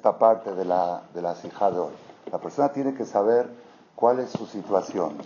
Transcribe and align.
esta 0.00 0.16
parte 0.16 0.54
de 0.54 0.64
la, 0.64 1.02
de 1.12 1.20
la 1.20 1.34
de 1.34 1.78
hoy. 1.78 1.92
La 2.32 2.38
persona 2.38 2.72
tiene 2.72 2.94
que 2.94 3.04
saber 3.04 3.50
cuál 3.94 4.18
es 4.20 4.30
su 4.30 4.46
situación. 4.46 5.18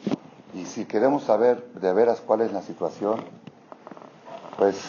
Y 0.52 0.64
si 0.64 0.84
queremos 0.84 1.22
saber 1.22 1.64
de 1.74 1.92
veras 1.92 2.20
cuál 2.20 2.40
es 2.40 2.52
la 2.52 2.60
situación, 2.60 3.22
pues 4.58 4.84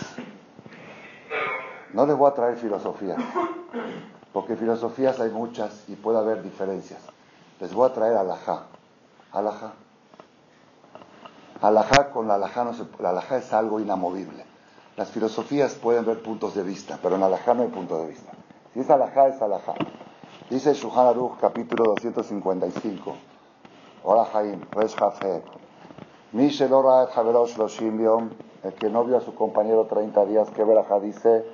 no 1.94 2.08
les 2.08 2.18
voy 2.18 2.32
a 2.32 2.34
traer 2.34 2.58
filosofía, 2.58 3.16
porque 4.34 4.56
filosofías 4.56 5.20
hay 5.20 5.30
muchas 5.30 5.88
y 5.88 5.94
puede 5.94 6.18
haber 6.18 6.42
diferencias. 6.42 7.02
Les 7.60 7.72
voy 7.72 7.88
a 7.88 7.94
traer 7.94 8.18
alajá. 8.18 8.64
Alajá. 9.32 9.74
Alajá 11.62 12.10
con 12.10 12.28
la 12.28 12.36
alajá 12.36 12.64
no 12.64 12.74
se, 12.74 12.86
la 13.00 13.12
alajá 13.12 13.38
es 13.38 13.54
algo 13.54 13.80
inamovible. 13.80 14.46
Las 14.98 15.12
filosofías 15.12 15.76
pueden 15.76 16.08
ver 16.08 16.24
puntos 16.24 16.56
de 16.56 16.64
vista, 16.64 16.98
pero 17.04 17.18
en 17.18 17.22
alajá 17.22 17.54
no 17.54 17.62
hay 17.62 17.70
punto 17.70 18.00
de 18.00 18.08
vista. 18.08 18.32
Si 18.76 18.82
es 18.82 18.90
alajá, 18.90 19.30
es 19.30 19.42
alajá. 19.42 19.74
Dice 20.50 20.74
Shuhan 20.74 21.08
Aruch, 21.08 21.40
capítulo 21.40 21.94
255. 21.94 23.16
Hola 24.04 24.26
Jaim, 24.26 24.60
Resh 24.70 24.94
Mi 26.34 26.50
Shelora 26.50 27.06
et 27.06 27.10
Yom, 27.80 28.30
el 28.64 28.74
que 28.74 28.90
no 28.90 29.06
vio 29.06 29.16
a 29.16 29.22
su 29.22 29.34
compañero 29.34 29.86
30 29.86 30.26
días, 30.26 30.50
que 30.50 30.66
verajá 30.66 31.00
dice, 31.00 31.46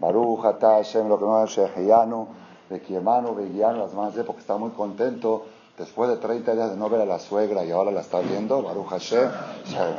Baruch 0.00 0.46
Ata 0.46 0.76
Hashem, 0.76 1.10
lo 1.10 1.18
que 1.18 1.26
no 1.26 1.44
es 1.44 1.50
Sheheyanu, 1.50 2.28
Bekiemanu, 2.70 3.34
Begianu, 3.34 3.80
las 3.80 3.92
manos 3.92 4.14
de 4.14 4.24
porque 4.24 4.40
está 4.40 4.56
muy 4.56 4.70
contento 4.70 5.44
después 5.78 6.10
de 6.10 6.16
30 6.16 6.54
días 6.54 6.70
de 6.70 6.76
no 6.76 6.88
ver 6.88 7.00
a 7.00 7.06
la 7.06 7.18
suegra 7.18 7.64
y 7.64 7.70
ahora 7.70 7.90
la 7.90 8.02
está 8.02 8.20
viendo, 8.20 8.62
Baruch 8.62 8.88
Hashem, 8.88 9.30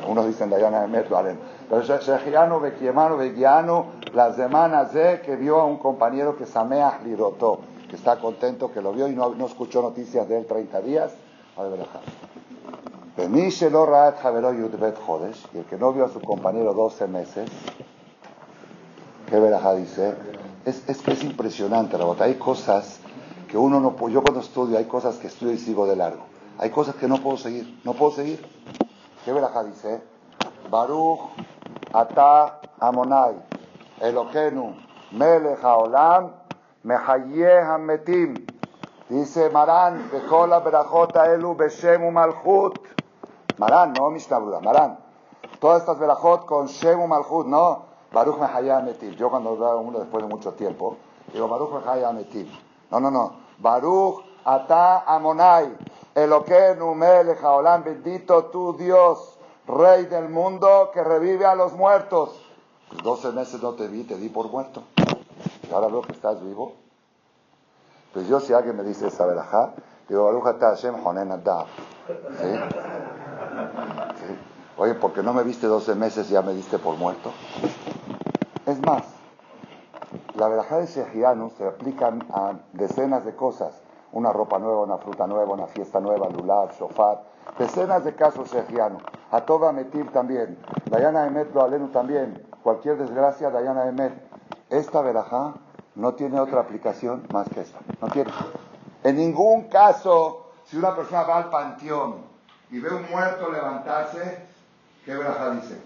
unos 0.08 0.27
dicen 0.27 0.49
Dayana 0.49 0.84
Emet, 0.86 1.09
valen. 1.09 1.40
Pero 1.70 1.82
Sheheyanu, 1.82 2.59
Bekiemanu, 2.59 3.18
Begianu, 3.18 3.86
las 4.13 4.36
semanas 4.36 4.94
de 4.94 5.22
que 5.22 5.36
vio 5.36 5.59
a 5.59 5.66
un 5.66 5.77
compañero 5.77 6.38
que 6.38 6.46
Sameach 6.46 7.04
Liroto, 7.04 7.59
que 7.90 7.96
está 7.96 8.20
contento, 8.20 8.72
que 8.72 8.82
lo 8.82 8.94
vio 8.94 9.08
y 9.08 9.16
no, 9.16 9.34
escuchó 9.46 9.82
noticias 9.82 10.27
de 10.27 10.38
él 10.38 10.46
30 10.46 10.82
días, 10.82 11.13
a 11.58 11.63
ver, 11.63 11.88
y 15.54 15.57
el 15.57 15.66
que 15.66 15.77
no 15.77 15.94
vio 15.94 16.05
a 16.05 16.10
su 16.10 16.20
compañero 16.20 16.74
12 16.74 17.07
meses, 17.07 17.49
¿qué 19.29 19.40
verajá 19.40 19.76
dice? 19.76 20.16
Es, 20.66 20.88
es 20.90 21.01
que 21.01 21.12
es 21.12 21.24
impresionante, 21.24 21.98
Rabota. 21.98 22.24
Hay 22.24 22.35
cosas 22.35 22.99
que 23.54 23.59
uno 23.59 23.79
no 23.79 23.96
puede. 23.96 24.15
Yo 24.15 24.23
cuando 24.23 24.40
estudio, 24.40 24.79
hay 24.79 24.85
cosas 24.85 25.18
que 25.18 25.27
estudio 25.27 25.54
y 25.54 25.59
sigo 25.59 25.85
de 25.85 25.96
largo. 25.96 26.23
Hay 26.57 26.71
cosas 26.71 26.96
que 26.96 27.07
no 27.07 27.18
puedo 27.18 27.37
seguir. 27.37 27.79
No 27.84 27.93
puedo 27.93 28.12
seguir. 28.12 28.43
¿Qué 29.23 29.32
verajá 29.32 29.63
dice? 29.63 30.01
Baruch 30.71 31.20
Ata 31.93 32.62
Amonai 32.79 33.35
Eloquenu, 34.01 34.73
Melech 35.12 35.63
Haolam, 35.63 36.32
Mehayeh 36.82 37.62
Hametim. 37.62 38.43
Dice 39.07 39.51
Marán, 39.51 40.10
Bekola 40.12 40.60
Berajota 40.62 41.32
Elu 41.32 41.55
Beshem 41.55 42.12
Malchut. 42.12 42.79
Marán, 43.60 43.93
no 43.93 44.10
Mishnah 44.10 44.40
Marán. 44.40 44.98
Todas 45.60 45.82
estas 45.82 45.99
Berajot 45.99 46.48
con 46.48 46.65
Shem 46.65 47.07
Malchut, 47.07 47.45
no. 47.45 47.85
Baruch 48.12 48.40
Mehayeh 48.40 48.71
Hametim. 48.71 49.12
Yo 49.12 49.29
cuando 49.29 49.55
veo 49.55 49.77
uno 49.77 49.99
después 49.99 50.23
de 50.23 50.27
mucho 50.27 50.54
tiempo, 50.54 50.98
digo 51.32 51.48
Baruch 51.48 51.71
Mehayeh 51.71 52.05
Hametim. 52.05 52.48
No, 52.90 52.99
no, 52.99 53.12
no. 53.12 53.43
Baruch 53.64 54.22
Ata 54.44 55.06
Amonai. 55.08 55.72
Eloquenu 56.14 56.94
Melech 56.94 57.42
Haolam, 57.42 57.84
bendito 57.84 58.52
tu 58.52 58.74
Dios, 58.78 59.40
Rey 59.66 60.06
del 60.06 60.30
mundo 60.30 60.92
que 60.94 61.04
revive 61.04 61.46
a 61.46 61.56
los 61.56 61.74
muertos. 61.74 62.30
12 63.02 63.32
meses 63.32 63.64
no 63.64 63.74
te 63.74 63.88
vi, 63.88 64.03
te 64.03 64.18
di 64.18 64.30
por 64.30 64.52
muerto. 64.52 64.84
Y 65.68 65.74
ahora 65.74 65.88
veo 65.88 66.02
que 66.02 66.12
estás 66.12 66.44
vivo. 66.44 66.74
Pues 68.14 68.28
yo 68.28 68.40
si 68.40 68.53
alguien 68.53 68.78
me 68.78 68.84
dice 68.84 69.08
esa 69.08 69.25
verajá, 69.25 69.74
digo, 70.08 70.25
Baruch 70.25 70.59
Hashem 70.59 70.96
Honen 71.03 71.31
¿Sí? 71.31 72.52
¿Sí? 74.19 74.38
Oye, 74.78 74.94
¿por 74.96 75.14
qué 75.14 75.24
no 75.24 75.34
me 75.34 75.44
viste 75.44 75.66
12 75.66 75.96
meses 75.96 76.29
y 76.29 76.34
ya 76.34 76.41
me 76.44 76.53
diste 76.53 76.78
por 76.78 76.96
muerto? 76.97 77.31
Es 78.68 78.79
más, 78.81 79.03
la 80.35 80.47
verajá 80.47 80.78
de 80.78 80.88
Shehianu 80.88 81.51
se 81.51 81.68
aplica 81.68 82.13
a 82.31 82.53
decenas 82.74 83.25
de 83.25 83.35
cosas. 83.35 83.81
Una 84.12 84.31
ropa 84.31 84.59
nueva, 84.59 84.81
una 84.81 84.97
fruta 84.97 85.25
nueva, 85.25 85.53
una 85.53 85.68
fiesta 85.68 86.00
nueva, 86.00 86.29
lulav, 86.29 86.72
shofar. 86.78 87.24
Decenas 87.57 88.03
de 88.03 88.16
casos 88.16 88.52
Shehianu. 88.52 88.97
A 89.31 89.41
toda 89.41 89.72
Metir 89.72 90.12
también. 90.12 90.57
Dayana 90.90 91.25
Emet 91.25 91.53
lo 91.53 91.63
alenu 91.63 91.88
también 91.90 92.53
cualquier 92.63 92.97
desgracia, 92.97 93.52
Dayana 93.52 93.88
Emet. 93.88 94.13
Esta 94.69 95.02
verajá 95.02 95.53
no 95.96 96.13
tiene 96.16 96.40
otra 96.40 96.62
aplicación 96.62 97.28
más 97.31 97.47
que 97.50 97.62
esta. 97.62 97.79
No 98.02 98.07
tiene. 98.07 98.31
En 99.03 99.18
ningún 99.18 99.68
caso, 99.68 100.53
si 100.63 100.78
una 100.78 100.96
persona 100.96 101.23
va 101.23 101.38
al 101.38 101.50
panteón 101.50 102.23
y 102.72 102.79
ve 102.79 102.90
un 102.90 103.07
muerto 103.12 103.52
levantarse, 103.52 104.47
¿qué 105.06 105.13
verajá 105.13 105.52
dice? 105.52 105.79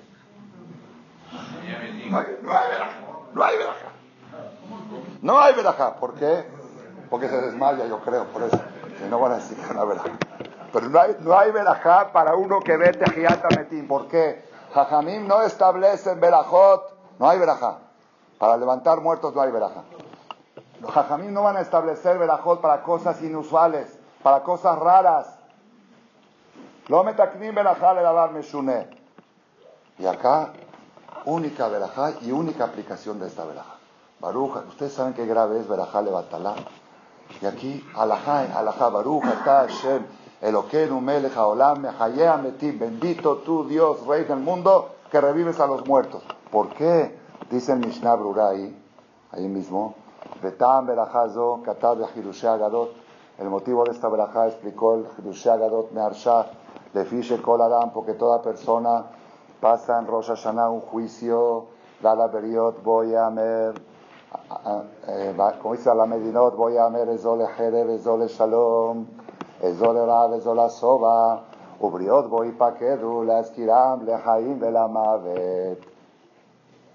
No 2.10 2.20
hay, 2.20 2.38
no 2.42 2.52
hay 2.52 2.68
verajá. 2.70 3.02
No 3.34 3.44
hay 3.44 3.58
verajá. 3.58 3.87
No 5.22 5.40
hay 5.40 5.54
verajá. 5.56 5.96
¿Por 5.96 6.14
qué? 6.14 6.46
Porque 7.10 7.30
se 7.30 7.42
desmaya, 7.42 7.86
yo 7.86 8.00
creo, 8.02 8.26
por 8.26 8.44
eso. 8.44 8.60
No 9.10 9.20
van 9.20 9.34
a 9.34 9.36
decir 9.36 9.58
hay 9.70 9.88
verajá. 9.88 10.10
Pero 10.74 10.90
no 10.90 11.00
hay, 11.00 11.18
no 11.20 11.38
hay 11.38 11.52
verajá 11.52 12.12
para 12.12 12.36
uno 12.36 12.60
que 12.60 12.76
ve 12.78 12.92
Tejiata 12.92 13.48
Metín. 13.56 13.88
¿Por 13.88 14.08
qué? 14.08 14.46
Jajamim 14.74 15.28
no 15.28 15.42
establecen 15.42 16.20
verajot, 16.20 16.94
no 17.20 17.30
hay 17.30 17.40
verajá. 17.40 17.78
Para 18.38 18.58
levantar 18.58 19.02
muertos 19.02 19.34
no 19.34 19.42
hay 19.42 19.52
verajá. 19.52 19.84
Los 20.82 20.92
jajamim 20.92 21.34
no 21.34 21.44
van 21.44 21.58
a 21.58 21.62
establecer 21.62 22.20
verajot 22.20 22.62
para 22.62 22.84
cosas 22.84 23.22
inusuales, 23.22 23.98
para 24.22 24.44
cosas 24.44 24.78
raras. 24.78 25.28
Lo 26.88 27.04
metaknim 27.04 27.56
verajá 27.56 27.94
le 27.94 28.34
meshune. 28.34 28.88
Y 29.98 30.06
acá, 30.06 30.54
única 31.26 31.68
verajá 31.68 32.12
y 32.22 32.32
única 32.32 32.66
aplicación 32.66 33.20
de 33.20 33.28
esta 33.28 33.44
verajá. 33.46 33.77
Baruja, 34.20 34.64
ustedes 34.68 34.94
saben 34.94 35.14
qué 35.14 35.26
grave 35.26 35.60
es 35.60 35.68
verajá 35.68 36.02
levantalá. 36.02 36.56
Y 37.42 37.46
aquí, 37.46 37.86
alajá, 37.96 38.58
alajá, 38.58 38.90
baruja, 38.90 39.44
ta, 39.46 39.68
Hashem. 39.68 40.06
Eloquenu 40.42 41.02
melech 41.02 41.36
haolam 41.36 41.82
mehayea. 41.82 42.38
Bendito 42.38 43.38
tú, 43.38 43.66
Dios, 43.66 44.06
Rey 44.08 44.24
del 44.24 44.40
mundo, 44.40 44.90
que 45.12 45.22
revives 45.22 45.60
a 45.60 45.68
los 45.68 45.86
muertos. 45.86 46.24
¿Por 46.52 46.70
qué? 46.70 47.18
Dice 47.50 47.74
el 47.74 47.80
Mishnah 47.80 48.16
Brurai, 48.16 48.76
ahí 49.32 49.48
mismo, 49.48 49.96
Betam 50.42 50.86
berajazo 50.86 51.62
katab 51.64 52.00
agadot. 52.04 52.92
El 53.38 53.50
motivo 53.50 53.84
de 53.86 53.92
esta 53.92 54.10
verajá 54.10 54.48
explicó 54.48 54.96
el 54.96 55.06
Hirushé 55.18 55.52
agadot 55.52 55.92
mearsha, 55.92 56.48
le 56.94 57.06
fiche 57.06 57.42
kol 57.42 57.62
adam, 57.62 57.92
porque 57.92 58.14
toda 58.14 58.42
persona 58.42 59.06
pasa 59.62 60.00
en 60.00 60.08
Rosh 60.08 60.28
Hashanah 60.28 60.70
un 60.70 60.82
juicio, 60.82 61.68
la 62.02 62.16
beriot 62.28 62.84
voy 62.84 63.14
a 64.50 64.70
amer, 64.72 64.86
eh, 65.08 65.60
como 65.62 65.76
dice 65.76 65.94
la 65.94 66.06
medinot, 66.06 66.56
voy 66.56 66.78
a 66.78 66.86
amer 66.86 67.10
ezole 67.10 67.48
jereb, 67.48 67.90
ezole 67.90 68.28
shalom, 68.28 69.06
Ezol 69.62 69.96
Rav, 70.06 70.34
Ezol 70.34 70.60
Asova, 70.60 71.42
Ubriot 71.80 72.30
Bo 72.30 72.44
Ipakedu, 72.44 73.26
Leazkiram, 73.26 74.06
Lehaim, 74.06 74.60
Velamavet. 74.60 75.82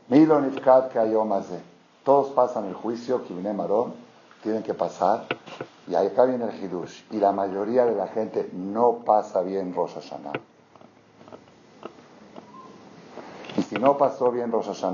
Milo 0.08 0.40
Nifkat 0.40 0.92
Kayom 0.92 1.32
Azeh. 1.32 1.60
Todos 2.04 2.30
pasan 2.30 2.66
el 2.66 2.74
juicio, 2.74 3.24
Kibne 3.24 3.52
Marón, 3.52 3.94
tienen 4.42 4.62
que 4.62 4.74
pasar, 4.74 5.24
y 5.86 5.94
ahí 5.94 6.08
acá 6.08 6.24
viene 6.24 6.44
el 6.44 6.64
Hidush. 6.64 7.04
Y 7.12 7.18
la 7.18 7.32
mayoría 7.32 7.84
de 7.86 7.94
la 7.94 8.08
gente 8.08 8.50
no 8.52 8.98
pasa 9.04 9.42
bien 9.42 9.72
Rosh. 9.74 9.96
Y 13.56 13.62
si 13.62 13.76
no 13.76 13.96
pasó 13.96 14.32
bien 14.32 14.50
Rosh 14.50 14.84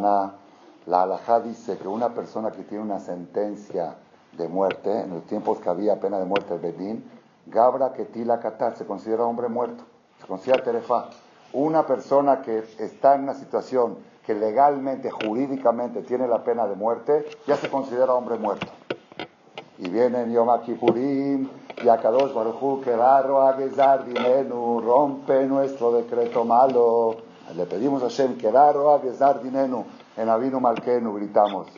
la 0.87 1.03
halajá 1.03 1.41
dice 1.41 1.77
que 1.79 1.89
una 1.89 2.15
persona 2.15 2.51
que 2.51 2.63
tiene 2.63 2.85
una 2.85 3.01
sentencia 3.01 3.97
de 4.33 4.49
muerte, 4.49 5.01
en 5.01 5.11
los 5.11 5.25
tiempos 5.25 5.59
que 5.59 5.69
había 5.69 6.01
pena 6.01 6.19
de 6.19 6.25
muerte, 6.25 6.55
el 6.55 6.61
Bedín, 6.61 7.05
Gabra 7.47 7.93
Ketila 7.93 8.41
Katar 8.41 8.77
se 8.77 8.87
considera 8.87 9.25
hombre 9.25 9.49
muerto, 9.49 9.85
se 10.21 10.27
considera 10.27 10.63
Terefá. 10.63 11.11
Una 11.53 11.87
persona 11.87 12.43
que 12.43 12.63
está 12.79 13.15
en 13.15 13.23
una 13.23 13.35
situación 13.35 13.97
que 14.25 14.35
legalmente, 14.35 15.11
jurídicamente 15.11 16.03
tiene 16.03 16.29
la 16.29 16.45
pena 16.45 16.67
de 16.67 16.75
muerte, 16.75 17.27
ya 17.47 17.57
se 17.57 17.71
considera 17.71 18.13
hombre 18.13 18.37
muerto. 18.37 18.67
Y 19.79 19.89
viene 19.89 20.31
Yom 20.31 20.49
Kippurim 20.61 21.49
y 21.83 21.89
Akadosh 21.89 22.35
Baruchu, 22.35 22.83
que 22.83 22.93
Agezar 22.93 24.05
Dinenu, 24.05 24.81
rompe 24.81 25.47
nuestro 25.47 25.93
decreto 25.93 26.45
malo. 26.45 27.17
Le 27.57 27.65
pedimos 27.65 28.03
a 28.03 28.07
Hashem, 28.07 28.37
que 28.37 28.49
Agezar 28.49 29.43
Dinenu, 29.43 29.87
en 30.19 30.29
Avinu 30.29 30.61
Malkenu 30.61 31.15
gritamos, 31.15 31.69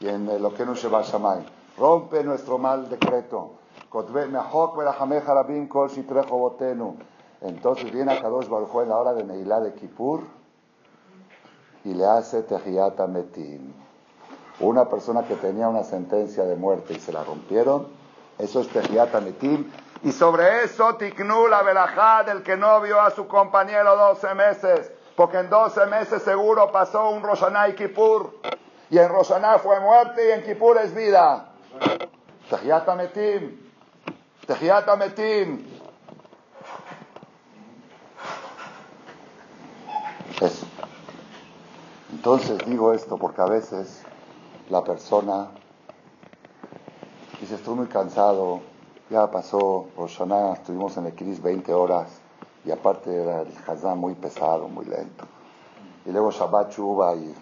y 0.00 0.08
en 0.08 0.40
Lokenu 0.40 0.74
Sheba 0.74 1.02
Shamay, 1.02 1.44
rompe 1.76 2.22
nuestro 2.22 2.56
mal 2.56 2.88
decreto. 2.88 3.54
Entonces 7.40 7.92
viene 7.92 8.12
a 8.12 8.22
Kadosh 8.22 8.48
Baruj 8.48 8.82
en 8.82 8.88
la 8.88 8.96
hora 8.96 9.14
de 9.14 9.24
Neilá 9.24 9.60
de 9.60 9.74
Kippur 9.74 10.20
y 11.84 11.94
le 11.94 12.06
hace 12.06 12.42
Tehiyat 12.42 12.98
Metim. 13.08 13.72
una 14.60 14.88
persona 14.88 15.24
que 15.24 15.34
tenía 15.34 15.68
una 15.68 15.82
sentencia 15.84 16.44
de 16.44 16.56
muerte 16.56 16.94
y 16.94 17.00
se 17.00 17.12
la 17.12 17.24
rompieron, 17.24 17.86
eso 18.38 18.60
es 18.60 18.68
Tejiat 18.68 19.14
Ametim. 19.14 19.70
Y 20.04 20.12
sobre 20.12 20.62
eso 20.62 20.94
Tiknu 20.94 21.48
la 21.48 21.62
velajá 21.62 22.22
del 22.22 22.42
que 22.44 22.56
no 22.56 22.80
vio 22.80 23.00
a 23.00 23.10
su 23.10 23.26
compañero 23.26 23.96
12 23.96 24.34
meses, 24.34 24.92
porque 25.18 25.38
en 25.38 25.50
12 25.50 25.86
meses 25.86 26.22
seguro 26.22 26.70
pasó 26.70 27.10
un 27.10 27.24
Roshaná 27.24 27.68
y 27.68 27.74
Kippur. 27.74 28.38
Y 28.88 28.98
en 28.98 29.08
Roshaná 29.08 29.58
fue 29.58 29.80
muerte 29.80 30.28
y 30.28 30.30
en 30.30 30.44
Kippur 30.44 30.78
es 30.78 30.94
vida. 30.94 31.48
Tejiat 32.48 32.88
Ametim. 32.88 33.58
Tejiat 34.46 34.88
Ametim. 34.88 35.66
Eso. 40.40 40.66
Entonces 42.12 42.58
digo 42.64 42.92
esto 42.92 43.16
porque 43.16 43.40
a 43.40 43.46
veces 43.46 44.04
la 44.70 44.84
persona 44.84 45.48
dice, 47.40 47.56
estoy 47.56 47.74
muy 47.74 47.88
cansado, 47.88 48.60
ya 49.10 49.28
pasó 49.32 49.88
Roshaná, 49.96 50.52
estuvimos 50.52 50.96
en 50.96 51.06
el 51.06 51.14
Cris 51.16 51.42
20 51.42 51.74
horas 51.74 52.20
y 52.68 52.70
aparte 52.70 53.14
era 53.14 53.40
el 53.40 53.48
Hazán 53.66 53.98
muy 53.98 54.14
pesado, 54.14 54.68
muy 54.68 54.84
lento. 54.84 55.24
Y 56.04 56.10
luego 56.10 56.30
Shabbat 56.30 56.70
Chuba 56.70 57.14
y, 57.16 57.34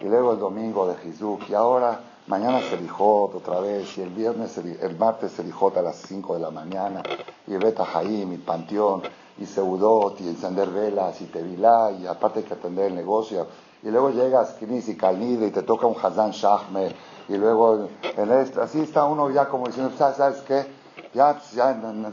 y 0.00 0.04
luego 0.04 0.32
el 0.32 0.38
domingo 0.38 0.86
de 0.86 1.08
Hizuk 1.08 1.48
y 1.48 1.54
ahora 1.54 1.98
mañana 2.26 2.60
se 2.60 2.76
lijó 2.76 3.24
otra 3.34 3.60
vez 3.60 3.96
y 3.96 4.02
el 4.02 4.10
viernes, 4.10 4.58
el 4.58 4.96
martes 4.98 5.32
se 5.32 5.42
lijó 5.42 5.72
a 5.74 5.80
las 5.80 5.96
5 5.96 6.34
de 6.34 6.40
la 6.40 6.50
mañana 6.50 7.02
y 7.46 7.56
Beta 7.56 7.86
Jaim 7.86 8.32
y 8.32 8.36
Panteón 8.38 9.02
y 9.38 9.46
Seudot 9.46 10.20
y 10.20 10.28
encender 10.28 10.68
velas 10.68 11.20
y 11.22 11.24
Tevilá 11.24 11.90
y 11.92 12.06
aparte 12.06 12.40
hay 12.40 12.44
que 12.44 12.54
atender 12.54 12.86
el 12.86 12.94
negocio 12.94 13.46
y 13.82 13.90
luego 13.90 14.10
llegas 14.10 14.56
Knis 14.58 14.88
y 14.88 14.96
Kalnide 14.96 15.46
y 15.46 15.50
te 15.50 15.62
toca 15.62 15.86
un 15.86 15.96
Hazán 16.02 16.32
Shahme, 16.32 16.94
y 17.28 17.36
luego 17.36 17.88
en 18.16 18.32
esto, 18.32 18.62
así 18.62 18.80
está 18.80 19.04
uno 19.04 19.30
ya 19.30 19.48
como 19.48 19.66
diciendo, 19.66 19.92
¿sabes 19.96 20.40
qué? 20.42 20.66
Ya, 21.12 21.34
pues, 21.34 21.52
ya 21.52 21.70
en, 21.72 22.12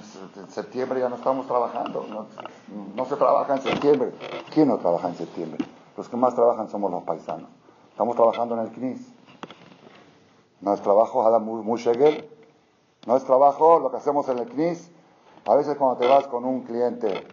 septiembre 0.50 1.00
ya 1.00 1.10
no 1.10 1.16
estamos 1.16 1.48
trabajando, 1.48 2.06
no, 2.96 3.06
se 3.06 3.16
trabaja 3.16 3.56
en 3.56 3.62
septiembre. 3.62 4.12
¿Quién 4.54 4.68
no 4.68 4.78
trabaja 4.78 5.08
en 5.10 5.16
septiembre? 5.16 5.66
Los 5.96 6.10
que 6.10 6.18
más 6.18 6.36
trabajan 6.36 6.70
somos 6.70 6.92
los 6.92 7.04
paisanos. 7.04 7.50
Estamos 7.92 8.16
trabajando 8.16 8.56
en 8.56 8.62
el 8.62 8.72
CNIS. 8.72 9.14
No 10.62 10.74
es 10.74 10.82
trabajo, 10.82 11.40
Mushegel. 11.40 12.30
No 13.06 13.16
es 13.16 13.24
trabajo 13.24 13.80
lo 13.80 13.92
que 13.92 13.98
hacemos 13.98 14.28
en 14.30 14.40
el 14.40 14.50
CNIS. 14.50 14.92
A 15.46 15.56
veces 15.56 15.78
cuando 15.78 15.98
te 15.98 16.08
vas 16.08 16.28
con 16.28 16.46
un 16.46 16.62
cliente 16.64 17.28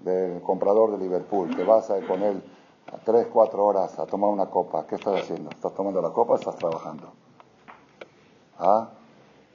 del 0.00 0.40
comprador 0.42 0.92
de 0.92 0.98
Liverpool, 0.98 1.54
te 1.54 1.64
vas 1.64 1.92
con 2.08 2.22
él 2.22 2.42
a 2.92 2.98
tres, 2.98 3.26
cuatro 3.32 3.64
horas 3.64 3.98
a 3.98 4.06
tomar 4.06 4.30
una 4.30 4.46
copa, 4.46 4.86
¿qué 4.86 4.96
estás 4.96 5.20
haciendo? 5.20 5.50
¿Estás 5.50 5.74
tomando 5.74 6.02
la 6.02 6.10
copa 6.10 6.32
o 6.32 6.36
estás 6.36 6.56
trabajando? 6.56 7.12
¿Ah? 8.58 8.88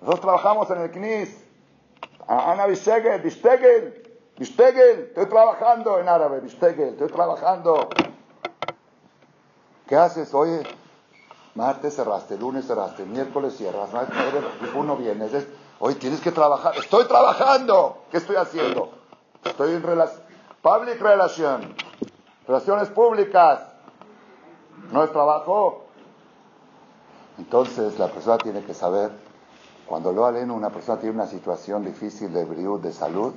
Nosotros 0.02 0.22
trabajamos 0.22 0.70
en 0.72 0.82
el 0.82 0.92
CNIS. 0.92 1.44
Ana 2.28 2.66
Bistegel, 2.66 3.22
Bistegel, 3.22 4.20
Bistegel, 4.38 5.06
estoy 5.08 5.26
trabajando 5.28 5.98
en 6.00 6.10
árabe, 6.10 6.42
Bistegel, 6.42 6.90
estoy 6.90 7.08
trabajando. 7.08 7.90
¿Qué 9.88 9.96
haces? 9.96 10.34
Oye, 10.34 10.64
martes 11.56 11.96
cerraste, 11.96 12.38
lunes 12.38 12.68
cerraste, 12.68 13.06
miércoles 13.06 13.56
cierras, 13.56 13.90
uno 14.76 14.98
vienes. 14.98 15.48
Oye, 15.80 15.96
tienes 15.96 16.20
que 16.22 16.32
trabajar. 16.32 16.76
Estoy 16.78 17.06
trabajando. 17.06 18.04
¿Qué 18.12 18.18
estoy 18.18 18.36
haciendo? 18.36 18.92
Estoy 19.44 19.74
en 19.74 19.84
relación. 19.84 20.24
Public 20.62 21.00
relation. 21.00 21.76
Relaciones 22.48 22.90
públicas. 22.90 23.62
¿No 24.92 25.04
es 25.04 25.12
trabajo? 25.12 25.86
Entonces 27.38 27.98
la 28.00 28.08
persona 28.08 28.38
tiene 28.38 28.64
que 28.64 28.74
saber, 28.74 29.12
cuando 29.88 30.12
lo 30.12 30.26
aleno 30.26 30.54
una 30.54 30.70
persona 30.70 31.00
tiene 31.00 31.16
una 31.16 31.28
situación 31.28 31.86
difícil 31.86 32.32
de 32.34 32.46
de 32.46 32.94
salud, 32.94 33.34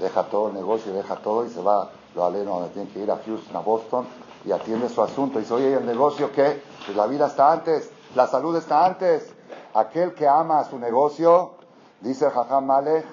deja 0.00 0.24
todo 0.24 0.48
el 0.48 0.54
negocio, 0.54 0.92
deja 0.92 1.16
todo 1.16 1.44
y 1.44 1.50
se 1.50 1.60
va, 1.60 1.90
lo 2.14 2.24
aleno 2.24 2.60
donde 2.60 2.68
tiene 2.70 2.90
que 2.90 3.00
ir 3.00 3.10
a 3.10 3.18
Houston, 3.24 3.56
a 3.56 3.60
Boston 3.60 4.06
y 4.44 4.52
atiende 4.52 4.88
su 4.88 5.02
asunto. 5.02 5.38
Y 5.38 5.42
dice, 5.42 5.54
oye, 5.54 5.74
¿el 5.74 5.86
negocio 5.86 6.32
qué? 6.32 6.62
Pues 6.84 6.96
la 6.96 7.06
vida 7.06 7.26
está 7.26 7.52
antes, 7.52 7.90
la 8.14 8.26
salud 8.26 8.56
está 8.56 8.86
antes. 8.86 9.32
Aquel 9.74 10.14
que 10.14 10.28
ama 10.28 10.64
su 10.64 10.78
negocio, 10.78 11.52
dice 12.00 12.30
Jajam 12.30 12.66
Malek, 12.66 13.06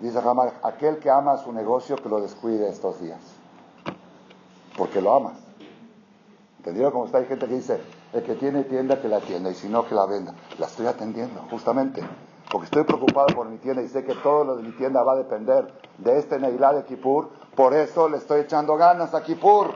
dice 0.00 0.20
Jajam 0.20 0.52
aquel 0.62 0.98
que 0.98 1.10
ama 1.10 1.36
su 1.36 1.52
negocio 1.52 1.96
que 1.96 2.08
lo 2.08 2.20
descuide 2.20 2.68
estos 2.68 3.00
días 3.00 3.20
porque 4.76 5.00
lo 5.00 5.14
amas. 5.14 5.34
¿Entendieron 6.58 6.92
cómo 6.92 7.06
está? 7.06 7.18
Hay 7.18 7.26
gente 7.26 7.46
que 7.46 7.54
dice, 7.54 7.80
el 8.14 8.22
que 8.22 8.34
tiene 8.36 8.64
tienda 8.64 9.00
que 9.00 9.08
la 9.08 9.16
atienda 9.16 9.50
y 9.50 9.54
si 9.54 9.68
no 9.68 9.86
que 9.86 9.94
la 9.94 10.06
venda. 10.06 10.34
La 10.58 10.66
estoy 10.66 10.86
atendiendo, 10.86 11.42
justamente, 11.50 12.02
porque 12.50 12.66
estoy 12.66 12.84
preocupado 12.84 13.26
por 13.34 13.48
mi 13.48 13.58
tienda 13.58 13.82
y 13.82 13.88
sé 13.88 14.04
que 14.04 14.14
todo 14.14 14.44
lo 14.44 14.56
de 14.56 14.62
mi 14.62 14.72
tienda 14.72 15.02
va 15.02 15.12
a 15.12 15.16
depender 15.16 15.72
de 15.98 16.18
este 16.18 16.38
Neilá 16.38 16.72
de 16.72 16.84
Kippur, 16.84 17.28
por 17.54 17.74
eso 17.74 18.08
le 18.08 18.18
estoy 18.18 18.42
echando 18.42 18.76
ganas 18.76 19.14
a 19.14 19.22
Kippur. 19.22 19.74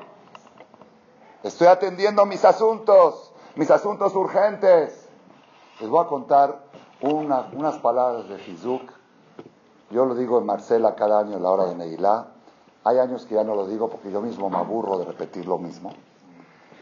Estoy 1.43 1.67
atendiendo 1.67 2.25
mis 2.27 2.45
asuntos, 2.45 3.33
mis 3.57 3.71
asuntos 3.71 4.15
urgentes. 4.15 5.09
Les 5.81 5.89
voy 5.89 6.05
a 6.05 6.09
contar 6.09 6.65
unas 7.01 7.77
palabras 7.79 8.29
de 8.29 8.43
Hizuk. 8.43 8.83
Yo 9.91 10.05
lo 10.05 10.15
digo 10.15 10.39
en 10.39 10.47
Marcela 10.47 10.95
cada 10.95 11.21
año 11.21 11.37
en 11.37 11.43
la 11.43 11.51
hora 11.51 11.67
de 11.67 11.75
Neilá 11.75 12.29
hay 12.85 12.99
años 12.99 13.27
que 13.27 13.35
ya 13.35 13.45
no 13.45 13.55
lo 13.55 13.67
digo 13.67 13.91
porque 13.91 14.11
yo 14.11 14.23
mismo 14.23 14.49
me 14.49 14.57
aburro 14.57 14.99
de 14.99 15.05
repetir 15.05 15.47
lo 15.47 15.59
mismo. 15.59 15.93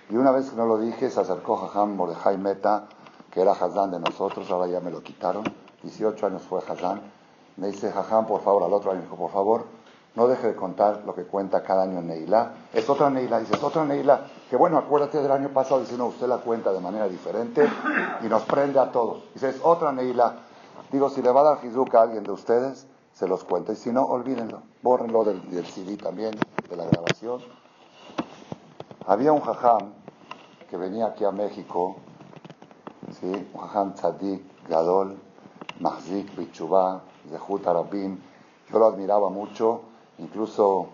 Y 0.08 0.16
una 0.16 0.30
vez 0.30 0.50
que 0.50 0.56
no 0.56 0.66
lo 0.66 0.78
dije, 0.78 1.10
se 1.10 1.20
acercó 1.20 1.56
Jajam 1.56 1.96
Mordejai 1.96 2.38
Meta, 2.38 2.86
que 3.30 3.40
era 3.40 3.52
Hazán 3.52 3.90
de 3.90 3.98
nosotros, 3.98 4.50
ahora 4.50 4.68
ya 4.68 4.80
me 4.80 4.90
lo 4.90 5.02
quitaron. 5.02 5.44
18 5.82 6.26
años 6.26 6.42
fue 6.42 6.60
Hazán. 6.60 7.00
Me 7.56 7.68
dice, 7.68 7.90
Jajam, 7.90 8.26
por 8.26 8.40
favor, 8.42 8.62
al 8.62 8.72
otro 8.72 8.92
año 8.92 9.02
dijo, 9.02 9.16
por 9.16 9.30
favor, 9.30 9.64
no 10.14 10.28
deje 10.28 10.46
de 10.48 10.56
contar 10.56 11.02
lo 11.04 11.14
que 11.14 11.24
cuenta 11.24 11.62
cada 11.62 11.82
año 11.82 11.98
en. 11.98 12.10
Es 12.72 12.88
otra 12.88 13.10
Neilá, 13.10 13.40
dice, 13.40 13.54
es 13.54 13.62
otra 13.62 13.84
Neilá. 13.84 14.26
Que 14.48 14.56
bueno, 14.56 14.78
acuérdate 14.78 15.20
del 15.20 15.30
año 15.30 15.50
pasado, 15.50 15.80
dice, 15.80 15.96
no, 15.98 16.06
usted 16.06 16.26
la 16.26 16.38
cuenta 16.38 16.72
de 16.72 16.80
manera 16.80 17.06
diferente 17.08 17.68
y 18.22 18.26
nos 18.26 18.42
prende 18.42 18.78
a 18.78 18.90
todos. 18.90 19.24
Dice, 19.34 19.50
es 19.50 19.60
otra 19.62 19.92
Neilá. 19.92 20.36
Digo, 20.90 21.10
si 21.10 21.20
le 21.20 21.30
va 21.30 21.40
a 21.40 21.44
dar 21.44 21.60
Jizuka 21.60 21.98
a 21.98 22.02
alguien 22.04 22.24
de 22.24 22.30
ustedes, 22.30 22.86
se 23.12 23.26
los 23.26 23.44
cuento. 23.44 23.72
Y 23.72 23.76
si 23.76 23.90
no, 23.90 24.04
olvídenlo. 24.04 24.62
Bórrenlo 24.82 25.24
del, 25.24 25.66
CD 25.66 25.96
también, 25.96 26.32
de 26.68 26.76
la 26.76 26.84
grabación. 26.84 27.40
Había 29.08 29.32
un 29.32 29.40
jajam 29.40 29.92
que 30.68 30.76
venía 30.76 31.06
aquí 31.06 31.24
a 31.24 31.30
México, 31.30 31.94
¿sí? 33.20 33.30
un 33.54 33.60
jajam 33.60 33.94
tzadik, 33.94 34.42
gadol, 34.68 35.16
mahzik, 35.78 36.36
bichubá, 36.36 37.02
zehut 37.30 37.64
arabim. 37.68 38.18
Yo 38.68 38.80
lo 38.80 38.86
admiraba 38.86 39.30
mucho, 39.30 39.82
incluso 40.18 40.88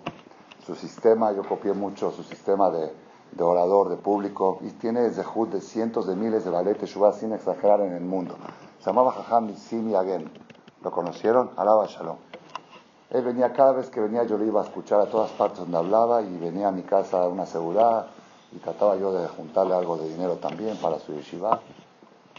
su 0.67 0.75
sistema, 0.75 1.33
yo 1.33 1.43
copié 1.43 1.73
mucho 1.73 2.11
su 2.11 2.23
sistema 2.23 2.69
de, 2.69 2.93
de 3.31 3.43
orador, 3.43 3.89
de 3.89 3.97
público, 3.97 4.59
y 4.61 4.69
tiene 4.73 5.09
zehut 5.09 5.49
de 5.51 5.63
cientos 5.63 6.07
de 6.07 6.15
miles 6.15 6.45
de 6.45 6.51
ballet 6.51 6.85
shubá 6.85 7.15
sin 7.15 7.33
exagerar 7.33 7.81
en 7.81 7.95
el 7.95 8.05
mundo. 8.05 8.37
Se 8.81 8.91
llamaba 8.91 9.13
jajam 9.13 9.57
Simi 9.57 9.95
Agen. 9.95 10.31
¿Lo 10.83 10.91
conocieron? 10.91 11.53
Alaba 11.57 11.87
Shalom. 11.87 12.19
Él 13.13 13.23
venía, 13.23 13.53
cada 13.53 13.73
vez 13.73 13.91
que 13.91 14.01
venía 14.01 14.25
yo 14.25 14.39
le 14.39 14.47
iba 14.47 14.63
a 14.63 14.65
escuchar 14.65 14.99
a 15.01 15.07
todas 15.07 15.31
partes 15.33 15.59
donde 15.59 15.77
hablaba 15.77 16.23
y 16.23 16.35
venía 16.39 16.69
a 16.69 16.73
mi 16.73 16.83
casa 16.83 17.23
a 17.23 17.29
una 17.29 17.45
seguridad 17.45 18.07
y 18.53 18.59
trataba 18.59 18.97
yo 18.97 19.13
de 19.13 19.29
juntarle 19.29 19.75
algo 19.75 19.99
de 19.99 20.09
dinero 20.09 20.37
también 20.37 20.79
para 20.79 20.99
su 20.99 21.13
yeshiva. 21.13 21.61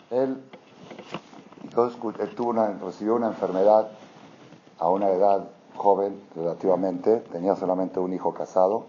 Él, 0.09 0.43
tuvo 2.35 2.49
una, 2.49 2.69
recibió 2.73 3.15
una 3.15 3.27
enfermedad 3.27 3.91
a 4.79 4.89
una 4.89 5.09
edad 5.11 5.47
joven 5.75 6.19
relativamente, 6.35 7.17
tenía 7.31 7.55
solamente 7.55 7.99
un 7.99 8.11
hijo 8.11 8.33
casado. 8.33 8.87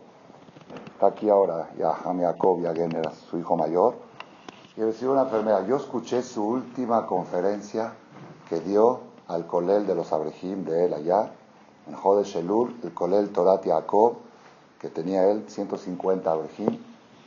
Está 0.95 1.09
aquí 1.09 1.29
ahora, 1.29 1.69
ya 1.77 1.93
Jacob 1.93 2.63
Yagen 2.63 2.97
era 2.97 3.13
su 3.13 3.39
hijo 3.39 3.59
mayor. 3.59 3.97
Y 4.79 4.83
recibió 4.83 5.13
una 5.13 5.23
enfermedad. 5.23 5.67
Yo 5.67 5.77
escuché 5.77 6.23
su 6.23 6.47
última 6.47 7.07
conferencia 7.07 7.93
que 8.49 8.61
dio 8.61 9.01
al 9.29 9.47
colel 9.47 9.87
de 9.87 9.95
los 9.95 10.13
Abrejim 10.13 10.65
de 10.65 10.87
él 10.87 10.95
allá, 10.95 11.31
en 11.87 11.95
Jode 11.95 12.25
Shelur, 12.25 12.73
el 12.83 12.93
colel 12.95 13.31
Torat 13.31 13.65
Yaakov, 13.65 14.17
que 14.81 14.89
tenía 14.89 15.29
él 15.31 15.45
150 15.49 16.31
Abrejim, 16.31 16.79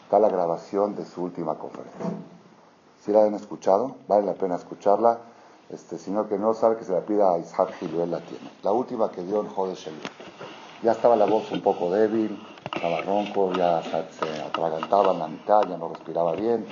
está 0.04 0.20
la 0.20 0.30
grabación 0.30 0.96
de 0.96 1.06
su 1.06 1.24
última 1.24 1.56
conferencia. 1.56 2.06
Si 3.04 3.12
la 3.12 3.24
han 3.24 3.34
escuchado, 3.34 3.96
vale 4.08 4.26
la 4.26 4.34
pena 4.34 4.56
escucharla. 4.56 5.20
Este, 5.70 5.98
sino 5.98 6.30
que 6.30 6.38
no 6.38 6.54
sabe 6.54 6.78
que 6.78 6.86
se 6.86 6.94
la 6.94 7.02
pida 7.02 7.34
a 7.34 7.40
Isaac 7.40 7.74
él 7.82 8.10
la 8.10 8.22
tiene. 8.22 8.50
La 8.64 8.72
última 8.72 9.12
que 9.12 9.22
dio 9.22 9.42
en 9.42 9.50
Jode 9.50 9.76
Shelur. 9.76 10.00
Ya 10.82 10.94
estaba 10.94 11.18
la 11.18 11.26
voz 11.26 11.52
un 11.52 11.62
poco 11.62 11.92
débil, 11.92 12.42
estaba 12.74 13.02
ronco, 13.02 13.52
ya 13.52 13.82
se 13.84 14.42
atragantaba 14.42 15.12
en 15.12 15.20
la 15.20 15.28
mitad, 15.28 15.64
ya 15.68 15.78
no 15.78 15.90
respiraba 15.90 16.34
bien. 16.34 16.66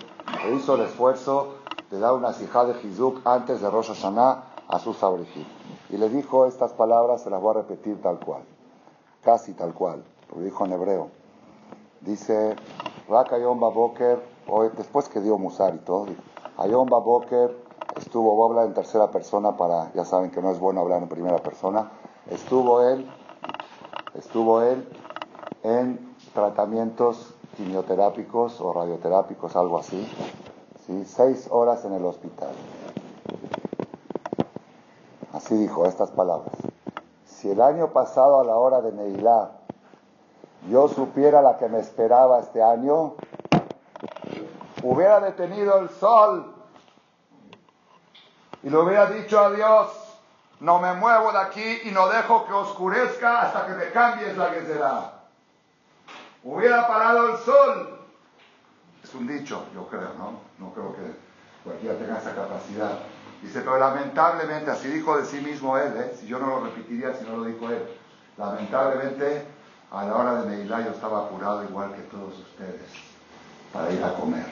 E 0.46 0.54
hizo 0.54 0.76
el 0.76 0.82
esfuerzo 0.82 1.56
de 1.92 2.00
dar 2.00 2.14
una 2.14 2.32
sijá 2.32 2.66
de 2.66 2.80
Hizuk 2.82 3.20
antes 3.26 3.60
de 3.60 3.70
Rosh 3.70 3.88
Hashanah 3.88 4.55
a 4.68 4.80
sus 4.80 5.02
abrejim. 5.04 5.46
Y 5.90 5.98
le 5.98 6.10
dijo 6.10 6.46
estas 6.46 6.74
palabras, 6.74 7.24
se 7.24 7.30
las 7.30 7.42
voy 7.42 7.52
a 7.52 7.62
repetir 7.62 8.02
tal 8.02 8.20
cual, 8.20 8.44
casi 9.22 9.54
tal 9.54 9.74
cual, 9.74 10.04
lo 10.34 10.42
dijo 10.42 10.66
en 10.66 10.74
hebreo. 10.74 11.10
Dice, 12.02 12.56
Rakayom 13.08 13.60
Baboker, 13.60 14.22
después 14.78 15.10
que 15.10 15.22
dio 15.22 15.38
Musar 15.38 15.76
y 15.76 15.80
todo, 15.80 16.08
Ayom 16.58 16.88
Boker 16.88 17.56
estuvo, 17.98 18.36
voy 18.36 18.48
a 18.48 18.50
hablar 18.50 18.66
en 18.68 18.74
tercera 18.74 19.12
persona 19.12 19.58
para, 19.58 19.92
ya 19.94 20.06
saben 20.06 20.32
que 20.32 20.42
no 20.42 20.52
es 20.52 20.60
bueno 20.60 20.82
hablar 20.82 21.02
en 21.02 21.10
primera 21.10 21.38
persona, 21.38 21.92
estuvo 22.30 22.82
él, 22.82 23.10
estuvo 24.14 24.62
él 24.62 24.88
en 25.64 26.16
tratamientos 26.34 27.34
quimioterápicos 27.58 28.62
o 28.62 28.74
radioterápicos, 28.74 29.56
algo 29.56 29.78
así, 29.78 30.08
¿sí? 30.86 31.04
seis 31.06 31.48
horas 31.52 31.84
en 31.86 31.94
el 31.94 32.06
hospital. 32.06 32.54
Así 35.46 35.58
dijo 35.58 35.86
estas 35.86 36.10
palabras. 36.10 36.56
Si 37.28 37.52
el 37.52 37.62
año 37.62 37.92
pasado 37.92 38.40
a 38.40 38.44
la 38.44 38.56
hora 38.56 38.82
de 38.82 38.92
Neilá 38.92 39.52
yo 40.72 40.88
supiera 40.88 41.44
la 41.44 41.60
que 41.60 41.70
me 41.70 41.78
esperaba 41.78 42.40
este 42.40 42.64
año, 42.64 43.14
hubiera 44.82 45.20
detenido 45.20 45.78
el 45.78 45.90
sol 45.90 46.52
y 48.64 48.72
le 48.72 48.76
hubiera 48.76 49.06
dicho 49.06 49.40
a 49.40 49.52
Dios, 49.52 49.92
no 50.62 50.80
me 50.80 50.96
muevo 50.96 51.32
de 51.32 51.38
aquí 51.38 51.82
y 51.84 51.92
no 51.92 52.08
dejo 52.08 52.48
que 52.48 52.54
oscurezca 52.54 53.44
hasta 53.44 53.68
que 53.68 53.74
me 53.74 53.92
cambies 53.92 54.36
la 54.36 54.50
que 54.50 54.66
será. 54.66 55.14
Hubiera 56.44 56.88
parado 56.88 57.30
el 57.30 57.38
sol. 57.38 58.00
Es 59.04 59.14
un 59.14 59.28
dicho, 59.28 59.64
yo 59.76 59.86
creo, 59.90 60.12
¿no? 60.18 60.40
No 60.58 60.74
creo 60.74 60.92
que 60.96 61.16
cualquiera 61.64 62.00
tenga 62.00 62.18
esa 62.18 62.34
capacidad. 62.34 62.98
Dice, 63.46 63.62
pero 63.62 63.78
lamentablemente, 63.78 64.72
así 64.72 64.88
dijo 64.88 65.18
de 65.18 65.26
sí 65.26 65.40
mismo 65.40 65.78
él, 65.78 65.94
¿eh? 65.98 66.18
si 66.20 66.26
yo 66.26 66.40
no 66.40 66.48
lo 66.48 66.62
repetiría 66.62 67.14
si 67.14 67.26
no 67.26 67.38
lo 67.38 67.44
dijo 67.44 67.70
él, 67.70 67.84
lamentablemente 68.40 69.46
a 69.92 70.04
la 70.04 70.16
hora 70.16 70.42
de 70.42 70.50
Neilá 70.50 70.82
yo 70.82 70.90
estaba 70.90 71.26
apurado 71.26 71.64
igual 71.64 71.94
que 71.94 72.02
todos 72.02 72.40
ustedes 72.40 72.90
para 73.72 73.92
ir 73.92 74.04
a 74.04 74.16
comer. 74.16 74.52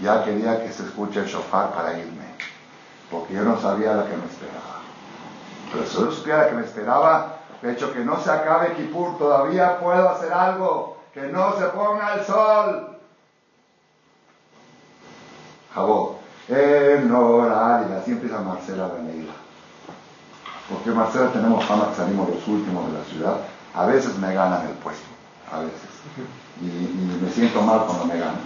Ya 0.00 0.24
quería 0.24 0.62
que 0.62 0.72
se 0.72 0.84
escuche 0.84 1.20
el 1.20 1.26
shofar 1.26 1.74
para 1.74 1.98
irme, 1.98 2.24
porque 3.10 3.34
yo 3.34 3.42
no 3.42 3.60
sabía 3.60 3.92
lo 3.92 4.04
que 4.04 4.16
me 4.16 4.24
esperaba. 4.24 4.80
Pero 5.70 5.86
si 5.86 5.98
yo 5.98 6.10
supiera 6.10 6.48
que 6.48 6.54
me 6.54 6.64
esperaba, 6.64 7.36
de 7.60 7.72
hecho 7.72 7.92
que 7.92 8.00
no 8.00 8.18
se 8.18 8.30
acabe 8.30 8.72
Kipur, 8.76 9.18
todavía 9.18 9.78
puedo 9.78 10.08
hacer 10.08 10.32
algo, 10.32 10.96
que 11.12 11.26
no 11.26 11.54
se 11.58 11.66
ponga 11.66 12.14
el 12.14 12.24
sol. 12.24 12.96
Jabó, 15.74 16.18
el 16.48 16.87
así 18.08 18.12
empieza 18.12 18.40
Marcela 18.40 18.90
Neila. 19.04 19.34
Porque 20.68 20.90
Marcela 20.90 21.30
tenemos 21.30 21.64
fama 21.64 21.90
que 21.90 21.96
salimos 21.96 22.28
los 22.28 22.48
últimos 22.48 22.86
de 22.90 22.98
la 22.98 23.04
ciudad 23.04 23.36
a 23.74 23.86
veces 23.86 24.16
me 24.18 24.32
ganan 24.34 24.66
el 24.66 24.74
puesto, 24.82 25.06
a 25.52 25.60
veces. 25.60 25.88
Y, 26.60 27.22
me 27.22 27.30
siento 27.30 27.60
mal 27.62 27.84
cuando 27.86 28.06
me 28.06 28.18
ganan, 28.18 28.40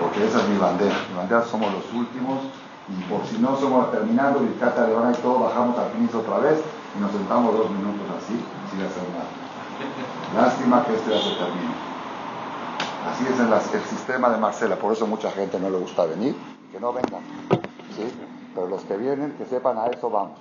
porque 0.00 0.26
esa 0.26 0.40
es 0.40 0.48
mi 0.48 0.58
bandera. 0.58 0.94
Mi 1.08 1.16
bandera 1.16 1.44
somos 1.44 1.72
los 1.72 1.84
últimos 1.94 2.40
y 2.88 3.02
por 3.04 3.24
si 3.24 3.38
no 3.38 3.56
somos 3.56 3.90
terminando, 3.92 4.42
y 4.44 4.58
Cata 4.58 4.86
Levana 4.86 5.12
y 5.16 5.22
todo, 5.22 5.38
bajamos 5.38 5.78
al 5.78 5.90
piso 5.92 6.18
otra 6.18 6.38
vez 6.38 6.58
y 6.98 7.00
nos 7.00 7.12
sentamos 7.12 7.56
dos 7.56 7.70
minutos 7.70 8.04
así, 8.18 8.34
sin 8.70 8.82
hacer 8.82 9.04
nada. 9.14 10.44
Lástima 10.44 10.84
que 10.84 10.96
esto 10.96 11.10
ya 11.10 11.22
se 11.22 11.30
termine. 11.30 11.74
Así 13.08 13.24
es 13.24 13.74
el 13.74 13.84
sistema 13.84 14.28
de 14.28 14.38
Marcela, 14.38 14.76
por 14.76 14.92
eso 14.92 15.06
mucha 15.06 15.30
gente 15.30 15.58
no 15.58 15.70
le 15.70 15.78
gusta 15.78 16.04
venir, 16.04 16.34
que 16.72 16.80
no 16.80 16.92
vengan. 16.92 17.22
¿sí? 17.96 18.33
Pero 18.54 18.68
los 18.68 18.82
que 18.84 18.96
vienen, 18.96 19.32
que 19.36 19.44
sepan 19.46 19.78
a 19.78 19.86
eso 19.86 20.10
vamos. 20.10 20.38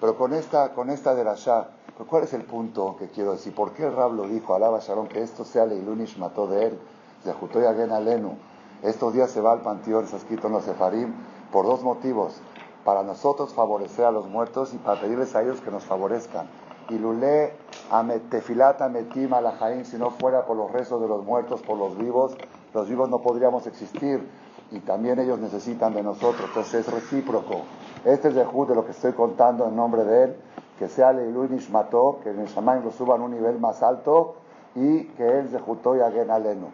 Pero 0.00 0.16
con 0.16 0.34
esta, 0.34 0.74
con 0.74 0.90
esta 0.90 1.14
de 1.14 1.24
la 1.24 1.34
Shah, 1.34 1.68
¿cuál 2.08 2.24
es 2.24 2.34
el 2.34 2.42
punto 2.42 2.96
que 2.98 3.08
quiero 3.08 3.32
decir? 3.32 3.54
¿Por 3.54 3.72
qué 3.72 3.84
el 3.84 3.96
Rab 3.96 4.12
lo 4.12 4.28
dijo? 4.28 4.54
Alaba 4.54 4.80
Sharon, 4.80 5.08
que 5.08 5.22
esto 5.22 5.44
sea 5.44 5.66
Leilunish 5.66 6.18
mató 6.18 6.46
de 6.46 6.66
él, 6.66 6.78
se 7.24 7.30
ajustó 7.30 7.60
y 7.60 7.64
Alenu. 7.64 8.36
Estos 8.82 9.14
días 9.14 9.30
se 9.30 9.40
va 9.40 9.52
al 9.52 9.62
panteón, 9.62 10.06
se 10.06 10.16
escrito 10.16 10.48
en 10.48 10.52
los 10.52 10.64
Sefarim, 10.64 11.14
por 11.50 11.64
dos 11.64 11.82
motivos. 11.82 12.40
Para 12.84 13.02
nosotros 13.02 13.54
favorecer 13.54 14.04
a 14.04 14.10
los 14.10 14.28
muertos 14.28 14.74
y 14.74 14.76
para 14.76 15.00
pedirles 15.00 15.34
a 15.34 15.42
ellos 15.42 15.60
que 15.60 15.70
nos 15.70 15.84
favorezcan. 15.84 16.46
Y 16.88 16.98
lule 16.98 17.54
ametefilata 17.90 18.88
metim 18.88 19.32
alajaim, 19.32 19.84
si 19.84 19.96
no 19.96 20.10
fuera 20.10 20.44
por 20.44 20.56
los 20.56 20.70
rezos 20.70 21.00
de 21.00 21.08
los 21.08 21.24
muertos, 21.24 21.62
por 21.62 21.78
los 21.78 21.96
vivos, 21.96 22.36
los 22.74 22.88
vivos 22.88 23.08
no 23.08 23.22
podríamos 23.22 23.66
existir. 23.66 24.28
Y 24.72 24.80
también 24.80 25.18
ellos 25.18 25.38
necesitan 25.38 25.94
de 25.94 26.02
nosotros, 26.02 26.48
entonces 26.48 26.86
es 26.86 26.92
recíproco. 26.92 27.62
Este 28.04 28.28
es 28.28 28.36
el 28.36 28.46
de 28.66 28.74
lo 28.74 28.84
que 28.84 28.90
estoy 28.90 29.12
contando 29.12 29.66
en 29.66 29.76
nombre 29.76 30.04
de 30.04 30.24
él 30.24 30.36
que 30.78 30.88
sea 30.88 31.12
Leilu 31.12 31.48
Nishmato, 31.48 32.20
que 32.22 32.30
el 32.30 32.44
Shamaim 32.46 32.84
lo 32.84 32.90
suban 32.90 33.20
a 33.22 33.24
un 33.24 33.32
nivel 33.32 33.58
más 33.58 33.82
alto 33.82 34.36
y 34.74 35.04
que 35.04 35.38
él 35.38 35.48
se 35.48 35.58
juntó 35.58 35.96
y 35.96 36.00
Alenu. 36.00 36.68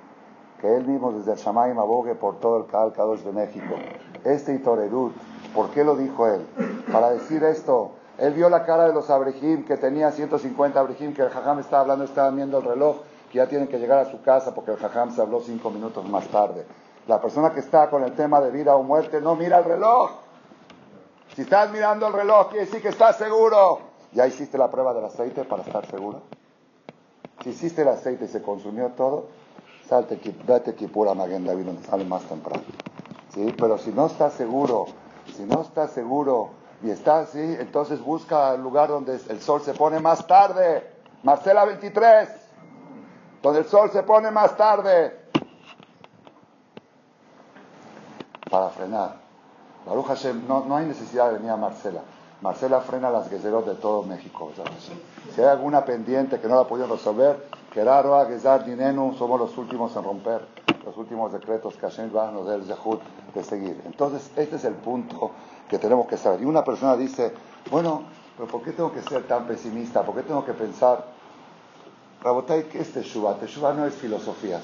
Que 0.61 0.77
él 0.77 0.87
mismo 0.87 1.13
desde 1.13 1.33
el 1.33 1.39
Shamaim 1.39 1.79
abogue 1.79 2.15
por 2.15 2.39
todo 2.39 2.59
el 2.59 2.67
Kadosh 2.67 3.21
de 3.21 3.33
México. 3.33 3.75
Este 4.25 4.55
Itorerut, 4.55 5.13
¿por 5.55 5.71
qué 5.71 5.85
lo 5.85 5.97
dijo 5.97 6.27
él? 6.27 6.47
Para 6.93 7.11
decir 7.11 7.43
esto, 7.45 7.93
él 8.19 8.35
vio 8.35 8.49
la 8.49 8.65
cara 8.65 8.87
de 8.87 8.93
los 8.93 9.11
Abrejim, 9.11 9.65
que 9.65 9.77
tenía 9.77 10.11
150 10.11 10.79
Abrejim, 10.79 11.15
que 11.15 11.23
el 11.23 11.31
Jajam 11.31 11.61
estaba 11.61 11.83
hablando, 11.83 12.05
estaba 12.05 12.31
viendo 12.31 12.59
el 12.59 12.65
reloj, 12.65 12.99
que 13.31 13.39
ya 13.39 13.49
tienen 13.49 13.69
que 13.69 13.79
llegar 13.79 13.99
a 13.99 14.05
su 14.05 14.21
casa 14.23 14.55
porque 14.55 14.73
el 14.73 14.77
Jajam 14.77 15.11
se 15.13 15.21
habló 15.21 15.41
cinco 15.41 15.71
minutos 15.71 16.09
más 16.09 16.27
tarde. 16.29 16.65
La 17.07 17.21
persona 17.21 17.51
que 17.51 17.61
está 17.61 17.91
con 17.91 18.05
el 18.05 18.13
tema 18.13 18.41
de 18.41 18.51
vida 18.51 18.77
o 18.77 18.83
muerte 18.83 19.21
no 19.21 19.35
mira 19.35 19.59
el 19.59 19.65
reloj. 19.65 20.11
Si 21.35 21.43
estás 21.43 21.71
mirando 21.71 22.07
el 22.07 22.13
reloj, 22.13 22.51
quiere 22.51 22.67
decir 22.67 22.83
que 22.83 22.89
estás 22.89 23.17
seguro. 23.17 23.81
¿Ya 24.13 24.27
hiciste 24.27 24.59
la 24.59 24.71
prueba 24.71 24.93
del 24.93 25.07
aceite 25.07 25.45
para 25.45 25.63
estar 25.63 25.87
seguro? 25.87 26.23
Si 27.43 27.51
hiciste 27.51 27.83
el 27.83 27.89
aceite 27.89 28.27
y 28.27 28.29
se 28.29 28.43
consumió 28.43 28.91
todo, 28.91 29.27
salte, 29.89 30.21
date 30.47 30.73
pura 30.89 31.15
Maguen 31.15 31.45
David 31.45 31.65
donde 31.65 31.83
sale 31.83 32.05
más 32.05 32.23
temprano. 32.25 32.63
¿Sí? 33.35 33.53
Pero 33.59 33.79
si 33.79 33.91
no 33.91 34.07
estás 34.07 34.35
seguro, 34.35 34.87
si 35.35 35.45
no 35.45 35.63
estás 35.63 35.91
seguro 35.93 36.51
y 36.83 36.91
estás 36.91 37.31
así, 37.31 37.57
entonces 37.59 38.01
busca 38.01 38.55
el 38.55 38.63
lugar 38.63 38.91
donde 38.91 39.19
el 39.29 39.41
sol 39.41 39.63
se 39.63 39.73
pone 39.75 39.99
más 39.99 40.27
tarde. 40.27 40.87
Marcela 41.23 41.65
23, 41.65 42.29
donde 43.43 43.61
el 43.61 43.67
sol 43.67 43.91
se 43.91 44.03
pone 44.03 44.31
más 44.31 44.57
tarde. 44.57 45.22
Para 48.53 48.69
frenar. 48.69 49.17
Baruch 49.87 50.09
Hashem, 50.09 50.47
no, 50.47 50.67
no 50.67 50.77
hay 50.77 50.85
necesidad 50.85 51.29
de 51.29 51.39
venir 51.39 51.53
a 51.53 51.57
Marcela. 51.57 52.03
Marcela 52.43 52.83
frena 52.83 53.09
las 53.09 53.31
guerreros 53.31 53.65
de 53.65 53.77
todo 53.77 54.03
México. 54.03 54.53
Si 55.35 55.41
hay 55.41 55.47
alguna 55.47 55.87
pendiente 55.87 56.39
que 56.39 56.49
no 56.49 56.57
la 56.57 56.65
pudieron 56.65 56.95
resolver, 56.95 57.49
Gerardo, 57.73 58.23
Gezar, 58.27 58.67
Dinenu, 58.67 59.15
somos 59.15 59.41
los 59.41 59.57
últimos 59.57 59.97
en 59.97 60.05
romper 60.05 60.47
los 60.85 60.95
últimos 60.99 61.33
decretos 61.33 61.77
que 61.77 61.87
Hashem 61.87 62.15
va 62.15 62.29
a 62.29 62.31
nos 62.31 62.47
Zehut 62.67 63.01
de 63.35 63.43
seguir. 63.43 63.81
Entonces, 63.87 64.31
este 64.37 64.57
es 64.57 64.65
el 64.65 64.75
punto 64.75 65.31
que 65.67 65.79
tenemos 65.79 66.07
que 66.07 66.19
saber. 66.19 66.43
Y 66.43 66.45
una 66.45 66.63
persona 66.63 66.95
dice, 66.95 67.33
bueno, 67.71 68.03
pero 68.37 68.49
¿por 68.49 68.63
qué 68.63 68.73
tengo 68.73 68.93
que 68.93 69.01
ser 69.01 69.27
tan 69.27 69.47
pesimista? 69.47 70.03
¿Por 70.03 70.15
qué 70.15 70.23
tengo 70.23 70.45
que 70.45 70.53
pensar? 70.53 71.07
Rabotay, 72.23 72.65
¿qué 72.65 72.81
es 72.81 72.93
Teshuvah? 72.93 73.39
Teshuvah 73.39 73.73
no 73.73 73.87
es 73.87 73.95
filosofías. 73.95 74.63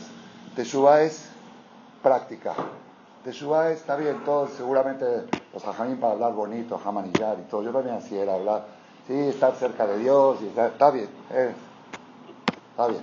Teshuvah 0.54 1.02
es 1.02 1.30
práctica. 2.02 2.54
Teshuvah 3.24 3.72
está 3.72 3.96
bien, 3.96 4.24
todos 4.24 4.50
seguramente 4.50 5.04
los 5.52 5.66
hajamim 5.66 5.98
para 5.98 6.12
hablar 6.14 6.34
bonito, 6.34 6.78
jamanillar 6.78 7.38
y 7.40 7.50
todo. 7.50 7.62
Yo 7.62 7.72
también 7.72 7.96
así 7.96 8.16
era 8.16 8.34
hablar, 8.34 8.66
sí, 9.06 9.14
estar 9.14 9.54
cerca 9.54 9.86
de 9.86 9.98
Dios, 9.98 10.38
y 10.42 10.46
está 10.46 10.90
bien, 10.90 11.08
eh, 11.30 11.52
está 12.70 12.86
bien. 12.88 13.02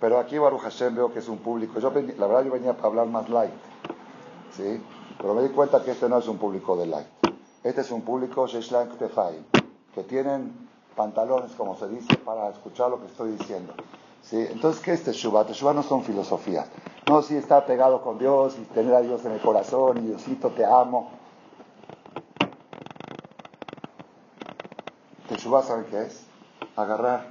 Pero 0.00 0.18
aquí 0.18 0.38
Baruch 0.38 0.62
Hashem 0.62 0.94
veo 0.94 1.12
que 1.12 1.18
es 1.18 1.28
un 1.28 1.38
público, 1.38 1.78
yo 1.80 1.90
la 1.90 2.26
verdad 2.26 2.44
yo 2.44 2.52
venía 2.52 2.72
para 2.74 2.88
hablar 2.88 3.06
más 3.06 3.28
light, 3.28 3.52
¿sí? 4.56 4.82
Pero 5.18 5.34
me 5.34 5.42
di 5.42 5.50
cuenta 5.50 5.82
que 5.84 5.92
este 5.92 6.08
no 6.08 6.18
es 6.18 6.28
un 6.28 6.38
público 6.38 6.76
de 6.76 6.86
light. 6.86 7.06
Este 7.62 7.82
es 7.82 7.90
un 7.92 8.02
público 8.02 8.46
Sheshlank 8.46 8.98
que 9.94 10.02
tienen 10.02 10.68
pantalones, 10.96 11.52
como 11.52 11.76
se 11.76 11.88
dice, 11.88 12.16
para 12.16 12.48
escuchar 12.48 12.90
lo 12.90 13.00
que 13.00 13.06
estoy 13.06 13.32
diciendo. 13.32 13.72
¿Sí? 14.20 14.44
Entonces, 14.50 14.82
¿qué 14.82 14.92
es 14.92 15.04
Teshuvah? 15.04 15.46
Teshuvah 15.46 15.72
no 15.72 15.82
son 15.82 16.02
filosofías. 16.02 16.66
No, 17.12 17.20
si 17.20 17.36
está 17.36 17.66
pegado 17.66 18.00
con 18.00 18.16
Dios 18.18 18.56
y 18.58 18.64
tener 18.72 18.94
a 18.94 19.02
Dios 19.02 19.22
en 19.26 19.32
el 19.32 19.40
corazón 19.40 19.98
y 19.98 20.06
Diosito 20.06 20.48
te 20.48 20.64
amo. 20.64 21.10
Teshuvah, 25.28 25.62
¿saben 25.62 25.84
qué 25.90 26.04
es? 26.04 26.24
Agarrar 26.74 27.26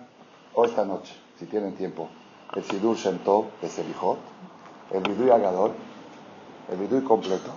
o 0.54 0.66
esta 0.66 0.86
noche, 0.86 1.16
si 1.40 1.48
tienen 1.48 1.74
tiempo, 1.74 2.10
el 2.54 2.64
Sidur 2.64 2.96
Shem 2.96 3.18
de 3.60 3.70
Selijot, 3.70 4.20
el 4.92 5.02
Vidui 5.02 5.32
Agadol, 5.32 5.72
el 6.72 6.78
Vidui 6.78 7.04
completo, 7.04 7.50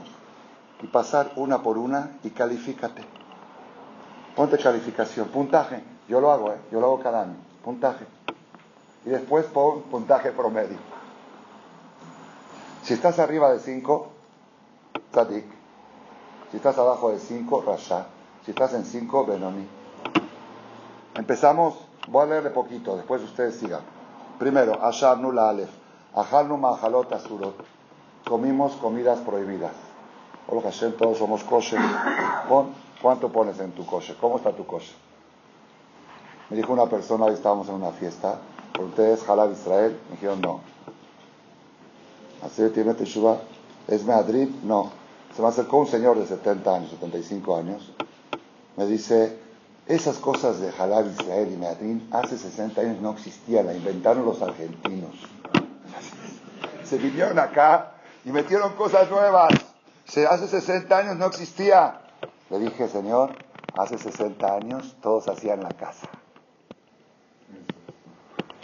y 0.81 0.87
pasar 0.87 1.33
una 1.37 1.63
por 1.63 1.77
una 1.77 2.17
y 2.25 2.31
califícate. 2.31 3.03
Ponte 4.35 4.57
calificación, 4.57 5.29
puntaje. 5.29 5.85
Yo 6.09 6.23
lo 6.23 6.33
hago, 6.33 6.53
¿eh? 6.53 6.59
yo 6.73 6.81
lo 6.81 6.87
hago 6.87 7.01
cada 7.01 7.25
año. 7.25 7.37
Puntaje. 7.63 8.07
Y 9.05 9.11
después 9.11 9.45
pon 9.45 9.83
puntaje 9.83 10.33
promedio. 10.33 10.94
Si 12.85 12.93
estás 12.93 13.19
arriba 13.19 13.51
de 13.51 13.61
5, 13.61 14.09
Tzadik. 15.11 15.47
Si 16.51 16.59
estás 16.59 16.77
abajo 16.77 17.11
de 17.11 17.19
5, 17.19 17.65
Rasha. 17.67 18.07
Si 18.45 18.51
estás 18.51 18.75
en 18.75 18.85
5, 18.85 19.25
Benoni. 19.25 19.67
Empezamos, 21.15 21.77
voy 22.09 22.25
a 22.25 22.27
leerle 22.27 22.51
poquito, 22.51 22.95
después 22.97 23.23
ustedes 23.23 23.57
sigan. 23.57 23.81
Primero, 24.39 24.85
Ashar 24.85 25.17
Nula 25.17 25.49
Alef. 25.49 25.71
Ajalnu 26.15 26.59
Mahalot 26.59 27.11
Asurot. 27.11 27.57
comimos 28.29 28.73
comidas 28.75 29.19
prohibidas. 29.21 29.73
Hola 30.47 30.61
Hashem, 30.63 30.93
todos 30.93 31.17
somos 31.17 31.43
kosher. 31.43 31.81
¿Cuánto 33.01 33.33
pones 33.33 33.59
en 33.61 33.73
tu 33.73 33.87
kosher? 33.87 34.17
¿Cómo 34.17 34.37
está 34.37 34.53
tu 34.53 34.67
kosher? 34.67 34.95
Me 36.51 36.57
dijo 36.59 36.71
una 36.71 36.85
persona, 36.85 37.25
hoy 37.25 37.33
estábamos 37.33 37.67
en 37.71 37.77
una 37.77 37.93
fiesta, 37.93 38.41
ustedes 38.79 39.23
¿es 39.23 39.59
Israel? 39.59 39.99
Me 40.11 40.17
dijeron, 40.17 40.43
no. 40.43 40.61
¿Es 43.89 44.05
Madrid? 44.05 44.49
No. 44.63 44.91
Se 45.35 45.43
me 45.43 45.49
acercó 45.49 45.79
un 45.79 45.87
señor 45.87 46.19
de 46.19 46.27
70 46.27 46.75
años, 46.75 46.91
75 46.91 47.57
años. 47.57 47.93
Me 48.77 48.87
dice, 48.87 49.39
esas 49.87 50.17
cosas 50.19 50.61
de 50.61 50.71
Halal 50.71 51.11
Israel 51.11 51.51
y 51.53 51.57
Madrid 51.57 52.01
hace 52.11 52.39
60 52.39 52.81
años 52.81 53.01
no 53.01 53.13
existían, 53.13 53.67
la 53.67 53.75
inventaron 53.75 54.25
los 54.25 54.41
argentinos. 54.41 55.15
Se 56.85 56.99
vinieron 56.99 57.39
acá 57.39 57.95
y 58.25 58.31
metieron 58.31 58.73
cosas 58.75 59.11
nuevas. 59.11 59.53
hace 60.29 60.49
60 60.49 60.97
años 60.97 61.17
no 61.17 61.27
existía. 61.27 62.01
Le 62.51 62.59
dije, 62.59 62.89
Señor, 62.89 63.35
hace 63.77 63.99
60 63.99 64.55
años 64.55 64.97
todos 65.03 65.29
hacían 65.29 65.63
la 65.63 65.71
casa. 65.71 66.09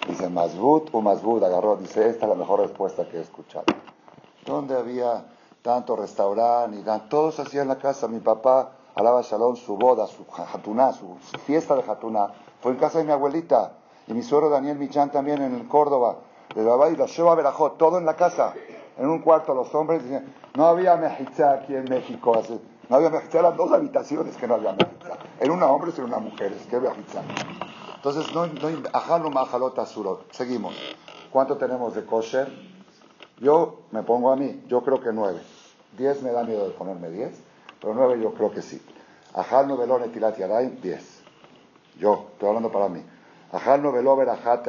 Dice, 0.09 0.29
Masbut 0.29 0.89
o 0.93 1.01
Masbut, 1.01 1.43
agarró, 1.43 1.77
dice, 1.77 2.09
esta 2.09 2.27
es 2.27 2.31
la 2.31 2.37
mejor 2.37 2.61
respuesta 2.61 3.09
que 3.09 3.19
he 3.19 3.21
escuchado. 3.21 3.67
¿Dónde 4.45 4.77
había 4.77 5.25
tanto 5.63 5.97
restaurante 5.97 6.79
y 6.79 7.09
todos 7.09 7.39
hacían 7.41 7.69
la 7.69 7.77
casa? 7.77 8.09
Mi 8.09 8.21
papá, 8.21 8.73
alaba 8.95 9.23
Shalom, 9.23 9.57
su 9.57 9.77
boda, 9.77 10.07
su 10.07 10.25
jatuná, 10.27 10.93
su 10.93 11.17
fiesta 11.45 11.77
de 11.77 11.83
jatuná, 11.83 12.33
fue 12.61 12.73
en 12.73 12.79
casa 12.79 12.99
de 12.99 13.05
mi 13.05 13.13
abuelita. 13.13 13.73
Y 14.07 14.13
mi 14.15 14.23
suegro 14.23 14.49
Daniel 14.49 14.79
Michan 14.79 15.13
también 15.13 15.41
en 15.43 15.69
Córdoba. 15.69 16.17
Le 16.55 16.63
y 16.63 16.97
lo 16.97 17.07
lleva 17.07 17.33
a 17.33 17.35
Verajot, 17.37 17.79
todo 17.79 17.99
en 17.99 18.05
la 18.05 18.17
casa 18.17 18.55
en 19.01 19.09
un 19.09 19.21
cuarto 19.21 19.55
los 19.55 19.75
hombres, 19.75 20.03
no 20.55 20.67
había 20.67 20.95
mejitza 20.97 21.53
aquí 21.53 21.75
en 21.75 21.85
México, 21.85 22.41
no 22.89 22.97
había 22.97 23.09
mejitza, 23.09 23.39
eran 23.39 23.57
dos 23.57 23.73
habitaciones 23.73 24.37
que 24.37 24.47
no 24.47 24.55
había 24.55 24.73
mejitza, 24.73 25.17
en 25.41 25.51
una 25.51 25.67
hombres 25.67 25.95
y 25.97 26.01
en 26.01 26.09
una 26.09 26.19
mujeres, 26.19 26.67
¿qué 26.69 26.79
mejitza? 26.79 27.23
Entonces, 28.03 28.35
no, 28.35 28.47
no. 28.47 30.19
Seguimos. 30.31 30.75
¿Cuánto 31.31 31.57
tenemos 31.57 31.95
de 31.95 32.05
kosher? 32.05 32.49
Yo 33.39 33.83
me 33.91 34.03
pongo 34.03 34.33
a 34.33 34.37
mí, 34.37 34.65
yo 34.69 34.83
creo 34.83 35.01
que 35.01 35.13
nueve. 35.13 35.41
Diez 35.97 36.23
me 36.23 36.31
da 36.33 36.45
miedo 36.45 36.67
de 36.67 36.71
ponerme 36.73 37.11
diez, 37.11 37.39
pero 37.81 37.95
nueve 37.95 38.21
yo 38.23 38.35
creo 38.35 38.51
que 38.51 38.63
sí. 38.63 38.81
Ajal 39.35 39.69
no 39.69 39.77
velón 39.77 40.03
etilat 40.03 40.37
diez. 40.83 41.23
Yo, 41.99 42.27
estoy 42.33 42.49
hablando 42.49 42.71
para 42.73 42.89
mí. 42.89 43.03
Ajal 43.53 43.83
no 43.83 43.93
veló 43.93 44.17
verajat 44.17 44.69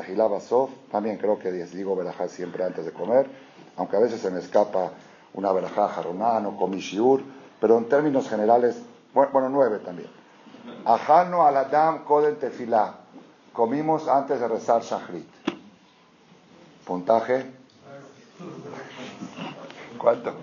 también 0.91 1.17
creo 1.17 1.39
que 1.39 1.51
diez. 1.51 1.73
Digo 1.73 1.95
verajat 1.95 2.29
siempre 2.29 2.63
antes 2.63 2.85
de 2.85 2.91
comer 2.91 3.29
aunque 3.77 3.97
a 3.97 3.99
veces 3.99 4.21
se 4.21 4.29
me 4.29 4.39
escapa 4.39 4.91
una 5.33 5.51
verajá 5.51 5.87
jaroná, 5.87 6.37
o 6.47 6.57
comishiur, 6.57 7.21
pero 7.59 7.77
en 7.77 7.87
términos 7.87 8.29
generales, 8.29 8.81
bueno, 9.13 9.49
nueve 9.49 9.79
también. 9.79 10.09
Ajano 10.85 11.45
aladam 11.45 12.03
koden 12.05 12.35
tefilá. 12.37 13.00
Comimos 13.53 14.07
antes 14.07 14.39
de 14.39 14.47
rezar 14.47 14.81
shahrit. 14.81 15.27
Puntaje. 16.85 17.51
¿Cuánto? 19.97 20.33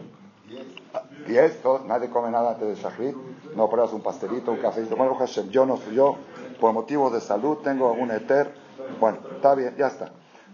Diez. 1.27 1.59
Nadie 1.87 2.11
come 2.11 2.31
nada 2.31 2.51
antes 2.51 2.69
de 2.69 2.75
shahrit. 2.75 3.17
No 3.55 3.69
pruebas 3.69 3.93
un 3.93 4.03
pastelito, 4.03 4.51
un 4.51 4.59
cafecito. 4.59 4.97
Bueno, 4.97 5.15
Hashem, 5.15 5.49
yo 5.49 5.65
no 5.67 5.79
yo, 5.91 6.17
por 6.61 6.73
motivos 6.73 7.13
de 7.13 7.21
salud, 7.21 7.59
tengo 7.59 7.91
algún 7.91 8.11
eter. 8.11 8.55
Bueno, 9.01 9.19
está 9.35 9.55
bien, 9.55 9.75
ya 9.77 9.89
está. 9.89 10.11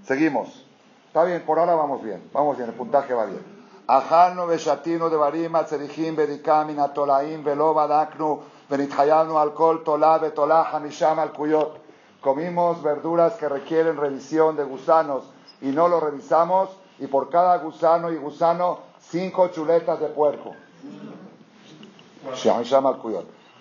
Seguimos. 0.07 0.65
Está 1.09 1.25
bien, 1.25 1.43
por 1.47 1.59
ahora 1.61 1.75
vamos 1.75 2.03
bien, 2.03 2.29
vamos 2.33 2.57
bien, 2.57 2.69
el 2.69 2.75
puntaje 2.75 3.15
va 3.15 3.27
bien. 3.27 3.55
De 3.87 5.17
barima 5.17 5.65
tzerihim 5.65 6.17
bedikamin 6.17 6.81
atolaim 6.81 7.45
velo 7.45 7.73
badaknu 7.75 8.41
benithayanu 8.69 9.39
alcohol 9.39 9.85
tola 9.85 10.19
betolah 10.19 10.73
hamisham 10.73 11.19
al 11.19 11.33
kuyot. 11.33 11.84
Comimos 12.25 12.83
verduras 12.83 13.35
que 13.35 13.51
requieren 13.51 13.99
revisión 13.99 14.57
de 14.57 14.65
gusanos 14.65 15.25
y 15.61 15.67
no 15.67 15.89
lo 15.89 16.01
revisamos 16.01 16.71
y 16.99 17.07
por 17.07 17.29
cada 17.29 17.59
gusano 17.59 18.11
y 18.11 18.17
gusano 18.17 18.79
cinco 18.99 19.49
chuletas 19.49 20.01
de 20.01 20.07
puerco. 20.07 20.53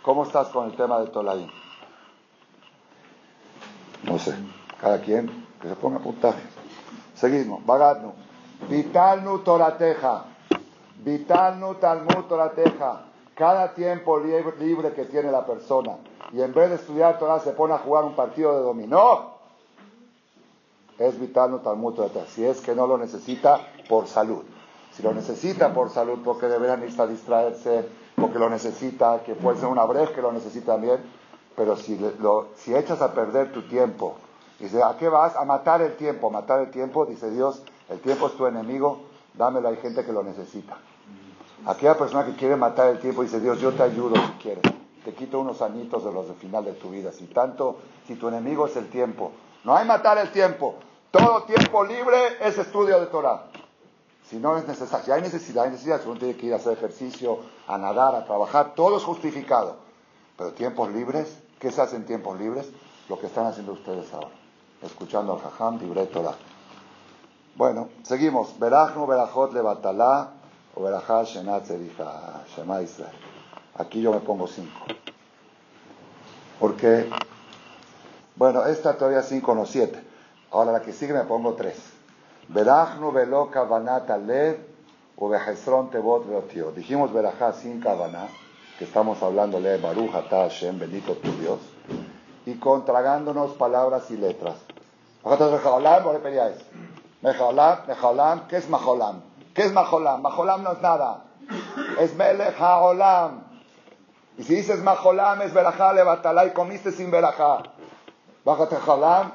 ¿Cómo 0.01 0.23
estás 0.23 0.47
con 0.47 0.69
el 0.69 0.77
tema 0.77 1.01
de 1.01 1.07
tolaim? 1.07 1.49
No 4.03 4.17
sé, 4.17 4.33
cada 4.79 5.01
quien 5.01 5.45
que 5.61 5.67
se 5.67 5.75
ponga 5.75 5.99
puntaje. 5.99 6.41
Seguimos. 7.15 7.65
Bagadnu. 7.65 8.13
Vitalnu 8.69 9.39
Torateja. 9.39 10.23
Vitalnu 11.03 11.75
Talmud 11.75 12.23
Torateja. 12.29 13.01
Cada 13.35 13.73
tiempo 13.73 14.17
libre 14.19 14.93
que 14.93 15.03
tiene 15.03 15.31
la 15.31 15.45
persona 15.45 15.97
y 16.33 16.41
en 16.41 16.53
vez 16.53 16.69
de 16.69 16.75
estudiar 16.75 17.19
Torah 17.19 17.39
se 17.39 17.51
pone 17.51 17.73
a 17.73 17.77
jugar 17.77 18.03
un 18.03 18.15
partido 18.15 18.55
de 18.57 18.63
dominó, 18.63 19.33
es 20.97 21.19
vitalnu 21.19 21.59
Talmud 21.59 21.93
Torateja. 21.93 22.25
Si 22.27 22.43
es 22.43 22.59
que 22.61 22.75
no 22.75 22.87
lo 22.87 22.97
necesita 22.97 23.59
por 23.87 24.07
salud. 24.07 24.43
Si 24.91 25.01
lo 25.01 25.13
necesita 25.13 25.73
por 25.73 25.89
salud, 25.89 26.19
porque 26.23 26.47
deberían 26.47 26.83
irse 26.83 27.01
a 27.01 27.07
distraerse, 27.07 27.87
porque 28.15 28.37
lo 28.37 28.49
necesita, 28.49 29.23
que 29.23 29.33
puede 29.35 29.59
ser 29.59 29.69
una 29.69 29.85
brecha 29.85 30.13
que 30.13 30.21
lo 30.21 30.31
necesita 30.31 30.73
también, 30.73 30.99
pero 31.55 31.75
si, 31.75 31.97
lo, 32.19 32.49
si 32.55 32.75
echas 32.75 33.01
a 33.01 33.13
perder 33.13 33.51
tu 33.51 33.63
tiempo 33.63 34.15
Dice, 34.63 34.81
¿a 34.81 34.95
qué 34.97 35.09
vas? 35.09 35.35
A 35.35 35.43
matar 35.43 35.81
el 35.81 35.97
tiempo. 35.97 36.29
Matar 36.29 36.61
el 36.61 36.71
tiempo, 36.71 37.05
dice 37.05 37.29
Dios, 37.29 37.63
el 37.89 37.99
tiempo 37.99 38.27
es 38.27 38.37
tu 38.37 38.47
enemigo, 38.47 39.01
dámelo, 39.33 39.67
hay 39.67 39.75
gente 39.75 40.05
que 40.05 40.13
lo 40.13 40.23
necesita. 40.23 40.77
Aquella 41.65 41.97
persona 41.97 42.25
que 42.25 42.33
quiere 42.35 42.55
matar 42.55 42.87
el 42.87 42.99
tiempo, 42.99 43.23
dice 43.23 43.41
Dios, 43.41 43.59
yo 43.59 43.73
te 43.73 43.83
ayudo 43.83 44.15
si 44.15 44.31
quieres. 44.41 44.63
Te 45.03 45.13
quito 45.13 45.39
unos 45.39 45.61
añitos 45.61 46.03
de 46.03 46.11
los 46.11 46.27
de 46.27 46.33
final 46.35 46.65
de 46.65 46.73
tu 46.73 46.89
vida. 46.89 47.11
Si 47.11 47.25
tanto, 47.25 47.77
si 48.07 48.15
tu 48.15 48.27
enemigo 48.27 48.67
es 48.67 48.75
el 48.75 48.89
tiempo. 48.89 49.31
No 49.63 49.75
hay 49.75 49.85
matar 49.85 50.17
el 50.17 50.31
tiempo. 50.31 50.75
Todo 51.11 51.43
tiempo 51.43 51.83
libre 51.83 52.37
es 52.41 52.57
estudio 52.57 52.99
de 52.99 53.07
Torah. 53.07 53.43
Si 54.29 54.37
no 54.37 54.57
es 54.57 54.67
necesario, 54.67 55.05
si 55.05 55.11
hay 55.11 55.21
necesidad, 55.21 55.65
hay 55.65 55.71
necesidad, 55.71 56.01
si 56.01 56.07
uno 56.07 56.17
tiene 56.17 56.35
que 56.35 56.47
ir 56.47 56.53
a 56.53 56.55
hacer 56.55 56.73
ejercicio, 56.73 57.39
a 57.67 57.77
nadar, 57.77 58.15
a 58.15 58.25
trabajar, 58.25 58.73
todo 58.73 58.97
es 58.97 59.03
justificado. 59.03 59.75
Pero 60.37 60.53
tiempos 60.53 60.89
libres, 60.91 61.37
¿qué 61.59 61.71
se 61.71 61.81
hace 61.81 61.97
en 61.97 62.05
tiempos 62.05 62.39
libres? 62.39 62.71
Lo 63.09 63.19
que 63.19 63.27
están 63.27 63.45
haciendo 63.45 63.73
ustedes 63.73 64.11
ahora 64.13 64.43
escuchando 64.83 65.33
al 65.33 65.39
Jajam, 65.39 65.79
Dibre 65.79 66.05
Torah. 66.07 66.35
Bueno, 67.55 67.89
seguimos. 68.03 68.59
Levatalá 68.59 70.31
Shenat 71.25 71.67
Shema 72.55 72.81
Israel. 72.81 73.32
Aquí 73.75 74.01
yo 74.01 74.11
me 74.11 74.19
pongo 74.19 74.47
cinco. 74.47 74.85
Porque, 76.59 77.09
bueno, 78.35 78.65
esta 78.65 78.97
todavía 78.97 79.21
cinco, 79.23 79.55
no 79.55 79.65
siete. 79.65 80.01
Ahora 80.51 80.71
la 80.71 80.81
que 80.81 80.93
sigue 80.93 81.13
me 81.13 81.23
pongo 81.23 81.53
tres. 81.53 81.77
Alev 84.09 84.59
o 85.17 85.29
Tebot 85.89 86.27
Veotio. 86.27 86.71
Dijimos 86.71 87.13
Berachá 87.13 87.53
sin 87.53 87.79
Kavaná, 87.79 88.27
que 88.77 88.85
estamos 88.85 89.21
hablando 89.23 89.59
de 89.59 89.77
Baruch 89.77 90.13
bendito 90.79 91.13
tu 91.13 91.31
Dios, 91.33 91.59
y 92.45 92.55
contragándonos 92.55 93.53
palabras 93.53 94.11
y 94.11 94.17
letras. 94.17 94.55
Mejolam, 97.21 98.47
¿o 98.47 98.47
¿qué 98.47 98.57
es 98.57 98.69
Majolam? 98.69 99.21
¿Qué 99.53 99.61
es 99.63 99.71
Majolam? 99.71 100.21
Majolam 100.21 100.63
no 100.63 100.73
es 100.73 100.81
nada. 100.81 101.23
Es 101.99 102.13
Melech 102.15 102.59
HaOlam. 102.59 103.42
Y 104.38 104.44
si 104.44 104.54
dices 104.56 104.82
Majolam 104.82 105.42
es 105.42 105.52
Berajá, 105.52 105.92
levatala 105.92 106.46
y 106.46 106.50
comiste 106.50 106.92
sin 106.92 107.10
Berajá. 107.10 107.62
Bájate 108.44 108.76
Jolam. 108.76 109.32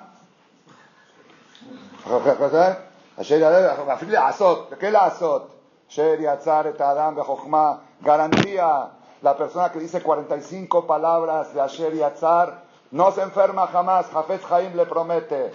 אפילו 3.93 4.12
לעשות, 4.12 4.73
¿qué 4.79 4.91
לעשות? 4.91 5.49
אשר 5.89 6.15
יצר 6.19 6.69
את 6.69 6.81
האדם 6.81 7.15
בחוכמה, 7.15 7.73
garantía, 8.01 8.89
la 9.21 9.38
persona 9.38 9.71
que 9.71 9.79
dice 9.79 10.01
45 10.01 10.86
palabras 10.86 11.53
de 11.53 11.62
Asher 11.62 11.93
Yatzar 11.93 12.63
no 12.91 13.12
se 13.12 13.21
enferma 13.21 13.67
jamás, 13.67 14.07
Jafez 14.07 14.43
Jaim 14.43 14.75
le 14.75 14.86
promete. 14.86 15.51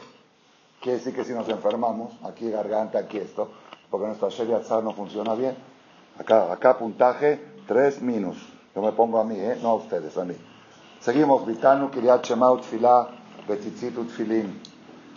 Quiere 0.81 0.99
decir 0.99 1.15
que 1.15 1.25
si 1.25 1.33
nos 1.33 1.49
enfermamos, 1.49 2.13
aquí 2.25 2.51
garganta, 2.51 3.01
aquí 3.01 3.19
esto, 3.19 3.51
porque 3.91 4.07
nuestra 4.07 4.29
Sheriatzar 4.29 4.83
no 4.83 4.93
funciona 4.93 5.35
bien. 5.35 5.57
Acá, 6.19 6.53
acá 6.53 6.79
puntaje 6.79 7.45
3 7.67 8.01
minus. 8.03 8.52
Yo 8.76 8.82
me 8.82 8.92
pongo 8.92 9.20
a 9.20 9.24
mí, 9.24 9.36
¿eh? 9.38 9.60
no 9.62 9.70
a 9.70 9.76
ustedes, 9.76 10.18
a 10.18 10.26
mí. 10.26 10.36
Seguimos, 11.00 11.46
Vitanu, 11.46 11.92
Kiriat 11.92 12.26
Shema, 12.26 12.52
Utfilá, 12.52 13.08
Betitzit, 13.48 13.94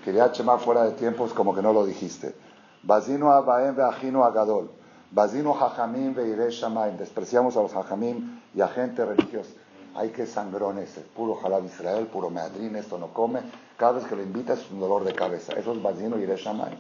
Shema 0.04 0.58
fuera 0.58 0.84
de 0.84 0.92
tiempos 0.92 1.32
como 1.32 1.54
que 1.54 1.62
no 1.62 1.72
lo 1.72 1.86
dijiste. 1.86 2.34
Bazino 2.82 3.32
Abaem 3.32 3.74
Veajino 3.74 4.24
Agadol. 4.24 4.70
Bazino 5.10 5.54
Jajamim 5.54 6.14
Veire 6.14 6.50
Shamaim. 6.50 6.96
Despreciamos 6.96 7.56
a 7.56 7.62
los 7.62 7.72
Jajamim 7.72 8.40
y 8.54 8.60
a 8.60 8.68
gente 8.68 9.04
religiosa. 9.04 9.50
Hay 9.94 10.10
que 10.10 10.26
sangrones, 10.26 11.00
puro 11.16 11.36
jalab 11.36 11.64
Israel, 11.64 12.06
puro 12.06 12.28
meadrín, 12.28 12.76
esto 12.76 12.98
no 12.98 13.14
come. 13.14 13.40
Cada 13.78 13.92
vez 13.92 14.04
que 14.04 14.14
lo 14.14 14.22
invitas 14.22 14.58
es 14.58 14.70
un 14.70 14.80
dolor 14.80 15.04
de 15.04 15.14
cabeza. 15.14 15.54
Eso 15.54 15.72
es 15.72 15.82
Bazino 15.82 16.18
y 16.18 16.26
Reshamay. 16.26 16.78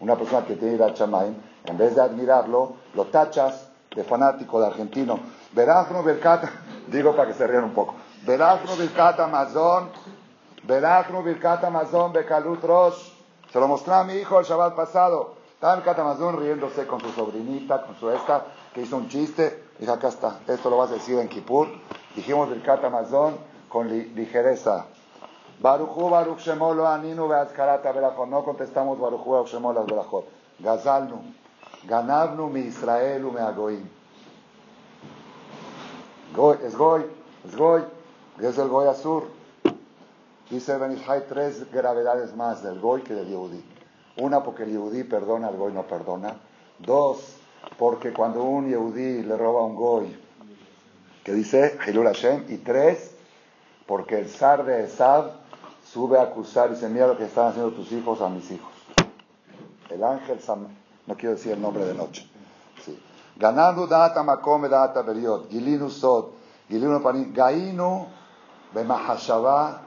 Una 0.00 0.16
persona 0.16 0.44
que 0.44 0.56
tiene 0.56 0.74
ir 0.74 0.82
a 0.82 0.92
Chamaim, 0.92 1.34
en 1.64 1.78
vez 1.78 1.94
de 1.94 2.00
admirarlo, 2.00 2.72
lo 2.94 3.04
tachas 3.04 3.67
de 3.98 4.04
fanático, 4.04 4.60
de 4.60 4.66
argentino. 4.68 5.18
Verajno 5.52 6.04
Birkata, 6.04 6.48
digo 6.86 7.16
para 7.16 7.28
que 7.28 7.34
se 7.34 7.46
rían 7.48 7.64
un 7.64 7.74
poco. 7.74 7.96
Verajno 8.24 8.76
Birkata 8.76 9.26
Mazón, 9.26 9.90
Verajno 10.62 11.22
Birkata 11.24 11.68
Mazón 11.68 12.12
Bekalut 12.12 12.62
Rosh. 12.62 13.12
Se 13.52 13.58
lo 13.58 13.66
mostré 13.66 13.94
a 13.94 14.04
mi 14.04 14.14
hijo 14.14 14.38
el 14.38 14.46
Shabbat 14.46 14.76
pasado. 14.76 15.34
Estaba 15.52 15.74
en 15.74 15.80
Katamazón 15.80 16.38
riéndose 16.38 16.86
con 16.86 17.00
su 17.00 17.10
sobrinita, 17.10 17.82
con 17.82 17.96
su 17.96 18.08
esta, 18.10 18.44
que 18.72 18.82
hizo 18.82 18.96
un 18.96 19.08
chiste. 19.08 19.64
Dije, 19.80 19.90
acá 19.90 20.06
está, 20.06 20.38
esto 20.46 20.70
lo 20.70 20.76
vas 20.76 20.90
a 20.90 20.94
decir 20.94 21.18
en 21.18 21.28
Kippur. 21.28 21.66
Dijimos 22.14 22.52
el 22.52 22.62
Katamazón 22.62 23.36
con 23.68 23.88
ligereza. 23.88 24.86
Baruchu 25.58 26.08
Baruch 26.08 26.38
Shemolo 26.38 26.86
Aninu 26.86 27.26
Beazkarata 27.26 27.90
Belachot. 27.90 28.28
No 28.28 28.44
contestamos 28.44 29.00
Baruchu 29.00 29.30
Baruch 29.32 29.48
Shemolo 29.48 29.84
Belachot. 29.84 30.26
Gazalnu. 30.60 31.47
Ganabnu 31.88 32.48
mi 32.48 32.60
Israel 32.60 33.22
me 33.32 33.40
agoim. 33.40 33.88
Goy, 36.34 36.58
es 36.62 36.76
Goy, 36.76 37.02
es 37.46 37.56
Goy, 37.56 37.82
es 38.40 38.58
el 38.58 38.68
Goy 38.68 38.88
Azur. 38.88 39.24
Dice 40.50 40.76
Benishai 40.76 41.26
tres 41.26 41.70
gravedades 41.72 42.36
más 42.36 42.62
del 42.62 42.78
Goy 42.78 43.02
que 43.02 43.14
del 43.14 43.28
Yehudi. 43.28 43.64
Una, 44.18 44.42
porque 44.42 44.64
el 44.64 44.70
Yehudi 44.72 45.04
perdona, 45.04 45.48
el 45.48 45.56
Goy 45.56 45.72
no 45.72 45.84
perdona. 45.84 46.36
Dos, 46.78 47.36
porque 47.78 48.12
cuando 48.12 48.42
un 48.42 48.68
Yehudi 48.68 49.22
le 49.22 49.36
roba 49.36 49.64
un 49.64 49.74
Goy, 49.74 50.16
que 51.24 51.32
dice 51.32 51.78
Hilul 51.86 52.06
Hashem. 52.06 52.44
Y 52.48 52.58
tres, 52.58 53.14
porque 53.86 54.18
el 54.18 54.28
zar 54.28 54.64
de 54.64 54.84
Esab 54.84 55.32
sube 55.90 56.18
a 56.18 56.22
acusar 56.22 56.70
y 56.70 56.74
dice, 56.74 56.88
mira 56.88 57.06
lo 57.06 57.16
que 57.16 57.24
están 57.24 57.48
haciendo 57.48 57.70
tus 57.72 57.90
hijos 57.92 58.20
a 58.20 58.28
mis 58.28 58.50
hijos. 58.50 58.72
El 59.88 60.04
ángel, 60.04 60.38
no 61.08 61.16
quiero 61.16 61.34
decir 61.34 61.52
el 61.52 61.62
nombre 61.62 61.86
de 61.86 61.94
noche. 61.94 62.28
Ganando 63.36 63.86
data 63.86 64.22
makome 64.22 64.68
data 64.68 65.02
beriot, 65.02 65.48
gilinu 65.48 65.88
sod, 65.88 66.26
gilinu 66.68 67.00
panim, 67.00 67.32
gainu 67.32 68.06
bemahashava, 68.74 69.80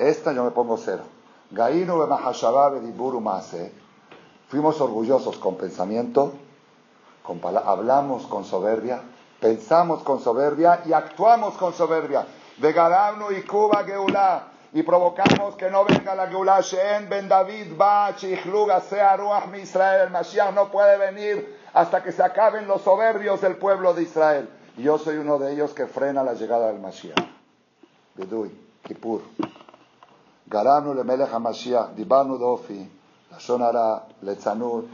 esta 0.00 0.32
yo 0.32 0.42
me 0.44 0.50
pongo 0.50 0.76
cero. 0.76 1.04
Gainu 1.52 1.98
bemahashava 1.98 2.70
bediburu 2.70 3.20
mase. 3.20 3.72
Fuimos 4.48 4.80
orgullosos 4.80 5.38
con 5.38 5.56
pensamiento, 5.56 6.32
con 7.22 7.40
hablamos 7.44 8.26
con 8.26 8.44
soberbia, 8.44 9.02
pensamos 9.40 10.02
con 10.02 10.20
soberbia 10.20 10.82
y 10.86 10.92
actuamos 10.92 11.54
con 11.54 11.74
soberbia. 11.74 12.26
De 12.56 12.70
y 12.70 13.42
Cuba 13.42 13.84
Geulá 13.84 14.55
y 14.72 14.82
provocamos 14.82 15.54
que 15.56 15.70
no 15.70 15.84
venga 15.84 16.14
la 16.14 16.26
Geulah 16.26 16.60
Shen 16.60 17.08
Ben 17.08 17.28
David 17.28 17.76
Ba 17.76 18.14
Chichluga 18.16 18.80
sea 18.80 19.16
Ruach 19.16 19.46
mi 19.46 19.58
Israel. 19.58 20.02
El 20.06 20.10
Mashiach 20.10 20.52
no 20.52 20.70
puede 20.70 20.98
venir 20.98 21.56
hasta 21.72 22.02
que 22.02 22.12
se 22.12 22.22
acaben 22.22 22.66
los 22.66 22.82
soberbios 22.82 23.40
del 23.40 23.56
pueblo 23.56 23.94
de 23.94 24.02
Israel. 24.02 24.48
Y 24.76 24.82
yo 24.82 24.98
soy 24.98 25.16
uno 25.16 25.38
de 25.38 25.52
ellos 25.52 25.72
que 25.72 25.86
frena 25.86 26.22
la 26.22 26.34
llegada 26.34 26.68
del 26.68 26.80
Mashiach. 26.80 27.16
Bidui, 28.14 28.50
Kippur. 28.82 29.22
Garanu 30.46 30.94
le 30.94 31.04
Melech 31.04 31.32
HaMashiach, 31.32 31.90
Dibanu 31.94 32.38
Dofi, 32.38 32.88
la 33.30 33.38
Shonara, 33.38 34.04
Letzanut. 34.22 34.86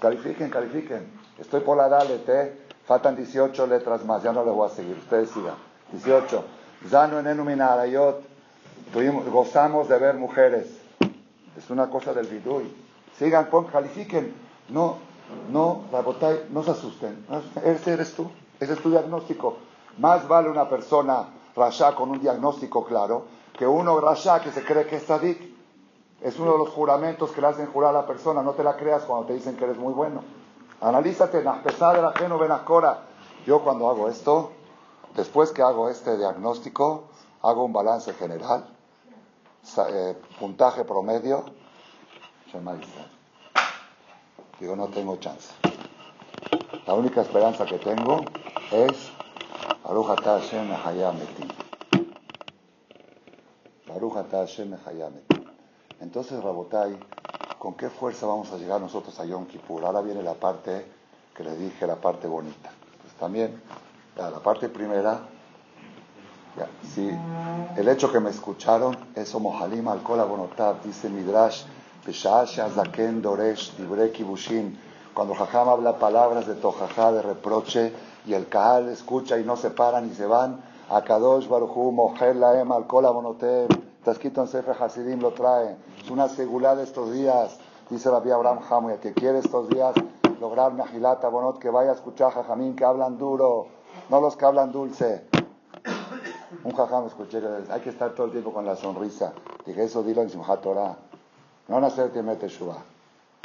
Califiquen, 0.00 0.48
califiquen. 0.50 1.10
Estoy 1.38 1.60
por 1.60 1.76
la 1.76 1.88
Dalet, 1.88 2.28
¿eh? 2.28 2.66
Faltan 2.86 3.16
18 3.16 3.66
letras 3.66 4.04
más, 4.04 4.22
ya 4.22 4.32
no 4.32 4.44
les 4.44 4.54
voy 4.54 4.66
a 4.66 4.70
seguir. 4.70 4.96
Ustedes 4.96 5.30
sigan. 5.30 5.56
18. 5.92 6.44
Zanu 6.88 7.18
en 7.18 7.26
Enuminarayot 7.26 8.35
gozamos 9.30 9.88
de 9.88 9.98
ver 9.98 10.16
mujeres. 10.16 10.66
Es 11.56 11.70
una 11.70 11.88
cosa 11.88 12.12
del 12.12 12.26
vidui. 12.26 12.72
Sigan, 13.18 13.46
pon, 13.46 13.64
califiquen. 13.64 14.34
No, 14.68 14.96
no, 15.50 15.84
no 16.50 16.62
se 16.62 16.70
asusten. 16.70 17.26
Ese 17.64 17.92
eres 17.92 18.14
tú. 18.14 18.30
Ese 18.60 18.74
es 18.74 18.80
tu 18.80 18.90
diagnóstico. 18.90 19.56
Más 19.98 20.26
vale 20.28 20.48
una 20.48 20.68
persona 20.68 21.28
rasha 21.54 21.94
con 21.94 22.10
un 22.10 22.20
diagnóstico 22.20 22.84
claro 22.84 23.24
que 23.56 23.66
uno 23.66 23.98
rasha 24.00 24.40
que 24.40 24.50
se 24.50 24.62
cree 24.64 24.86
que 24.86 24.96
es 24.96 25.04
sadik. 25.04 25.56
Es 26.20 26.38
uno 26.38 26.52
de 26.52 26.58
los 26.58 26.70
juramentos 26.70 27.30
que 27.32 27.40
le 27.40 27.46
hacen 27.48 27.66
jurar 27.66 27.90
a 27.90 28.00
la 28.00 28.06
persona. 28.06 28.42
No 28.42 28.52
te 28.52 28.64
la 28.64 28.76
creas 28.76 29.04
cuando 29.04 29.26
te 29.26 29.34
dicen 29.34 29.56
que 29.56 29.64
eres 29.64 29.78
muy 29.78 29.92
bueno. 29.92 30.22
Analízate, 30.80 31.42
pesada 31.62 31.94
de 31.94 32.02
la 32.02 32.08
ajeno 32.08 32.38
benacora. 32.38 33.02
Yo 33.46 33.60
cuando 33.60 33.88
hago 33.88 34.08
esto, 34.08 34.52
después 35.14 35.52
que 35.52 35.62
hago 35.62 35.88
este 35.88 36.16
diagnóstico, 36.16 37.04
hago 37.42 37.64
un 37.64 37.72
balance 37.72 38.12
general 38.14 38.75
eh, 39.88 40.16
puntaje 40.38 40.84
promedio, 40.84 41.44
digo, 44.60 44.76
no 44.76 44.88
tengo 44.88 45.16
chance. 45.16 45.52
La 46.86 46.94
única 46.94 47.20
esperanza 47.20 47.66
que 47.66 47.78
tengo 47.78 48.24
es 48.70 49.10
Baruch 49.84 50.06
Hashem 50.22 50.70
Baruch 53.86 54.14
Hashem 54.30 54.76
Entonces, 56.00 56.42
Rabotai, 56.42 56.98
¿con 57.58 57.74
qué 57.74 57.90
fuerza 57.90 58.26
vamos 58.26 58.52
a 58.52 58.56
llegar 58.56 58.80
nosotros 58.80 59.18
a 59.20 59.24
Yom 59.24 59.46
Kippur? 59.46 59.84
Ahora 59.84 60.00
viene 60.00 60.22
la 60.22 60.34
parte 60.34 60.86
que 61.34 61.44
les 61.44 61.58
dije, 61.58 61.86
la 61.86 61.96
parte 61.96 62.26
bonita. 62.26 62.70
Pues 63.02 63.14
también, 63.14 63.60
la 64.16 64.30
parte 64.40 64.68
primera 64.68 65.28
Sí, 66.94 67.10
el 67.76 67.88
hecho 67.88 68.10
que 68.10 68.20
me 68.20 68.30
escucharon 68.30 68.96
es 69.14 69.34
Mohalim 69.34 69.88
al 69.88 70.00
Bonotab, 70.00 70.82
dice 70.82 71.10
Midrash, 71.10 71.64
Zaken 72.10 73.20
Doresh, 73.20 73.76
Dibre 73.76 74.10
Kibushin. 74.10 74.78
Cuando 75.12 75.34
Jajam 75.34 75.68
habla 75.68 75.98
palabras 75.98 76.46
de 76.46 76.54
Tojajá, 76.54 77.12
de 77.12 77.22
reproche, 77.22 77.92
y 78.26 78.34
el 78.34 78.48
Kahal 78.48 78.88
escucha 78.88 79.38
y 79.38 79.44
no 79.44 79.56
se 79.56 79.70
paran 79.70 80.10
y 80.10 80.14
se 80.14 80.26
van, 80.26 80.62
Akadosh 80.88 81.48
Baruchu, 81.48 81.92
Mohel 81.92 82.40
Laem 82.40 82.72
al 82.72 82.84
Bonotab, 82.84 83.68
está 83.98 84.12
escrito 84.12 84.40
en 84.40 84.48
Sefer 84.48 84.76
Hasidim, 84.80 85.20
lo 85.20 85.32
trae. 85.32 85.76
Es 86.02 86.10
una 86.10 86.28
seguridad 86.28 86.76
de 86.76 86.84
estos 86.84 87.12
días, 87.12 87.58
dice 87.90 88.10
Rabbi 88.10 88.30
Abraham 88.30 88.60
Hamuya, 88.68 89.00
que 89.00 89.12
quiere 89.12 89.40
estos 89.40 89.68
días 89.68 89.94
lograr 90.40 90.72
Mejilata 90.72 91.28
Bonot, 91.28 91.58
que 91.58 91.70
vaya 91.70 91.90
a 91.90 91.94
escuchar 91.94 92.32
Jajamín 92.32 92.76
que 92.76 92.84
hablan 92.84 93.18
duro, 93.18 93.66
no 94.08 94.20
los 94.20 94.36
que 94.36 94.44
hablan 94.44 94.72
dulce. 94.72 95.35
Un 96.64 96.72
jajam 96.72 97.06
escuché 97.06 97.40
que 97.40 97.72
hay 97.72 97.80
que 97.80 97.90
estar 97.90 98.10
todo 98.10 98.26
el 98.26 98.32
tiempo 98.32 98.52
con 98.52 98.64
la 98.64 98.76
sonrisa. 98.76 99.32
Dije, 99.64 99.84
eso 99.84 100.02
dilo 100.02 100.22
en 100.22 100.30
Simchat 100.30 100.60
Torah. 100.60 100.96
No 101.68 101.80
nacer 101.80 102.10
mete 102.22 102.48
Shua. 102.48 102.76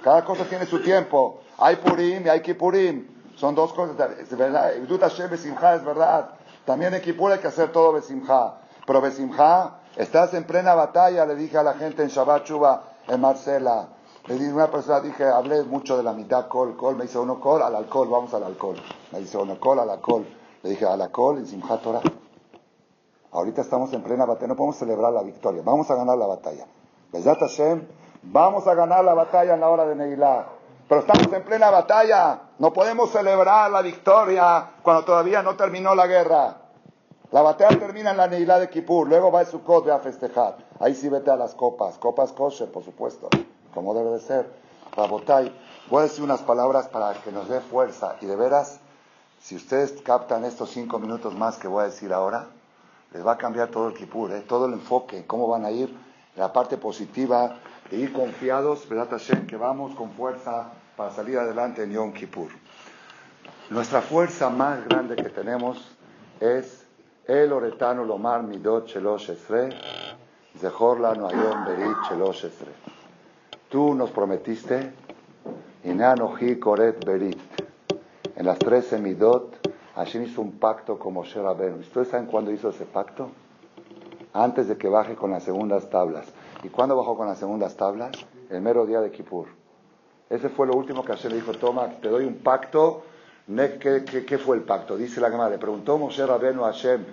Cada 0.03 0.23
cosa 0.23 0.45
tiene 0.45 0.65
su 0.65 0.81
tiempo. 0.81 1.41
Hay 1.57 1.77
Purim 1.77 2.25
y 2.25 2.29
hay 2.29 2.41
Kippurim. 2.41 3.07
Son 3.35 3.55
dos 3.55 3.73
cosas. 3.73 3.95
Es 4.19 4.35
verdad. 4.37 4.73
es 4.73 5.85
verdad. 5.85 6.29
También 6.65 6.93
en 6.93 7.01
Kippur 7.01 7.31
hay 7.31 7.39
que 7.39 7.47
hacer 7.47 7.71
todo 7.71 7.93
Besimha. 7.93 8.55
Pero 8.85 9.01
Besimha, 9.01 9.79
estás 9.95 10.33
en 10.33 10.45
plena 10.45 10.75
batalla, 10.75 11.25
le 11.25 11.35
dije 11.35 11.57
a 11.57 11.63
la 11.63 11.73
gente 11.73 12.03
en 12.03 12.09
Shabbat 12.09 12.45
Shuba, 12.45 12.83
en 13.07 13.19
Marcela. 13.19 13.87
Le 14.27 14.35
dije 14.35 14.53
una 14.53 14.69
persona, 14.69 14.99
dije, 15.01 15.25
hablé 15.25 15.63
mucho 15.63 15.97
de 15.97 16.03
la 16.03 16.13
mitad 16.13 16.47
col, 16.47 16.77
col. 16.77 16.95
Me 16.95 17.05
dice 17.05 17.17
uno 17.17 17.39
col 17.39 17.63
al 17.63 17.75
alcohol, 17.75 18.07
vamos 18.09 18.33
al 18.35 18.43
alcohol. 18.43 18.77
Me 19.11 19.19
dice 19.19 19.37
uno 19.37 19.59
col 19.59 19.79
al 19.79 19.89
alcohol. 19.89 20.25
Le 20.61 20.69
dije, 20.69 20.85
al 20.85 21.01
alcohol 21.01 21.39
en 21.39 21.47
Simchat 21.47 21.81
Torah. 21.81 22.01
Ahorita 23.33 23.61
estamos 23.61 23.93
en 23.93 24.03
plena 24.03 24.25
batalla, 24.25 24.47
no 24.47 24.55
podemos 24.55 24.75
celebrar 24.75 25.13
la 25.13 25.23
victoria, 25.23 25.61
vamos 25.63 25.89
a 25.89 25.95
ganar 25.95 26.17
la 26.17 26.27
batalla. 26.27 26.65
Hashem, 27.13 27.87
vamos 28.23 28.67
a 28.67 28.73
ganar 28.73 29.05
la 29.05 29.13
batalla 29.13 29.53
en 29.53 29.61
la 29.61 29.69
hora 29.69 29.85
de 29.85 29.95
Neilá. 29.95 30.47
Pero 30.87 31.01
estamos 31.01 31.31
en 31.31 31.43
plena 31.43 31.69
batalla, 31.69 32.41
no 32.59 32.73
podemos 32.73 33.11
celebrar 33.11 33.71
la 33.71 33.81
victoria 33.81 34.71
cuando 34.83 35.05
todavía 35.05 35.41
no 35.41 35.55
terminó 35.55 35.95
la 35.95 36.07
guerra. 36.07 36.57
La 37.31 37.41
batalla 37.41 37.79
termina 37.79 38.11
en 38.11 38.17
la 38.17 38.27
Neilá 38.27 38.59
de 38.59 38.69
Kippur, 38.69 39.07
luego 39.07 39.31
va 39.31 39.39
a 39.39 39.45
Sukkot 39.45 39.87
a 39.87 39.99
festejar. 39.99 40.57
Ahí 40.81 40.93
sí 40.93 41.07
vete 41.07 41.31
a 41.31 41.37
las 41.37 41.55
copas, 41.55 41.97
copas 41.97 42.33
kosher, 42.33 42.69
por 42.69 42.83
supuesto, 42.83 43.29
como 43.73 43.93
debe 43.93 44.09
de 44.09 44.19
ser. 44.19 44.51
Rabotay, 44.93 45.57
voy 45.89 45.99
a 45.99 46.03
decir 46.03 46.21
unas 46.21 46.41
palabras 46.41 46.89
para 46.89 47.13
que 47.13 47.31
nos 47.31 47.47
dé 47.47 47.61
fuerza. 47.61 48.17
Y 48.19 48.25
de 48.25 48.35
veras, 48.35 48.81
si 49.39 49.55
ustedes 49.55 49.93
captan 50.01 50.43
estos 50.43 50.71
cinco 50.71 50.99
minutos 50.99 51.33
más 51.33 51.57
que 51.57 51.69
voy 51.69 51.83
a 51.83 51.85
decir 51.85 52.11
ahora, 52.11 52.47
les 53.13 53.25
va 53.25 53.33
a 53.33 53.37
cambiar 53.37 53.69
todo 53.69 53.89
el 53.89 53.93
Kippur, 53.93 54.31
¿eh? 54.31 54.43
todo 54.47 54.67
el 54.67 54.73
enfoque, 54.73 55.25
cómo 55.27 55.47
van 55.47 55.65
a 55.65 55.71
ir, 55.71 55.93
la 56.35 56.53
parte 56.53 56.77
positiva 56.77 57.57
de 57.89 57.97
ir 57.97 58.13
confiados, 58.13 58.87
¿verdad, 58.87 59.09
Hashem? 59.09 59.47
Que 59.47 59.57
vamos 59.57 59.95
con 59.95 60.11
fuerza 60.11 60.71
para 60.95 61.11
salir 61.11 61.37
adelante 61.37 61.83
en 61.83 61.91
Yom 61.91 62.13
Kippur. 62.13 62.49
Nuestra 63.69 64.01
fuerza 64.01 64.49
más 64.49 64.85
grande 64.85 65.15
que 65.15 65.29
tenemos 65.29 65.95
es 66.39 66.85
el 67.25 67.51
oretano 67.53 68.03
lomar 68.03 68.43
midot 68.43 68.87
shelosh 68.87 69.29
esre, 69.29 69.69
zehor 70.57 70.99
lanu 70.99 71.27
ayom 71.27 71.65
berit 71.65 71.97
shelosh 72.09 72.45
esre. 72.45 72.71
Tú 73.69 73.93
nos 73.93 74.11
prometiste, 74.11 74.91
inanohi 75.83 76.59
koret 76.59 77.05
berit, 77.05 77.39
en 78.35 78.45
las 78.45 78.59
trece 78.59 78.97
midot, 78.97 79.60
Hashem 80.03 80.23
hizo 80.23 80.41
un 80.41 80.53
pacto 80.53 80.97
con 80.97 81.13
Moshe 81.13 81.41
Rabbeinu. 81.41 81.77
¿Ustedes 81.77 82.09
saben 82.09 82.25
cuándo 82.25 82.51
hizo 82.51 82.69
ese 82.69 82.85
pacto? 82.85 83.29
Antes 84.33 84.67
de 84.67 84.77
que 84.77 84.89
baje 84.89 85.15
con 85.15 85.31
las 85.31 85.43
segundas 85.43 85.89
tablas. 85.89 86.25
¿Y 86.63 86.69
cuándo 86.69 86.95
bajó 86.95 87.15
con 87.15 87.27
las 87.27 87.37
segundas 87.37 87.75
tablas? 87.75 88.11
El 88.49 88.61
mero 88.61 88.85
día 88.85 89.01
de 89.01 89.11
Kippur. 89.11 89.47
Ese 90.29 90.49
fue 90.49 90.65
lo 90.65 90.73
último 90.73 91.03
que 91.03 91.11
Hashem 91.11 91.31
le 91.31 91.37
dijo, 91.37 91.51
toma, 91.53 91.87
te 92.01 92.09
doy 92.09 92.25
un 92.25 92.35
pacto. 92.35 93.03
¿Qué, 93.47 94.37
fue 94.43 94.55
el 94.55 94.63
pacto? 94.63 94.95
Dice 94.95 95.19
la 95.19 95.29
Gemara, 95.29 95.49
le 95.49 95.57
preguntó 95.57 95.97
Moshe 95.97 96.25
Rabenu 96.25 96.63
a 96.63 96.71
Hashem, 96.71 97.03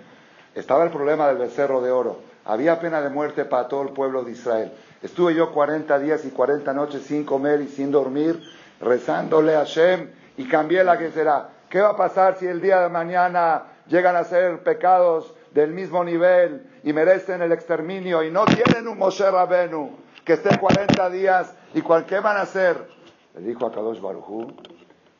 estaba 0.55 0.85
el 0.85 0.89
problema 0.89 1.27
del 1.27 1.37
becerro 1.37 1.81
de 1.81 1.91
oro, 1.91 2.17
había 2.45 2.79
pena 2.79 3.01
de 3.01 3.09
muerte 3.09 3.43
para 3.45 3.67
todo 3.67 3.81
el 3.81 3.89
pueblo 3.89 4.23
de 4.23 4.31
Israel. 4.31 4.71
Estuve 5.01 5.35
yo 5.35 5.51
40 5.51 5.99
días 5.99 6.23
y 6.23 6.29
40 6.29 6.71
noches 6.73 7.03
sin 7.03 7.25
comer 7.25 7.61
y 7.61 7.67
sin 7.67 7.91
dormir, 7.91 8.41
rezándole 8.79 9.55
a 9.55 9.59
Hashem 9.59 10.11
y 10.37 10.47
cambié 10.47 10.83
la 10.83 10.97
que 10.97 11.11
será. 11.11 11.49
¿Qué 11.69 11.79
va 11.79 11.89
a 11.89 11.95
pasar 11.95 12.37
si 12.37 12.47
el 12.47 12.61
día 12.61 12.81
de 12.81 12.89
mañana 12.89 13.65
llegan 13.87 14.15
a 14.15 14.23
ser 14.23 14.63
pecados 14.63 15.35
del 15.53 15.71
mismo 15.71 16.03
nivel 16.03 16.67
y 16.83 16.93
merecen 16.93 17.43
el 17.43 17.51
exterminio 17.51 18.23
y 18.23 18.31
no 18.31 18.45
tienen 18.45 18.87
un 18.87 18.97
Moshe 18.97 19.29
Rabenu 19.29 19.91
que 20.25 20.33
esté 20.33 20.57
40 20.57 21.09
días 21.11 21.53
y 21.75 21.81
cuál 21.81 22.07
qué 22.07 22.21
van 22.21 22.37
a 22.37 22.41
hacer? 22.41 22.87
Le 23.35 23.41
dijo 23.41 23.67
a 23.67 23.71
Kadosh 23.71 24.01
Barujú 24.01 24.47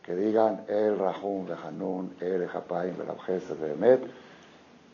que 0.01 0.15
digan 0.15 0.65
El 0.67 0.97
Rahum 0.97 1.45
Hanun, 1.63 2.15
El 2.19 2.47
Japaim 2.47 2.95
de 2.97 3.71
Emet 3.71 4.11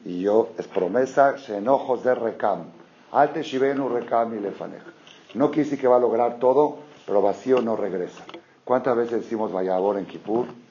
y 0.03 0.23
yo 0.23 0.49
es 0.57 0.67
promesa 0.67 1.35
enojos 1.47 2.03
de 2.03 2.15
Recam 2.15 2.65
Alte 3.13 3.43
Shivenu 3.43 3.87
Recam 3.87 4.35
y 4.37 4.41
Lefanech 4.41 4.83
no 5.35 5.51
quise 5.51 5.77
que 5.77 5.87
va 5.87 5.95
a 5.95 5.99
lograr 5.99 6.37
todo 6.37 6.79
pero 7.05 7.21
vacío 7.21 7.61
no 7.61 7.77
regresa 7.77 8.25
¿cuántas 8.65 8.97
veces 8.97 9.21
decimos 9.21 9.53
Vayabor 9.53 9.97
en 9.97 10.05
Kippur? 10.05 10.64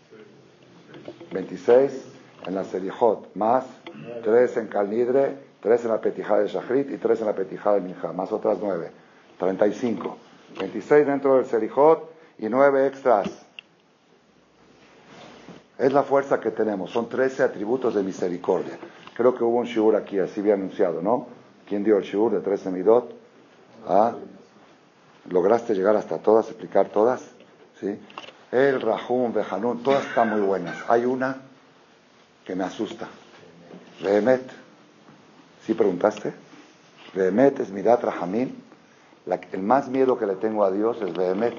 26 1.35 2.05
en 2.47 2.55
la 2.55 2.65
Selijot 2.65 3.35
más 3.35 3.67
3 4.23 4.57
en 4.57 4.67
Calnidre 4.69 5.37
3 5.61 5.85
en 5.85 5.91
la 5.91 6.01
Petijá 6.01 6.39
de 6.39 6.49
Shachrit 6.49 6.91
y 6.91 6.97
3 6.97 7.21
en 7.21 7.27
la 7.27 7.35
Petijá 7.35 7.75
de 7.75 7.81
Minja 7.83 8.13
más 8.13 8.33
otras 8.33 8.59
9 8.61 8.91
35 9.39 10.17
26 10.59 11.07
dentro 11.07 11.37
del 11.37 11.45
Selijot 11.45 12.11
y 12.39 12.49
9 12.49 12.87
extras 12.87 13.45
es 15.79 15.93
la 15.93 16.03
fuerza 16.03 16.41
que 16.41 16.51
tenemos. 16.51 16.91
Son 16.91 17.09
13 17.09 17.43
atributos 17.43 17.95
de 17.95 18.03
misericordia. 18.03 18.79
Creo 19.17 19.35
que 19.35 19.45
hubo 19.45 19.59
un 19.59 19.67
shiur 19.67 19.97
aquí, 19.97 20.19
así 20.19 20.41
bien 20.41 20.61
anunciado, 20.61 21.03
¿no? 21.03 21.27
¿Quién 21.69 21.85
dio 21.85 21.99
el 21.99 22.05
shiur 22.05 22.33
de 22.33 22.41
13 22.41 22.71
midot? 22.71 23.13
¿Ah? 23.89 24.15
¿Lograste 25.31 25.75
llegar 25.75 25.97
hasta 25.97 26.19
todas, 26.19 26.49
explicar 26.49 26.89
todas? 26.91 27.23
¿Sí? 27.81 27.99
El 28.55 28.81
Rahum, 28.81 29.33
Behanun, 29.33 29.83
todas 29.83 30.07
están 30.07 30.31
muy 30.31 30.41
buenas. 30.41 30.77
Hay 30.89 31.05
una 31.05 31.39
que 32.45 32.55
me 32.55 32.63
asusta. 32.63 33.09
Behemet. 34.01 34.49
¿Sí 35.67 35.75
preguntaste? 35.75 36.33
Behemet 37.15 37.59
es 37.59 37.71
Midat 37.71 38.05
Rahamim. 38.05 38.55
el 39.53 39.63
más 39.63 39.89
miedo 39.89 40.17
que 40.17 40.27
le 40.27 40.37
tengo 40.37 40.65
a 40.65 40.71
Dios 40.71 41.03
es 41.03 41.13
Behemet 41.13 41.55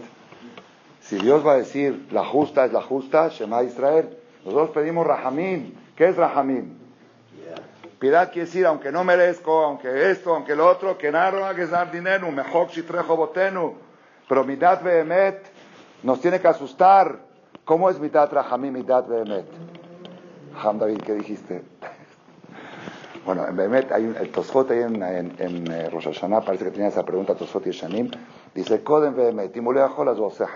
si 1.06 1.18
Dios 1.18 1.46
va 1.46 1.52
a 1.52 1.58
decir, 1.58 2.08
la 2.12 2.26
justa 2.26 2.66
es 2.66 2.74
la 2.74 2.82
justa, 2.82 3.28
Shema 3.28 3.62
Israel, 3.62 4.18
nosotros 4.44 4.72
pedimos 4.72 5.06
Rahamim. 5.06 5.72
¿Qué 5.96 6.08
es 6.08 6.16
Rahamim? 6.16 6.80
Piedad 8.00 8.32
quiere 8.32 8.48
decir, 8.48 8.66
aunque 8.66 8.92
no 8.92 9.04
merezco, 9.04 9.64
aunque 9.64 10.10
esto, 10.10 10.34
aunque 10.34 10.56
lo 10.56 10.68
otro, 10.68 10.98
que 10.98 11.12
naro 11.12 11.54
que 11.56 11.68
dar 11.68 11.92
dinero, 11.92 12.32
mejor 12.32 12.70
trejo 12.70 13.16
botenu. 13.16 13.76
Pero 14.28 14.44
midat 14.44 14.82
behemet 14.82 15.46
nos 16.06 16.22
tiene 16.22 16.40
que 16.40 16.48
asustar. 16.48 17.20
¿Cómo 17.66 17.90
es 17.90 18.00
midat 18.00 18.32
rahamim, 18.32 18.74
midat 18.74 19.08
behemet? 19.08 19.48
Ham 20.64 20.78
David, 20.78 21.02
¿qué 21.02 21.16
dijiste? 21.16 21.64
bueno, 23.26 23.48
en 23.48 23.56
behemet 23.56 23.92
hay 23.92 24.06
un, 24.06 24.16
el 24.16 24.32
Tosfot 24.32 24.70
ahí 24.70 24.84
en, 24.84 25.02
en, 25.02 25.36
en 25.40 25.72
eh, 25.72 25.90
Rosh 25.90 26.06
Hashanah, 26.06 26.42
parece 26.42 26.66
que 26.66 26.72
tenía 26.72 26.90
esa 26.90 27.04
pregunta 27.04 27.34
Tosfot 27.34 27.66
y 27.66 27.72
Shanim. 27.72 28.12
Dice, 28.54 28.84
Kodem 28.84 29.16
behemet, 29.16 29.56
y 29.58 29.62
las 29.62 30.20
voces 30.20 30.48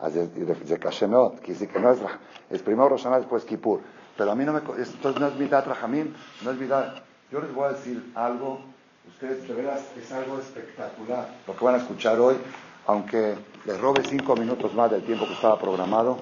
de 0.00 0.78
Kashenot, 0.78 1.40
quiere 1.40 1.52
decir 1.52 1.68
que 1.68 1.78
no 1.78 1.90
es, 1.92 1.98
es 2.48 2.62
primero 2.62 2.88
Roshaná, 2.88 3.18
después 3.18 3.44
Kippur. 3.44 3.80
Pero 4.16 4.32
a 4.32 4.34
mí 4.34 4.44
no 4.44 4.54
me, 4.54 4.60
esto 4.80 5.12
no 5.18 5.26
es 5.26 5.36
mitad 5.36 5.66
Rahamim, 5.66 6.14
no 6.42 6.50
es 6.50 6.56
mitad. 6.56 6.94
Yo 7.30 7.40
les 7.40 7.54
voy 7.54 7.66
a 7.66 7.72
decir 7.72 8.10
algo, 8.14 8.60
ustedes 9.06 9.46
de 9.46 9.54
veras 9.54 9.82
es 9.98 10.10
algo 10.10 10.38
espectacular 10.38 11.28
lo 11.46 11.54
que 11.54 11.64
van 11.64 11.74
a 11.74 11.78
escuchar 11.78 12.18
hoy, 12.18 12.36
aunque 12.90 13.36
les 13.66 13.80
robe 13.80 14.02
cinco 14.04 14.34
minutos 14.34 14.74
más 14.74 14.90
del 14.90 15.02
tiempo 15.02 15.24
que 15.26 15.34
estaba 15.34 15.58
programado, 15.58 16.18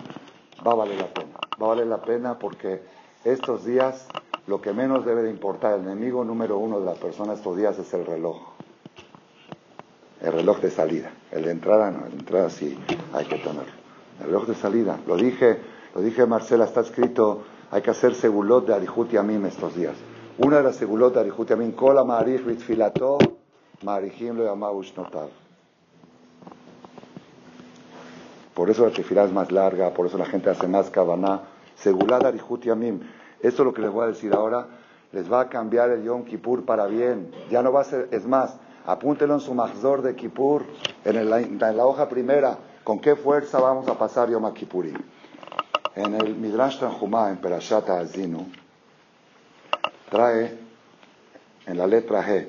va 0.67 0.73
a 0.73 0.75
valer 0.75 0.99
la 0.99 1.07
pena. 1.07 1.39
Va 1.61 1.67
a 1.67 1.69
valer 1.71 1.87
la 1.87 2.03
pena 2.03 2.39
porque 2.39 2.83
estos 3.25 3.65
días 3.65 4.07
lo 4.47 4.61
que 4.61 4.75
menos 4.75 5.07
debe 5.07 5.23
de 5.23 5.31
importar, 5.31 5.75
el 5.75 5.87
enemigo 5.87 6.25
número 6.25 6.59
uno 6.59 6.79
de 6.79 6.87
la 6.87 6.95
persona 6.95 7.33
estos 7.33 7.57
días 7.57 7.79
es 7.79 7.93
el 7.95 8.05
reloj 8.05 8.37
el 10.21 10.33
reloj 10.33 10.61
de 10.61 10.71
salida. 10.71 11.11
El 11.31 11.45
de 11.45 11.53
entrada 11.53 11.91
no, 11.91 12.05
el 12.05 12.11
de 12.11 12.19
entrada 12.19 12.51
sí 12.51 12.77
hay 13.13 13.25
que 13.25 13.37
tenerlo. 13.37 13.73
El 14.21 14.27
reloj 14.27 14.47
de 14.49 14.55
salida, 14.55 14.99
lo 15.07 15.17
dije, 15.17 15.59
lo 15.95 16.03
dije 16.03 16.27
Marcela, 16.27 16.65
está 16.65 16.81
escrito, 16.81 17.45
hay 17.71 17.83
que 17.83 17.91
hacer 17.91 18.15
segulot 18.15 18.67
de 18.67 18.75
Arihut 18.75 19.11
Yamim 19.11 19.47
estos 19.47 19.75
días. 19.77 19.95
Una 20.39 20.59
de 20.59 20.65
las 20.65 20.77
segulot 20.77 21.15
de 21.15 21.21
Arihut 21.21 21.49
Yamim, 21.49 21.73
Kola 21.73 22.05
Ma'arich 22.05 22.45
Ritfilato, 22.45 23.19
Ma'arichim 23.85 24.37
lo 24.37 24.45
Yamaush 24.45 24.95
Notav. 24.97 25.48
Por 28.59 28.71
eso 28.71 28.85
la 28.85 28.91
tefilá 28.91 29.23
es 29.23 29.31
más 29.31 29.53
larga, 29.53 29.95
por 29.95 30.07
eso 30.07 30.19
la 30.19 30.27
gente 30.27 30.51
hace 30.51 30.67
más 30.67 30.91
kavaná. 30.91 31.43
Segulad 31.77 32.27
Arihut 32.27 32.65
Yamim. 32.65 32.99
Esto 33.41 33.63
es 33.63 33.67
lo 33.67 33.73
que 33.73 33.81
les 33.81 33.93
voy 33.93 34.03
a 34.03 34.07
decir 34.09 34.35
ahora. 34.35 34.67
Les 35.13 35.33
va 35.33 35.43
a 35.43 35.49
cambiar 35.49 35.91
el 35.91 36.03
Yom 36.03 36.25
Kippur 36.25 36.65
para 36.65 36.87
bien. 36.87 37.31
Ya 37.53 37.63
no 37.63 37.71
va 37.71 37.83
a 37.83 37.85
ser, 37.85 38.09
es 38.11 38.27
más, 38.27 38.57
Apúntelo 38.85 39.35
en 39.35 39.41
su 39.41 39.55
Mahzor 39.55 40.03
de 40.03 40.17
Kippur, 40.17 40.65
en, 41.05 41.31
la 41.31 41.87
hoja 41.87 42.09
primera, 42.09 42.59
con 42.83 42.99
qué 42.99 43.15
fuerza 43.15 43.61
vamos 43.61 43.87
a 43.87 43.97
pasar 43.97 44.29
Yom 44.29 44.53
Kippurim. 44.53 44.97
En 45.95 46.15
el 46.15 46.35
Midrash 46.35 46.81
Tanjumá, 46.81 47.31
en 47.31 47.37
Perashat 47.37 47.89
Azinu, 47.91 48.45
trae 50.11 50.59
en 51.65 51.79
la 51.79 51.87
letra 51.87 52.27
G 52.27 52.49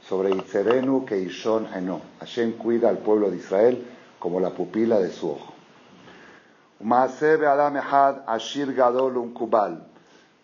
sobre 0.00 0.30
Itzerenu 0.30 1.04
que 1.04 1.18
Ishon 1.18 1.66
Eno. 1.74 2.00
Hashem 2.20 2.52
cuida 2.52 2.88
al 2.88 2.96
pueblo 2.96 3.30
de 3.30 3.36
Israel 3.36 3.86
como 4.20 4.38
la 4.38 4.50
pupila 4.50 5.00
de 5.00 5.10
su 5.10 5.30
ojo. 5.30 5.52
Ashir 8.26 8.74
Gadol 8.74 9.32
Kubal. 9.32 9.86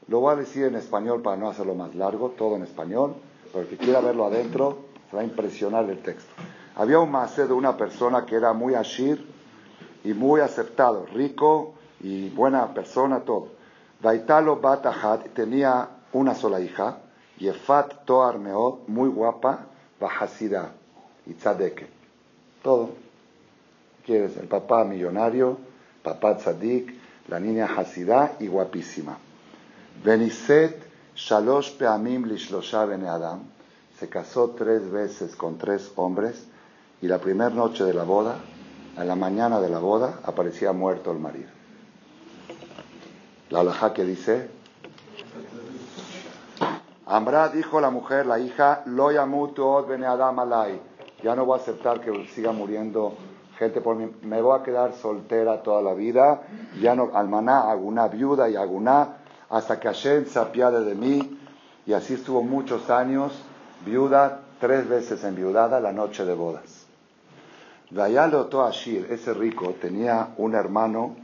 Lo 0.09 0.21
voy 0.21 0.33
a 0.33 0.37
decir 0.37 0.65
en 0.65 0.75
español 0.75 1.23
para 1.23 1.37
no 1.37 1.49
hacerlo 1.49 1.75
más 1.75 1.95
largo, 1.95 2.31
todo 2.31 2.57
en 2.57 2.62
español, 2.62 3.15
pero 3.53 3.62
el 3.62 3.69
que 3.69 3.77
quiera 3.77 4.01
verlo 4.01 4.27
adentro, 4.27 4.79
se 5.09 5.17
va 5.17 5.23
a 5.23 5.25
impresionar 5.25 5.89
el 5.89 6.03
texto. 6.03 6.33
Había 6.75 6.99
un 6.99 7.11
macé 7.11 7.47
de 7.47 7.53
una 7.53 7.77
persona 7.77 8.27
que 8.27 8.35
era 8.35 8.53
muy 8.53 8.75
ashir 8.75 9.27
y 10.05 10.12
muy 10.12 10.41
aceptado, 10.41 11.07
rico 11.07 11.75
y 12.01 12.29
buena 12.31 12.73
persona, 12.75 13.21
todo. 13.21 13.49
Daitalo 14.01 14.57
Batahat 14.57 15.29
tenía 15.33 15.89
una 16.12 16.35
sola 16.35 16.61
hija, 16.61 16.99
Yefat 17.39 18.05
Toar 18.05 18.39
muy 18.39 19.09
guapa, 19.09 19.67
Bajasida 19.99 20.73
y 21.27 21.35
Tzadeke. 21.35 21.89
Todo. 22.62 23.06
¿Quieres? 24.07 24.37
El 24.37 24.47
papá 24.47 24.85
millonario, 24.85 25.59
papá 26.05 26.37
Tzadik, 26.37 26.95
la 27.27 27.40
niña 27.40 27.66
Hasidá 27.66 28.37
y 28.38 28.47
guapísima. 28.47 29.19
Beniset 30.05 30.81
Shalosh 31.16 31.73
Peamim 31.77 32.25
Lishlosha 32.25 32.85
Bene 32.85 33.09
Adam 33.09 33.40
se 33.99 34.09
casó 34.09 34.51
tres 34.51 34.88
veces 34.92 35.35
con 35.35 35.59
tres 35.59 35.90
hombres 35.97 36.47
y 37.03 37.09
la 37.09 37.19
primera 37.19 37.51
noche 37.51 37.83
de 37.83 37.95
la 37.95 38.05
boda, 38.05 38.37
a 38.97 39.05
la 39.05 39.16
mañana 39.16 39.61
de 39.61 39.71
la 39.71 39.81
boda, 39.81 40.21
aparecía 40.23 40.73
muerto 40.73 41.11
el 41.11 41.19
marido. 41.19 41.49
La 43.51 43.61
alajá 43.61 43.92
que 43.92 44.05
dice, 44.05 44.49
Ambra 47.07 47.49
dijo 47.49 47.81
la 47.81 47.90
mujer, 47.90 48.27
la 48.27 48.38
hija, 48.38 48.83
lo 48.87 49.09
bene 49.85 50.07
adam 50.07 50.38
alay. 50.38 50.81
Ya 51.25 51.35
no 51.35 51.45
voy 51.45 51.59
a 51.59 51.62
aceptar 51.62 52.01
que 52.01 52.27
siga 52.29 52.53
muriendo 52.53 53.16
gente 53.59 53.81
por 53.81 53.97
mí. 53.97 54.11
Me 54.23 54.40
voy 54.40 54.59
a 54.59 54.62
quedar 54.62 54.92
soltera 54.95 55.62
toda 55.62 55.83
la 55.83 55.95
vida. 55.95 56.42
Ya 56.81 56.95
no, 56.95 57.11
almaná, 57.14 57.71
alguna 57.71 58.09
viuda 58.09 58.49
y 58.49 58.57
alguna, 58.57 59.19
hasta 59.51 59.81
que 59.81 59.88
Hashem 59.88 60.27
se 60.27 60.38
apiade 60.38 60.85
de 60.85 60.95
mí. 60.95 61.38
Y 61.87 61.92
así 61.92 62.14
estuvo 62.14 62.42
muchos 62.42 62.90
años 62.90 63.33
viuda, 63.85 64.40
tres 64.61 64.88
veces 64.88 65.23
enviudada 65.25 65.81
la 65.81 65.92
noche 65.92 66.25
de 66.25 66.35
bodas. 66.35 66.87
Vayalo 67.90 68.49
Ashir, 68.64 69.07
ese 69.11 69.33
rico, 69.33 69.75
tenía 69.81 70.31
un 70.38 70.55
hermano 70.55 71.14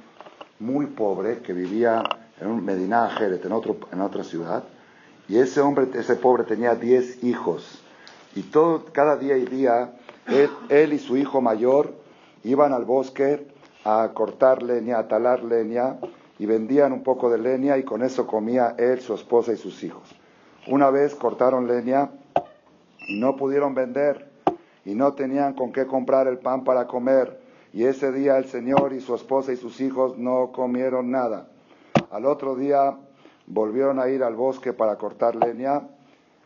muy 0.61 0.87
pobre 0.87 1.41
que 1.41 1.53
vivía 1.53 2.05
en 2.41 2.47
un 2.47 2.65
Medina 2.65 3.11
Jerez, 3.11 3.45
en, 3.45 3.53
otro, 3.53 3.77
en 3.91 4.01
otra 4.01 4.23
ciudad, 4.23 4.63
y 5.29 5.39
ese 5.39 5.61
hombre, 5.61 5.89
ese 5.95 6.15
pobre 6.15 6.45
tenía 6.45 6.77
diez 6.77 7.23
hijos, 7.25 7.83
y 8.37 8.43
todo, 8.43 8.85
cada 8.93 9.17
día 9.17 9.37
y 9.37 9.45
día, 9.45 9.93
él, 10.29 10.51
él 10.69 10.93
y 10.93 11.01
su 11.01 11.17
hijo 11.17 11.41
mayor 11.41 11.93
iban 12.45 12.73
al 12.73 12.85
bosque 12.85 13.47
a 13.85 14.11
cortar 14.15 14.63
leña, 14.63 14.99
a 14.99 15.09
talar 15.09 15.43
leña, 15.43 15.99
y 16.39 16.47
vendían 16.47 16.93
un 16.93 17.03
poco 17.03 17.31
de 17.31 17.39
leña, 17.39 17.77
y 17.79 17.85
con 17.85 18.03
eso 18.03 18.27
comía 18.27 18.75
él, 18.79 19.01
su 19.01 19.15
esposa 19.15 19.53
y 19.53 19.57
sus 19.57 19.83
hijos. 19.85 20.03
Una 20.69 20.91
vez 20.91 21.15
cortaron 21.15 21.67
leña 21.67 22.11
y 23.09 23.19
no 23.19 23.37
pudieron 23.37 23.75
vender 23.75 24.31
y 24.85 24.95
no 24.95 25.15
tenían 25.15 25.55
con 25.55 25.73
qué 25.73 25.87
comprar 25.87 26.29
el 26.29 26.39
pan 26.39 26.65
para 26.65 26.87
comer 26.87 27.41
Y 27.73 27.85
ese 27.85 28.13
día 28.13 28.37
el 28.37 28.45
Señor 28.45 28.93
y 28.93 29.01
su 29.01 29.15
esposa 29.15 29.53
y 29.53 29.57
sus 29.57 29.81
hijos 29.81 30.19
no 30.19 30.53
comieron 30.53 31.11
nada. 31.11 31.49
Al 32.11 32.27
otro 32.27 32.55
día 32.55 32.97
volvieron 33.47 33.99
a 33.99 34.09
ir 34.09 34.23
al 34.23 34.37
bosque 34.37 34.73
para 34.73 34.97
cortar 34.97 35.37
leña 35.37 35.83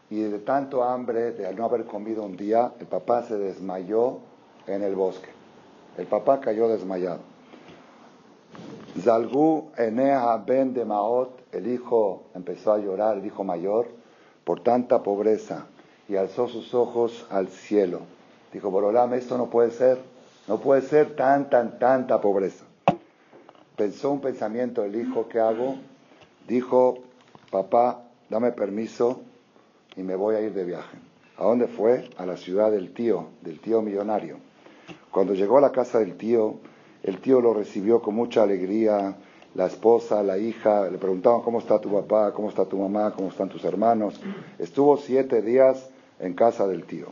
y 0.09 0.23
de 0.23 0.39
tanto 0.39 0.85
hambre, 0.85 1.33
de 1.33 1.53
no 1.53 1.65
haber 1.65 1.85
comido 1.85 2.23
un 2.23 2.37
día, 2.37 2.73
el 2.79 2.87
papá 2.87 3.25
se 3.25 3.37
desmayó 3.37 4.21
en 4.69 4.83
el 4.83 4.95
bosque. 4.95 5.36
El 5.97 6.07
papá 6.07 6.41
cayó 6.41 6.69
desmayado. 6.69 7.21
Zalgu 9.01 9.71
Enea 9.77 10.37
ben 10.39 10.73
de 10.75 10.85
Maot, 10.85 11.41
el 11.53 11.69
hijo 11.69 12.25
empezó 12.35 12.73
a 12.73 12.79
llorar, 12.79 13.19
el 13.19 13.27
hijo 13.27 13.45
mayor, 13.45 13.87
por 14.45 14.61
tanta 14.61 15.03
pobreza 15.03 15.67
y 16.09 16.17
alzó 16.17 16.49
sus 16.49 16.73
ojos 16.75 17.27
al 17.31 17.49
cielo. 17.49 18.01
Dijo, 18.53 18.71
Borolam, 18.71 19.13
esto 19.15 19.37
no 19.37 19.47
puede 19.47 19.71
ser, 19.71 19.99
no 20.49 20.59
puede 20.59 20.83
ser 20.83 21.17
tan, 21.17 21.51
tan, 21.51 21.79
tanta 21.79 22.21
pobreza. 22.21 22.65
Pensó 23.77 24.11
un 24.11 24.21
pensamiento 24.21 24.85
el 24.85 24.97
hijo, 24.97 25.29
¿qué 25.29 25.41
hago? 25.41 25.77
Dijo, 26.49 26.99
papá, 27.51 28.03
dame 28.31 28.53
permiso 28.53 29.21
y 29.97 30.03
me 30.03 30.15
voy 30.15 30.37
a 30.37 30.41
ir 30.41 30.55
de 30.55 30.65
viaje. 30.65 30.97
¿A 31.37 31.45
dónde 31.45 31.67
fue? 31.67 32.09
A 32.17 32.25
la 32.25 32.37
ciudad 32.37 32.71
del 32.71 32.95
tío, 32.95 33.27
del 33.43 33.61
tío 33.61 33.83
millonario. 33.83 34.46
Cuando 35.17 35.33
llegó 35.33 35.57
a 35.57 35.63
la 35.63 35.73
casa 35.73 35.99
del 35.99 36.19
tío, 36.19 36.57
el 37.03 37.23
tío 37.23 37.41
lo 37.41 37.55
recibió 37.55 38.03
con 38.03 38.15
mucha 38.15 38.43
alegría, 38.43 39.17
la 39.55 39.65
esposa, 39.65 40.23
la 40.23 40.37
hija, 40.37 40.91
le 40.91 40.99
preguntaban 40.99 41.41
cómo 41.41 41.59
está 41.59 41.81
tu 41.81 41.91
papá, 41.91 42.35
cómo 42.35 42.51
está 42.51 42.67
tu 42.67 42.77
mamá, 42.77 43.15
cómo 43.17 43.31
están 43.31 43.49
tus 43.49 43.65
hermanos. 43.65 44.21
Estuvo 44.59 44.99
siete 44.99 45.41
días 45.41 45.89
en 46.21 46.35
casa 46.35 46.69
del 46.69 46.85
tío. 46.85 47.07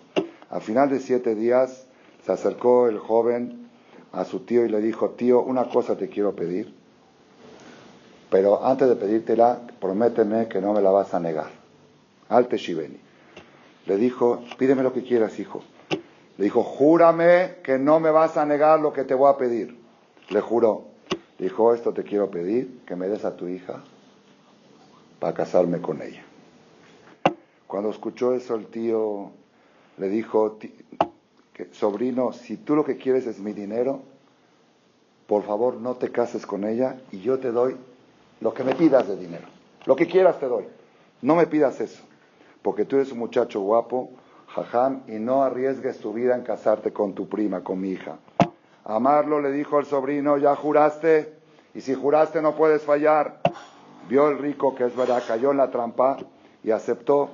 Al 0.51 0.61
final 0.61 0.91
de 0.91 1.01
siete 1.01 1.35
días 1.35 1.87
se 2.27 2.31
acercó 2.31 2.89
el 2.89 2.99
joven 2.99 3.71
a 4.13 4.27
su 4.27 4.41
tío 4.41 4.67
y 4.67 4.69
le 4.69 4.83
dijo, 4.83 5.13
tío, 5.13 5.41
una 5.41 5.71
cosa 5.71 5.97
te 5.97 6.11
quiero 6.11 6.37
pedir, 6.37 6.75
pero 8.29 8.67
antes 8.67 8.87
de 8.87 8.97
pedírtela, 8.97 9.61
prométeme 9.81 10.47
que 10.49 10.61
no 10.61 10.75
me 10.75 10.83
la 10.83 10.91
vas 10.91 11.15
a 11.15 11.21
negar. 11.21 11.49
Alte 12.29 12.59
Shiveni. 12.59 13.01
Le 13.87 13.97
dijo, 13.97 14.45
pídeme 14.59 14.83
lo 14.83 14.93
que 14.93 15.05
quieras, 15.05 15.41
hijo. 15.41 15.63
Le 16.37 16.45
dijo, 16.45 16.63
júrame 16.63 17.57
que 17.63 17.79
no 17.79 18.01
me 18.01 18.11
vas 18.11 18.37
a 18.37 18.45
negar 18.45 18.81
lo 18.81 18.93
que 18.93 19.05
te 19.05 19.15
voy 19.15 19.31
a 19.31 19.37
pedir. 19.37 19.79
Le 20.31 20.41
juró. 20.41 20.85
Dijo, 21.39 21.75
esto 21.75 21.93
te 21.93 22.03
quiero 22.03 22.31
pedir, 22.31 22.81
que 22.87 22.97
me 22.97 23.09
des 23.09 23.25
a 23.25 23.37
tu 23.37 23.49
hija 23.49 23.83
para 25.19 25.35
casarme 25.35 25.81
con 25.81 26.01
ella. 26.03 26.25
Cuando 27.67 27.91
escuchó 27.91 28.35
eso 28.35 28.55
el 28.55 28.67
tío 28.67 29.31
le 29.97 30.09
dijo, 30.09 30.59
sobrino, 31.73 32.33
si 32.33 32.57
tú 32.57 32.77
lo 32.77 32.85
que 32.85 32.97
quieres 32.97 33.27
es 33.27 33.39
mi 33.39 33.53
dinero, 33.53 34.03
por 35.27 35.43
favor 35.43 35.75
no 35.77 35.95
te 35.95 36.11
cases 36.11 36.47
con 36.47 36.65
ella 36.65 36.99
y 37.11 37.21
yo 37.21 37.39
te 37.39 37.51
doy 37.51 37.77
lo 38.41 38.53
que 38.53 38.65
me 38.65 38.75
pidas 38.75 39.09
de 39.09 39.17
dinero. 39.17 39.47
Lo 39.87 39.97
que 39.97 40.07
quieras 40.07 40.39
te 40.39 40.47
doy. 40.47 40.65
No 41.23 41.35
me 41.35 41.47
pidas 41.47 41.81
eso, 41.81 42.03
porque 42.63 42.85
tú 42.85 42.97
eres 42.97 43.11
un 43.13 43.19
muchacho 43.19 43.61
guapo, 43.61 44.11
jajam, 44.55 45.03
y 45.09 45.19
no 45.19 45.43
arriesgues 45.43 45.99
tu 45.99 46.13
vida 46.13 46.35
en 46.35 46.43
casarte 46.43 46.93
con 46.93 47.15
tu 47.15 47.29
prima, 47.29 47.63
con 47.63 47.81
mi 47.81 47.91
hija. 47.91 48.17
Amarlo 48.85 49.41
le 49.41 49.51
dijo 49.51 49.79
el 49.79 49.87
sobrino, 49.87 50.39
ya 50.39 50.55
juraste, 50.55 51.35
y 51.75 51.81
si 51.81 51.95
juraste 51.95 52.41
no 52.41 52.55
puedes 52.55 52.83
fallar. 52.83 53.41
Vio 54.09 54.29
el 54.29 54.39
rico 54.39 54.75
que 54.75 54.85
es 54.85 54.95
verdad, 54.95 55.23
cayó 55.27 55.51
en 55.51 55.57
la 55.57 55.71
trampa 55.71 56.19
y 56.63 56.71
aceptó. 56.71 57.31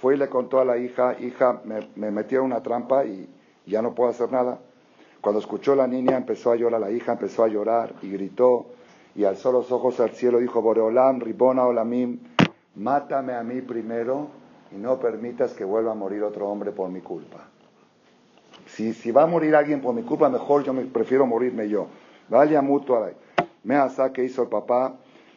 Fue 0.00 0.14
y 0.14 0.18
le 0.18 0.28
contó 0.28 0.60
a 0.60 0.64
la 0.64 0.78
hija, 0.78 1.16
hija, 1.20 1.60
me, 1.64 1.88
me 1.94 2.22
en 2.22 2.40
una 2.40 2.62
trampa 2.62 3.04
y 3.04 3.28
ya 3.66 3.82
no 3.82 3.94
puedo 3.94 4.10
hacer 4.10 4.32
nada. 4.32 4.58
Cuando 5.20 5.40
escuchó 5.40 5.74
la 5.74 5.86
niña 5.86 6.16
empezó 6.16 6.50
a 6.50 6.56
llorar, 6.56 6.80
la 6.80 6.90
hija 6.90 7.12
empezó 7.12 7.44
a 7.44 7.48
llorar 7.48 7.94
y 8.02 8.10
gritó 8.10 8.66
y 9.14 9.24
alzó 9.24 9.52
los 9.52 9.70
ojos 9.70 10.00
al 10.00 10.10
cielo, 10.10 10.38
dijo, 10.38 10.62
Boreolam, 10.62 11.20
Ribona 11.20 11.66
Olamim, 11.66 12.18
mátame 12.74 13.34
a 13.34 13.42
mí 13.42 13.60
primero 13.60 14.39
y 14.72 14.76
no 14.76 14.98
permitas 14.98 15.52
que 15.52 15.64
vuelva 15.64 15.92
a 15.92 15.94
morir 15.94 16.22
otro 16.22 16.48
hombre 16.48 16.72
por 16.72 16.88
mi 16.90 17.00
culpa. 17.00 17.48
Si, 18.66 18.92
si 18.92 19.10
va 19.10 19.24
a 19.24 19.26
morir 19.26 19.54
alguien 19.54 19.80
por 19.80 19.94
mi 19.94 20.02
culpa, 20.02 20.28
mejor 20.28 20.64
yo 20.64 20.72
me 20.72 20.84
prefiero 20.84 21.26
morirme 21.26 21.68
yo. 21.68 21.88
Vaya 22.28 22.62
mutuo 22.62 23.08
Me 23.64 23.76
asa 23.76 24.12
que 24.12 24.24
hizo 24.24 24.42
el 24.42 24.48
papá, 24.48 24.94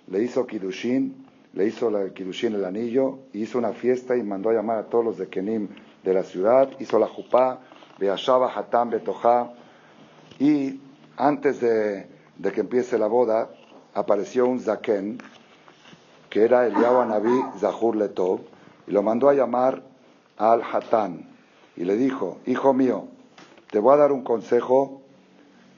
le 0.08 0.22
hizo 0.22 0.46
Kidushin, 0.46 1.26
le 1.54 1.68
hizo 1.68 1.90
la 1.90 2.10
Kidushin 2.10 2.54
el 2.56 2.66
anillo, 2.66 3.20
hizo 3.34 3.58
una 3.58 3.74
fiesta 3.74 4.16
y 4.16 4.24
mandó 4.24 4.50
a 4.50 4.54
llamar 4.54 4.78
a 4.78 4.84
todos 4.84 5.04
los 5.04 5.18
de 5.18 5.28
Kenim 5.28 5.70
de 6.04 6.14
la 6.14 6.24
ciudad, 6.24 6.70
hizo 6.80 7.00
la 7.00 7.08
Jupá, 7.08 7.60
Beashaba 8.00 8.52
Hatam 8.54 8.92
Betoja, 8.92 9.54
y 10.40 10.80
antes 11.18 11.60
de, 11.62 12.08
de, 12.38 12.52
que 12.52 12.62
empiece 12.62 12.98
la 12.98 13.08
boda, 13.08 13.50
apareció 13.94 14.48
un 14.48 14.60
Zaken, 14.60 15.20
que 16.30 16.44
era 16.44 16.66
el 16.66 16.74
Naví 16.74 17.44
Zahur 17.60 17.96
Letov, 17.96 18.42
y 18.88 18.92
lo 18.92 19.04
mandó 19.04 19.30
a 19.30 19.34
llamar 19.34 19.82
al 20.38 20.62
Hatán, 20.62 21.28
y 21.76 21.86
le 21.86 21.96
dijo, 21.96 22.40
hijo 22.46 22.74
mío, 22.74 23.08
te 23.72 23.80
voy 23.80 23.94
a 23.94 23.98
dar 23.98 24.12
un 24.12 24.24
consejo 24.24 25.02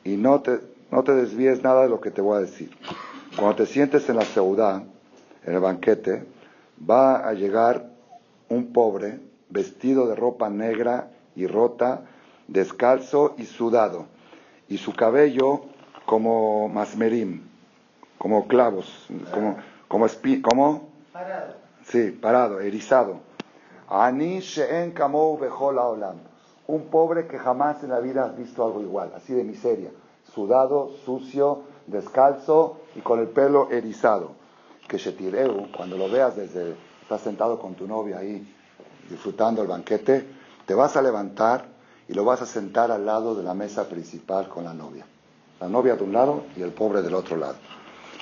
y 0.04 0.18
no 0.18 0.41
te, 0.41 0.60
no 0.91 1.04
te 1.04 1.13
desvíes 1.13 1.63
nada 1.63 1.84
de 1.84 1.89
lo 1.89 2.02
que 2.02 2.12
te 2.12 2.22
voy 2.22 2.38
a 2.38 2.41
decir. 2.41 2.70
Cuando 3.38 3.56
te 3.56 3.65
sientes 3.65 4.10
en 4.10 4.18
la 4.18 4.26
ciudad, 4.26 4.84
en 5.46 5.54
el 5.54 5.60
banquete, 5.60 6.26
va 6.89 7.28
a 7.28 7.34
llegar 7.34 7.89
un 8.50 8.74
pobre 8.74 9.20
vestido 9.50 10.08
de 10.08 10.15
ropa 10.15 10.50
negra 10.50 11.12
y 11.36 11.48
rota, 11.48 12.02
descalzo 12.48 13.36
y 13.38 13.46
sudado, 13.46 14.06
y 14.68 14.78
su 14.78 14.94
cabello 14.94 15.62
como 16.06 16.70
masmerim, 16.70 17.41
como 18.18 18.48
clavos, 18.48 19.08
como, 19.32 19.58
como, 19.88 20.08
como 20.41 20.89
parado. 21.12 21.64
Sí, 21.88 22.12
parado, 22.12 22.60
erizado. 22.60 23.19
Ani 23.88 24.39
she'en 24.39 24.91
kamou 24.91 25.39
olam 25.39 26.15
un 26.67 26.89
pobre 26.89 27.28
que 27.28 27.38
jamás 27.38 27.84
en 27.84 27.91
la 27.91 28.00
vida 28.00 28.26
has 28.26 28.36
visto 28.36 28.65
algo 28.65 28.82
igual, 28.82 29.12
así 29.15 29.34
de 29.34 29.43
miseria, 29.43 29.91
sudado, 30.34 30.89
sucio, 31.06 31.62
descalzo 31.86 32.80
y 32.95 33.02
con 33.02 33.19
el 33.19 33.28
pelo 33.28 33.69
erizado. 33.71 34.32
Que 34.88 34.98
Shetireu, 34.98 35.71
cuando 35.76 35.95
lo 35.95 36.10
veas 36.10 36.36
desde, 36.36 36.76
estás 37.04 37.21
sentado 37.21 37.60
con 37.60 37.76
tu 37.76 37.88
novia 37.88 38.17
ahí 38.17 38.52
disfrutando 39.08 39.62
el 39.62 39.67
banquete, 39.67 40.28
te 40.65 40.74
vas 40.74 40.98
a 40.98 41.04
levantar 41.04 41.65
y 42.08 42.13
lo 42.13 42.26
vas 42.26 42.41
a 42.41 42.48
sentar 42.48 42.89
al 42.89 43.06
lado 43.06 43.36
de 43.36 43.43
la 43.43 43.54
mesa 43.54 43.88
principal 43.88 44.50
con 44.50 44.63
la 44.63 44.74
novia. 44.74 45.06
La 45.60 45.67
novia 45.67 45.95
de 45.95 46.04
un 46.04 46.13
lado 46.13 46.43
y 46.56 46.63
el 46.63 46.71
pobre 46.71 47.04
del 47.04 47.13
otro 47.13 47.38
lado. 47.38 47.58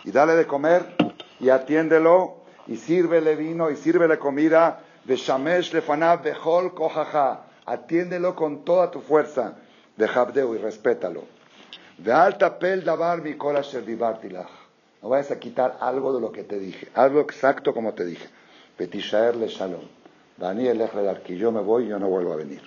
Y 0.04 0.12
dale 0.12 0.36
de 0.36 0.46
comer 0.46 0.96
y 1.40 1.50
atiéndelo 1.50 2.43
y 2.68 2.78
sírvele 2.78 3.36
vino 3.36 3.70
y 3.70 3.76
sírvele 3.76 4.18
comida. 4.18 4.80
De 5.04 5.16
Shamesh 5.16 5.74
lefanav 5.74 6.24
bechol 6.24 6.74
kohaha 6.74 7.54
atiéndelo 7.66 8.36
con 8.36 8.64
toda 8.64 8.92
tu 8.92 9.02
fuerza, 9.02 9.56
de 9.96 10.06
Habdeu 10.06 10.56
y 10.56 10.58
respétalo. 10.58 11.24
De 11.98 12.12
alta 12.12 12.60
pel 12.60 12.84
davar 12.84 13.22
mi 13.22 13.36
No 13.36 15.10
vayas 15.10 15.32
a 15.32 15.40
quitar 15.40 15.78
algo 15.80 16.14
de 16.14 16.22
lo 16.22 16.32
que 16.32 16.44
te 16.44 16.60
dije, 16.60 16.90
algo 16.96 17.20
exacto 17.22 17.74
como 17.74 17.94
te 17.94 18.06
dije. 18.06 18.28
Petishaer 18.78 19.36
le 19.36 19.48
shalom. 19.48 19.82
Daniel 20.38 20.82
el 20.82 21.22
que 21.22 21.38
yo 21.38 21.52
me 21.52 21.62
voy 21.62 21.86
y 21.86 21.88
yo 21.90 22.00
no 22.00 22.08
vuelvo 22.08 22.34
a 22.34 22.38
venir. 22.38 22.62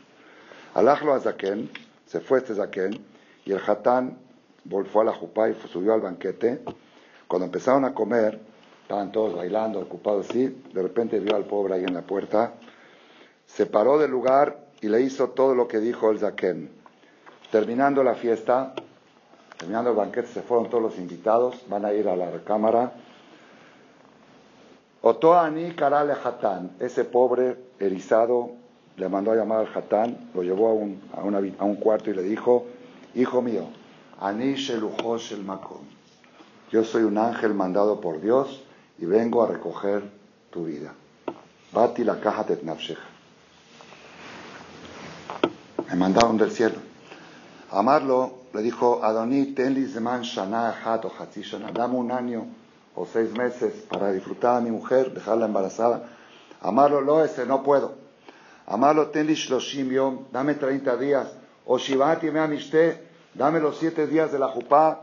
Alajlo 0.74 1.14
a 1.14 1.20
Zaken, 1.20 1.70
se 2.06 2.20
fue 2.20 2.38
este 2.38 2.54
Zaken, 2.54 3.04
y 3.44 3.52
el 3.52 3.60
Hatán 3.66 4.18
volvió 4.64 5.00
a 5.00 5.04
la 5.04 5.12
Jupá 5.12 5.48
y 5.48 5.54
subió 5.72 5.94
al 5.94 6.00
banquete. 6.00 6.60
Cuando 7.26 7.46
empezaron 7.46 7.84
a 7.84 7.92
comer, 7.92 8.40
estaban 8.86 9.10
todos 9.10 9.34
bailando, 9.34 9.80
ocupados 9.80 10.30
así, 10.30 10.62
de 10.72 10.80
repente 10.80 11.18
vio 11.18 11.34
al 11.34 11.42
pobre 11.42 11.74
ahí 11.74 11.82
en 11.82 11.92
la 11.92 12.02
puerta, 12.02 12.52
se 13.44 13.66
paró 13.66 13.98
del 13.98 14.12
lugar 14.12 14.60
y 14.80 14.86
le 14.86 15.00
hizo 15.00 15.30
todo 15.30 15.56
lo 15.56 15.66
que 15.66 15.80
dijo 15.80 16.12
el 16.12 16.20
Zaken. 16.20 16.70
Terminando 17.50 18.04
la 18.04 18.14
fiesta, 18.14 18.74
terminando 19.58 19.90
el 19.90 19.96
banquete, 19.96 20.28
se 20.28 20.40
fueron 20.40 20.70
todos 20.70 20.84
los 20.84 20.98
invitados, 20.98 21.64
van 21.68 21.84
a 21.84 21.92
ir 21.92 22.08
a 22.08 22.14
la 22.14 22.30
recámara. 22.30 22.92
Otoani 25.02 25.72
Karale 25.72 26.12
Hatán, 26.12 26.76
ese 26.78 27.04
pobre 27.04 27.56
erizado, 27.80 28.52
le 28.96 29.08
mandó 29.08 29.32
a 29.32 29.34
llamar 29.34 29.66
al 29.66 29.76
Hatán, 29.76 30.30
lo 30.32 30.44
llevó 30.44 30.68
a 30.68 30.74
un, 30.74 31.02
a, 31.58 31.64
un 31.64 31.76
cuarto 31.76 32.10
y 32.10 32.14
le 32.14 32.22
dijo, 32.22 32.66
hijo 33.16 33.42
mío, 33.42 33.64
Ani 34.20 34.54
el 34.54 35.44
Makom, 35.44 35.82
yo 36.70 36.84
soy 36.84 37.02
un 37.02 37.18
ángel 37.18 37.52
mandado 37.52 38.00
por 38.00 38.20
Dios 38.20 38.62
y 38.98 39.04
vengo 39.04 39.42
a 39.42 39.48
recoger 39.48 40.02
tu 40.50 40.64
vida. 40.64 40.92
Bati 41.72 42.04
la 42.04 42.20
caja 42.20 42.44
de 42.44 42.56
me 45.88 45.94
mandaron 45.96 46.36
del 46.36 46.50
cielo. 46.50 46.76
Amarlo 47.70 48.46
le 48.52 48.62
dijo, 48.62 49.04
Adoní, 49.04 49.54
tenli 49.54 49.86
zeman 49.86 50.22
shana 50.22 50.74
o 51.02 51.42
shana, 51.42 51.70
dame 51.72 51.96
un 51.96 52.10
año 52.10 52.46
o 52.94 53.06
seis 53.06 53.30
meses 53.32 53.72
para 53.88 54.12
disfrutar 54.12 54.56
a 54.56 54.60
mi 54.60 54.70
mujer, 54.70 55.12
dejarla 55.12 55.46
embarazada. 55.46 56.08
Amarlo, 56.60 57.00
lo 57.00 57.24
ese, 57.24 57.46
no 57.46 57.62
puedo. 57.62 57.94
Amarlo, 58.66 59.10
tenli 59.10 59.34
shloshim 59.34 59.90
yom, 59.90 60.24
dame 60.32 60.54
30 60.54 60.96
días. 60.96 61.28
O 61.66 61.78
shivati 61.78 62.30
me 62.30 62.40
amishte, 62.40 63.00
dame 63.34 63.60
los 63.60 63.78
siete 63.78 64.06
días 64.06 64.32
de 64.32 64.38
la 64.38 64.48
jupá, 64.48 65.02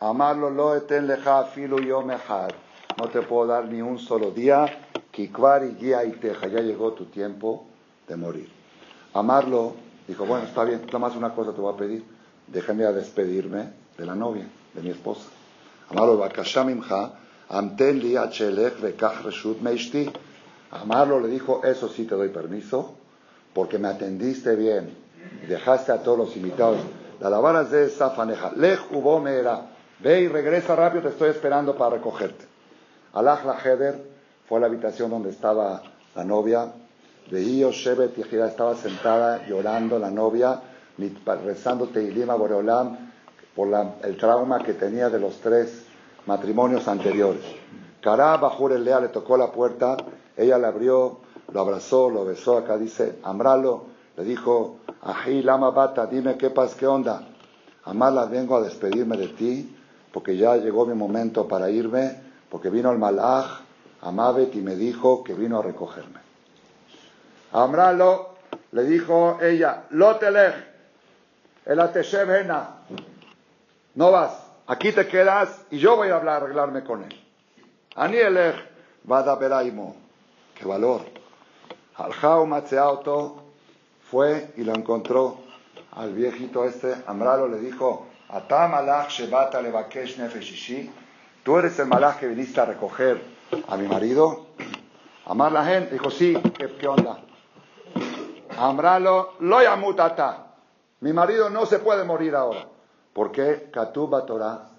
amarlo 0.00 0.50
lo 0.50 0.76
eten 0.76 1.06
leja 1.06 1.44
filu 1.44 1.80
yomehad. 1.80 2.52
No 2.98 3.08
te 3.08 3.22
puedo 3.22 3.46
dar 3.46 3.66
ni 3.66 3.80
un 3.80 3.98
solo 3.98 4.30
día, 4.30 4.66
kikvar 5.10 5.64
y 5.64 5.74
guía 5.74 6.04
y 6.04 6.12
teja, 6.12 6.48
ya 6.48 6.60
llegó 6.60 6.92
tu 6.92 7.06
tiempo 7.06 7.66
de 8.08 8.16
morir. 8.16 8.48
Amarlo, 9.14 9.74
dijo, 10.06 10.24
bueno, 10.24 10.46
está 10.46 10.64
bien, 10.64 10.82
nada 10.86 10.98
más 10.98 11.16
una 11.16 11.34
cosa 11.34 11.52
te 11.52 11.60
voy 11.60 11.74
a 11.74 11.76
pedir, 11.76 12.04
déjame 12.46 12.84
a 12.84 12.92
despedirme 12.92 13.72
de 13.96 14.06
la 14.06 14.14
novia, 14.14 14.46
de 14.74 14.82
mi 14.82 14.90
esposa. 14.90 15.28
Amarlo, 20.70 21.20
le 21.20 21.28
dijo, 21.28 21.62
eso 21.64 21.88
sí 21.88 22.04
te 22.04 22.14
doy 22.14 22.28
permiso, 22.28 22.94
porque 23.52 23.78
me 23.78 23.88
atendiste 23.88 24.56
bien 24.56 25.02
dejaste 25.48 25.92
a 25.92 26.02
todos 26.02 26.18
los 26.18 26.36
invitados. 26.36 26.78
La 27.20 27.30
lavara 27.30 27.64
de 27.64 27.88
Safaneja, 27.88 28.52
lej 28.56 28.80
hubo 28.90 29.26
era, 29.28 29.66
ve 30.00 30.22
y 30.22 30.28
regresa 30.28 30.74
rápido, 30.74 31.02
te 31.02 31.08
estoy 31.10 31.30
esperando 31.30 31.76
para 31.76 31.96
recogerte. 31.96 32.51
Alaj 33.14 33.44
la 33.44 33.58
Heder 33.62 34.02
fue 34.48 34.58
a 34.58 34.60
la 34.62 34.66
habitación 34.66 35.10
donde 35.10 35.30
estaba 35.30 35.82
la 36.14 36.24
novia. 36.24 36.72
Veía 37.30 37.70
Shebet 37.70 38.18
y 38.18 38.36
estaba 38.36 38.74
sentada 38.74 39.46
llorando 39.46 39.98
la 39.98 40.10
novia, 40.10 40.60
rezando 41.44 41.88
Teilima 41.88 42.34
Boreolam 42.34 43.12
por 43.54 43.68
el 44.02 44.16
trauma 44.16 44.58
que 44.58 44.74
tenía 44.74 45.10
de 45.10 45.20
los 45.20 45.40
tres 45.40 45.84
matrimonios 46.26 46.88
anteriores. 46.88 47.44
Kará 48.00 48.36
Bajur 48.36 48.72
Lea 48.78 49.00
le 49.00 49.08
tocó 49.08 49.36
la 49.36 49.52
puerta, 49.52 49.96
ella 50.36 50.58
le 50.58 50.66
abrió, 50.66 51.18
lo 51.52 51.60
abrazó, 51.60 52.10
lo 52.10 52.24
besó, 52.24 52.58
acá 52.58 52.76
dice, 52.76 53.18
Amralo, 53.22 53.84
le 54.16 54.24
dijo, 54.24 54.78
Ají 55.02 55.42
Lama 55.42 55.70
Bata, 55.70 56.06
dime 56.06 56.36
qué 56.36 56.50
pasa, 56.50 56.76
qué 56.78 56.86
onda. 56.86 57.28
Amala, 57.84 58.26
vengo 58.26 58.56
a 58.56 58.62
despedirme 58.62 59.16
de 59.16 59.28
ti, 59.28 59.76
porque 60.12 60.36
ya 60.36 60.56
llegó 60.56 60.86
mi 60.86 60.94
momento 60.94 61.48
para 61.48 61.70
irme, 61.70 62.31
porque 62.52 62.68
vino 62.68 62.92
el 62.92 62.98
malaj, 62.98 63.62
Amabet, 64.02 64.54
y 64.54 64.60
me 64.60 64.76
dijo 64.76 65.24
que 65.24 65.32
vino 65.32 65.60
a 65.60 65.62
recogerme. 65.62 66.20
Amralo 67.50 68.34
le 68.72 68.82
dijo 68.82 69.38
ella, 69.40 69.84
Lotelech, 69.88 70.54
el 71.64 71.80
Ateshevena, 71.80 72.76
no 73.94 74.10
vas, 74.10 74.32
aquí 74.66 74.92
te 74.92 75.08
quedas 75.08 75.64
y 75.70 75.78
yo 75.78 75.96
voy 75.96 76.10
a 76.10 76.16
hablar, 76.16 76.42
arreglarme 76.42 76.84
con 76.84 77.02
él. 77.04 77.18
Anielech, 77.96 78.56
Vada 79.04 79.34
Beraimo, 79.36 79.96
qué 80.54 80.66
valor. 80.66 81.06
Aljao 81.96 82.44
Matzeauto 82.44 83.44
fue 84.10 84.52
y 84.58 84.64
lo 84.64 84.74
encontró 84.74 85.38
al 85.92 86.12
viejito 86.12 86.66
este. 86.66 86.96
Amralo 87.06 87.48
le 87.48 87.60
dijo, 87.60 88.08
Atam 88.28 88.74
alach 88.74 89.08
shebata 89.08 89.62
levakesh 89.62 90.18
nefeshishi, 90.18 90.90
tú 91.43 91.57
eres 91.57 91.77
el 91.79 91.87
malach 91.87 92.19
que 92.19 92.27
viniste 92.27 92.59
a 92.61 92.65
recoger 92.65 93.21
a 93.67 93.77
mi 93.77 93.87
marido. 93.87 94.47
Amar 95.25 95.51
la 95.51 95.65
gente, 95.65 95.93
dijo, 95.93 96.09
sí, 96.09 96.37
¿qué, 96.79 96.87
onda? 96.87 97.19
Amralo, 98.57 99.33
lo 99.39 99.61
yamutata. 99.61 100.45
Mi 101.01 101.13
marido 101.13 101.49
no 101.49 101.65
se 101.65 101.79
puede 101.79 102.03
morir 102.03 102.35
ahora. 102.35 102.65
¿Por 103.13 103.31
qué? 103.31 103.69
Katuba 103.71 104.25
Torah. 104.25 104.69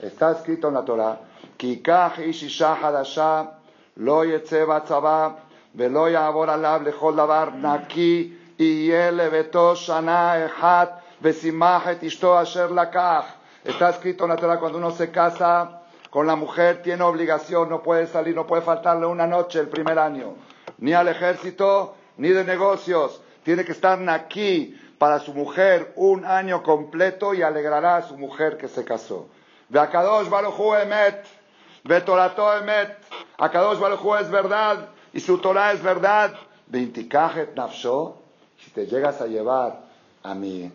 Está 0.00 0.32
escrito 0.32 0.68
en 0.68 0.74
la 0.74 0.84
Torah. 0.84 1.18
Kikach 1.56 2.18
ishisha 2.18 2.74
hadasha, 2.74 3.58
lo 3.96 4.24
yetze 4.24 4.64
batzaba, 4.64 5.36
velo 5.74 6.08
yavor 6.08 6.50
alab 6.50 6.82
lechol 6.84 7.16
davar 7.16 7.54
naki, 7.54 8.38
יהיה 8.58 9.10
לביתו 9.10 9.76
שנה 9.76 10.46
אחת 10.46 11.00
ושימח 11.22 11.88
את 11.88 12.04
אשתו 12.04 12.42
אשר 12.42 12.72
לקח. 12.72 13.24
Está 13.64 13.90
escrito 13.90 14.24
en 14.24 14.30
la 14.30 14.36
Torah 14.36 14.58
cuando 14.58 14.78
uno 14.78 14.90
se 14.92 15.10
casa 15.10 15.81
con 16.13 16.27
la 16.27 16.35
mujer 16.35 16.83
tiene 16.83 17.01
obligación, 17.01 17.69
no 17.69 17.81
puede 17.81 18.05
salir, 18.05 18.35
no 18.35 18.45
puede 18.45 18.61
faltarle 18.61 19.07
una 19.07 19.25
noche 19.25 19.59
el 19.59 19.67
primer 19.67 19.97
año, 19.97 20.35
ni 20.77 20.93
al 20.93 21.07
ejército, 21.07 21.95
ni 22.17 22.29
de 22.29 22.43
negocios. 22.43 23.19
Tiene 23.41 23.65
que 23.65 23.71
estar 23.71 23.97
aquí 24.07 24.79
para 24.99 25.17
su 25.17 25.33
mujer 25.33 25.91
un 25.95 26.23
año 26.23 26.61
completo 26.61 27.33
y 27.33 27.41
alegrará 27.41 27.95
a 27.95 28.03
su 28.03 28.15
mujer 28.15 28.57
que 28.57 28.67
se 28.67 28.85
casó. 28.85 29.25
Ve 29.69 29.79
Akadosh 29.79 30.29
Baruchu 30.29 30.75
Emet, 30.75 31.25
ve 31.83 32.01
Torato 32.01 32.57
Emet, 32.57 32.95
Akadosh 33.39 33.79
Baruchu 33.79 34.13
es 34.17 34.29
verdad 34.29 34.89
y 35.13 35.19
su 35.19 35.39
Torah 35.39 35.71
es 35.71 35.81
verdad. 35.81 36.35
Veintikajet 36.67 37.55
Nafsho, 37.55 38.17
si 38.63 38.69
te 38.69 38.85
llegas 38.85 39.19
a 39.19 39.25
llevar 39.25 39.79
a 40.21 40.35
mi, 40.35 40.71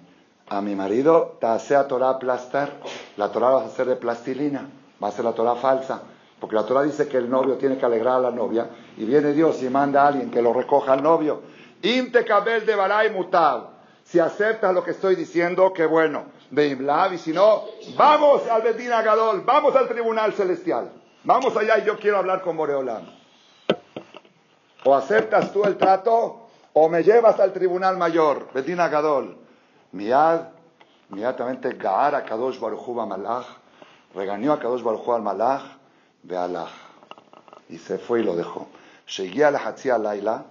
a 0.49 0.61
mi 0.61 0.74
marido, 0.74 1.36
te 1.41 1.47
hace 1.47 1.76
a 1.76 1.86
Torah 1.86 2.18
plaster, 2.18 2.72
la 3.16 3.30
Torah 3.30 3.51
va 3.51 3.66
a 3.66 3.70
ser 3.70 3.86
de 3.86 3.95
plastilina, 3.95 4.68
va 5.03 5.09
a 5.09 5.12
ser 5.12 5.24
la 5.24 5.32
Torah 5.32 5.57
falsa. 5.57 6.03
Porque 6.40 6.55
la 6.55 6.64
Torah 6.64 6.82
dice 6.82 7.09
que 7.09 7.16
el 7.16 7.28
novio 7.28 7.57
tiene 7.57 7.78
que 7.78 7.84
alegrar 7.84 8.16
a 8.16 8.20
la 8.20 8.30
novia 8.30 8.68
y 8.96 9.05
viene 9.05 9.32
Dios 9.32 9.62
y 9.62 9.68
manda 9.68 10.03
a 10.03 10.09
alguien 10.09 10.30
que 10.30 10.40
lo 10.40 10.53
recoja 10.53 10.92
al 10.92 11.03
novio. 11.03 11.42
Imtekabel 11.82 12.64
de 12.64 12.74
Baray 12.74 13.11
Mutab. 13.11 13.78
Si 14.05 14.18
aceptas 14.18 14.72
lo 14.72 14.82
que 14.82 14.92
estoy 14.92 15.16
diciendo, 15.16 15.72
qué 15.72 15.84
bueno. 15.84 16.24
Beimlav, 16.51 17.12
y 17.12 17.18
si 17.18 17.32
no, 17.32 17.64
vamos 17.96 18.49
al 18.49 18.62
Betín 18.62 18.90
Agadol, 18.90 19.42
vamos 19.42 19.76
al 19.76 19.86
tribunal 19.86 20.32
celestial. 20.32 20.90
Vamos 21.24 21.55
allá 21.57 21.78
y 21.78 21.84
yo 21.84 21.99
quiero 21.99 22.16
hablar 22.16 22.40
con 22.40 22.57
Boreolam. 22.57 23.03
O 24.84 24.94
aceptas 24.94 25.53
tú 25.53 25.64
el 25.64 25.76
trato 25.76 26.49
o 26.72 26.88
me 26.88 27.03
llevas 27.03 27.38
al 27.40 27.53
tribunal 27.53 27.99
mayor, 27.99 28.49
Bedina 28.55 28.88
Gadol. 28.88 29.36
Miad, 29.92 30.40
inmediatamente 31.11 31.72
Gaar 31.74 32.14
a 32.14 32.24
Kadosh 32.24 32.59
Baruchu 32.59 32.94
Malach, 32.94 33.46
regañó 34.19 34.53
a 34.53 34.59
Kadosh 34.59 34.83
Baruchu 34.83 35.12
al 35.14 35.23
Malach, 35.23 35.62
ve 36.25 36.37
Allah. 36.37 36.66
Y 37.69 37.79
se 37.79 37.99
fue 37.99 38.21
y 38.21 38.25
lo 38.25 38.35
dejó. 38.35 38.66
Seguía 39.07 39.51
la 39.51 39.59
Hatzia 39.59 39.97
Laila, 39.97 40.45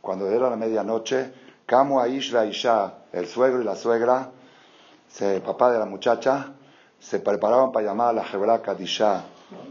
cuando 0.00 0.28
era 0.28 0.50
la 0.50 0.56
medianoche, 0.56 1.32
Kamu 1.64 2.00
Aish 2.00 2.34
Isha, 2.50 2.94
el 3.12 3.26
suegro 3.26 3.62
y 3.62 3.64
la 3.64 3.76
suegra, 3.76 4.30
se, 5.08 5.40
papá 5.40 5.70
de 5.70 5.78
la 5.78 5.86
muchacha, 5.86 6.52
se 6.98 7.20
preparaban 7.20 7.70
para 7.70 7.86
llamar 7.86 8.08
a 8.08 8.12
la 8.14 8.24
Jebra 8.24 8.60
Kadisha 8.60 9.24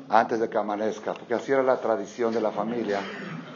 antes 0.09 0.39
de 0.39 0.49
que 0.49 0.57
amanezca, 0.57 1.13
porque 1.13 1.33
así 1.33 1.51
era 1.51 1.63
la 1.63 1.77
tradición 1.77 2.33
de 2.33 2.39
la 2.39 2.51
familia 2.51 3.01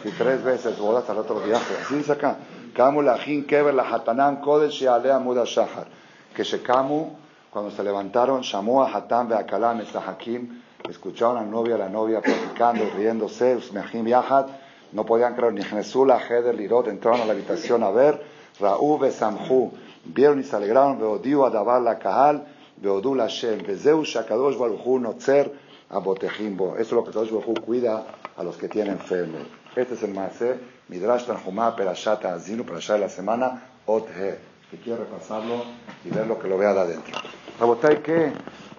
si 0.04 0.12
tres 0.12 0.44
veces 0.44 0.78
bodas 0.78 1.10
al 1.10 1.18
otro 1.18 1.40
viaje. 1.40 1.76
Así 1.84 1.96
dice 1.96 2.12
acá. 2.12 2.38
Kamu 2.76 3.02
la 3.02 3.18
kever 3.18 3.74
la 3.74 3.84
hatanan 3.84 4.42
kodesh 4.42 4.86
alea 4.88 5.18
muda 5.20 5.44
shahar. 5.46 5.88
Que 6.36 6.44
Shekamu, 6.44 7.16
cuando 7.58 7.76
se 7.76 7.84
levantaron, 7.84 8.44
llamó 8.44 8.84
a 8.84 8.96
Hatan 8.96 9.30
Beakalam 9.30 9.82
Hakim, 9.82 10.62
escucharon 10.88 11.38
a 11.38 11.42
la 11.42 11.48
novia, 11.48 11.74
a 11.74 11.80
la 11.80 11.90
novia 11.90 12.22
platicando, 12.22 12.84
riéndose, 12.96 13.56
Usmehim 13.56 14.06
Yahad, 14.06 14.46
no 14.92 15.04
podían 15.08 15.34
creer 15.34 15.54
ni 15.54 15.64
Jesús, 15.64 16.08
Heder, 16.08 16.54
Lirot, 16.54 16.88
entraron 16.88 17.22
a 17.22 17.26
la 17.26 17.34
habitación 17.34 17.82
a 17.82 17.90
ver, 17.90 18.22
Raú 18.60 19.00
Besamhu, 19.00 19.72
vieron 20.06 20.40
y 20.40 20.44
se 20.44 20.56
alegraron, 20.56 21.00
Beodiu 21.00 21.46
Adabar 21.46 21.82
la 21.82 21.98
Kahal, 21.98 22.46
Beodu 22.76 23.16
la 23.16 23.26
Shem, 23.26 23.66
Bezeu 23.66 24.04
Shakadosh 24.04 24.56
Baruchu 24.56 25.00
Notzer, 25.00 25.52
Abotejimbo. 25.90 26.76
Eso 26.76 26.82
es 26.82 26.92
lo 26.92 27.04
que 27.06 27.10
Kadosh 27.10 27.32
Baruchu 27.32 27.56
cuida 27.56 28.06
a 28.38 28.44
los 28.44 28.56
que 28.58 28.70
tienen 28.70 29.00
fe 29.00 29.24
en 29.24 29.34
él. 29.34 29.48
Este 29.76 29.96
es 29.96 30.04
el 30.04 30.14
Maase, 30.14 30.60
Midrash 30.90 31.26
Tanjumá, 31.26 31.76
Perashat 31.76 32.24
Azinu, 32.24 32.64
Perashat 32.66 32.98
de 32.98 33.02
la 33.02 33.10
semana, 33.10 33.64
Othe, 33.88 34.38
que 34.70 34.78
quiero 34.78 35.00
repasarlo 35.00 35.64
y 36.06 36.10
ver 36.10 36.28
lo 36.28 36.38
que 36.38 36.48
lo 36.48 36.58
vea 36.58 36.74
de 36.74 36.80
adentro. 36.82 37.18
Rabotay, 37.60 38.04
¿qué, 38.04 38.34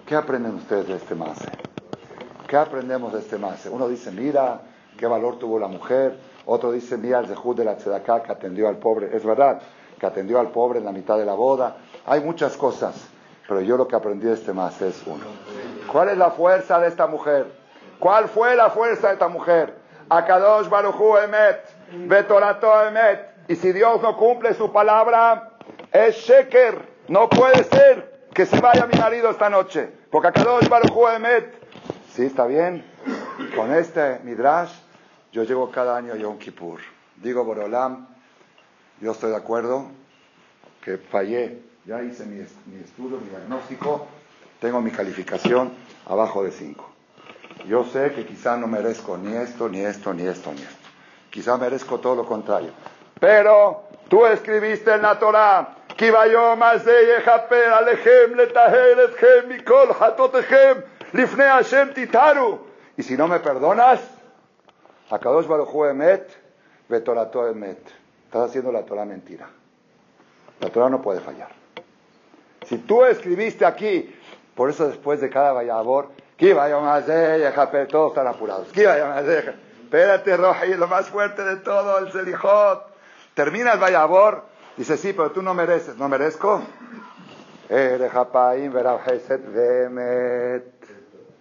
¿qué 0.05 0.15
aprenden 0.15 0.55
ustedes 0.55 0.87
de 0.87 0.95
este 0.95 1.13
Maase? 1.13 1.51
¿Qué 2.47 2.55
aprendemos 2.55 3.11
de 3.11 3.19
este 3.19 3.37
Maase? 3.37 3.69
Uno 3.69 3.89
dice, 3.89 4.09
mira, 4.09 4.61
qué 4.97 5.05
valor 5.05 5.37
tuvo 5.37 5.59
la 5.59 5.67
mujer. 5.67 6.17
Otro 6.45 6.71
dice, 6.71 6.95
mira, 6.97 7.19
el 7.19 7.27
Zehud 7.27 7.57
de 7.57 7.65
la 7.65 7.75
Tzedaká 7.75 8.23
que 8.23 8.31
atendió 8.31 8.69
al 8.69 8.77
pobre. 8.77 9.13
Es 9.13 9.25
verdad, 9.25 9.59
que 9.99 10.05
atendió 10.05 10.39
al 10.39 10.51
pobre 10.51 10.79
en 10.79 10.85
la 10.85 10.93
mitad 10.93 11.17
de 11.17 11.25
la 11.25 11.33
boda. 11.33 11.75
Hay 12.05 12.21
muchas 12.21 12.55
cosas, 12.55 12.95
pero 13.49 13.59
yo 13.59 13.75
lo 13.75 13.85
que 13.85 13.97
aprendí 13.97 14.27
de 14.27 14.35
este 14.35 14.53
Maase 14.53 14.87
es 14.87 15.03
uno. 15.05 15.25
¿Cuál 15.91 16.07
es 16.07 16.17
la 16.17 16.31
fuerza 16.31 16.79
de 16.79 16.87
esta 16.87 17.05
mujer? 17.05 17.51
¿Cuál 17.99 18.29
fue 18.29 18.55
la 18.55 18.69
fuerza 18.69 19.07
de 19.07 19.13
esta 19.13 19.27
mujer? 19.27 19.75
Akadosh 20.07 20.69
Baruchu 20.69 21.17
Emet, 21.17 21.65
Betorato 22.07 22.81
Emet. 22.85 23.27
Y 23.49 23.57
si 23.57 23.73
Dios 23.73 24.01
no 24.01 24.15
cumple 24.15 24.53
su 24.53 24.71
palabra, 24.71 25.51
es 25.91 26.15
Sheker. 26.15 26.87
No 27.09 27.27
puede 27.27 27.65
ser 27.65 28.18
que 28.39 28.45
se 28.45 28.61
vaya 28.61 28.85
mi 28.85 28.97
marido 28.97 29.29
esta 29.29 29.49
noche. 29.49 29.89
Porque 30.09 30.29
Akadosh 30.29 30.69
Baruchu 30.69 31.09
Emet. 31.09 31.61
Sí, 32.13 32.23
está 32.23 32.45
bien. 32.45 32.85
Con 33.53 33.73
este 33.73 34.21
Midrash, 34.23 34.71
yo 35.33 35.43
llego 35.43 35.69
cada 35.69 35.97
año 35.97 36.13
a 36.13 36.15
Yom 36.15 36.37
Kippur. 36.37 36.79
Digo, 37.17 37.43
Borolam, 37.43 38.07
yo 39.01 39.11
estoy 39.11 39.31
de 39.31 39.35
acuerdo 39.35 39.87
que 40.81 40.97
fallé. 40.97 41.63
Ya 41.85 42.01
hice 42.01 42.25
mi, 42.25 42.37
mi 42.67 42.81
estudio, 42.81 43.17
mi 43.17 43.27
diagnóstico. 43.27 44.07
Tengo 44.61 44.79
mi 44.79 44.91
calificación 44.91 45.73
abajo 46.07 46.41
de 46.41 46.51
5. 46.51 46.89
Yo 47.67 47.83
sé 47.83 48.13
que 48.13 48.25
quizá 48.25 48.55
no 48.55 48.67
merezco 48.67 49.17
ni 49.17 49.35
esto, 49.35 49.67
ni 49.67 49.81
esto, 49.81 50.13
ni 50.13 50.25
esto, 50.25 50.53
ni 50.53 50.61
esto. 50.61 50.87
Quizá 51.29 51.57
merezco 51.57 51.99
todo 51.99 52.15
lo 52.15 52.25
contrario. 52.25 52.71
Pero 53.19 53.83
tú 54.07 54.25
escribiste 54.25 54.93
en 54.93 55.01
la 55.01 55.19
Torah 55.19 55.78
כי 55.98 56.10
ביום 56.10 56.62
הזה 56.62 57.00
יכפר 57.18 57.74
עליכם 57.74 58.34
לטהר 58.34 59.04
אתכם 59.04 59.48
מכל 59.48 59.92
חטאותיכם 59.92 60.72
לפני 61.14 61.44
השם 61.44 61.88
תתארו. 61.94 62.58
Y 62.96 63.02
si 63.02 63.16
no 63.16 63.26
me 63.26 63.40
perdonas, 63.40 64.00
Akadosh 65.10 65.46
Baruj 65.46 65.68
Hu 65.72 65.84
emet, 65.86 66.30
vetorato 66.88 67.48
emet. 67.48 67.82
Estás 68.26 68.50
haciendo 68.50 68.70
la 68.72 68.82
Torah 68.82 69.04
mentira. 69.04 69.48
La 70.60 70.70
Torah 70.70 70.88
no 70.88 71.02
puede 71.02 71.20
fallar. 71.20 71.50
Si 72.66 72.78
tú 72.78 73.04
escribiste 73.04 73.66
aquí, 73.66 74.14
por 74.54 74.70
eso 74.70 74.86
después 74.88 75.20
de 75.20 75.28
cada 75.28 75.52
vayabor, 75.52 76.08
que 76.36 76.54
vaya 76.54 76.78
más 76.78 77.04
todos 77.88 78.12
están 78.12 78.26
apurados. 78.26 78.68
Que 78.68 78.86
vaya 78.86 79.06
más 79.06 79.24
Espérate, 79.24 80.36
Roji, 80.36 80.74
lo 80.74 80.88
más 80.88 81.08
fuerte 81.08 81.44
de 81.44 81.56
todo, 81.56 81.98
el 81.98 82.10
Selijot. 82.10 82.82
Termina 83.34 83.72
el 83.74 83.78
vayabor, 83.78 84.42
dice, 84.79 84.97
sí, 84.97 85.13
pero 85.13 85.31
tú 85.31 85.41
no 85.41 85.53
mereces. 85.53 85.97
¿No 85.97 86.07
merezco? 86.07 86.61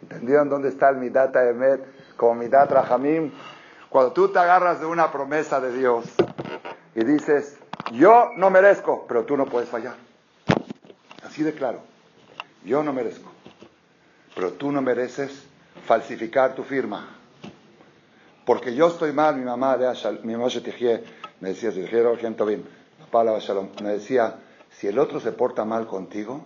¿Entendieron 0.02 0.48
dónde 0.48 0.68
está 0.68 0.90
el 0.90 0.96
Midata 0.96 1.48
Emet? 1.48 2.16
Como 2.16 2.34
Midat 2.34 2.70
Rahamim. 2.70 3.30
Cuando 3.88 4.12
tú 4.12 4.28
te 4.28 4.38
agarras 4.38 4.80
de 4.80 4.86
una 4.86 5.12
promesa 5.12 5.60
de 5.60 5.72
Dios 5.72 6.04
y 6.94 7.04
dices, 7.04 7.56
yo 7.92 8.32
no 8.36 8.50
merezco, 8.50 9.06
pero 9.06 9.24
tú 9.24 9.36
no 9.36 9.46
puedes 9.46 9.68
fallar. 9.68 9.94
Así 11.24 11.42
de 11.44 11.54
claro. 11.54 11.80
Yo 12.64 12.82
no 12.82 12.92
merezco. 12.92 13.30
Pero 14.34 14.52
tú 14.52 14.72
no 14.72 14.82
mereces 14.82 15.46
falsificar 15.86 16.54
tu 16.54 16.64
firma. 16.64 17.08
Porque 18.44 18.74
yo 18.74 18.88
estoy 18.88 19.12
mal, 19.12 19.36
mi 19.36 19.44
mamá, 19.44 19.76
de 19.76 19.86
mi 20.24 20.32
mamá 20.34 20.48
me 21.40 21.48
decía, 21.50 21.70
me 23.82 23.90
decía, 23.90 24.36
si 24.70 24.86
el 24.86 24.98
otro 24.98 25.20
se 25.20 25.32
porta 25.32 25.64
mal 25.64 25.86
contigo, 25.86 26.42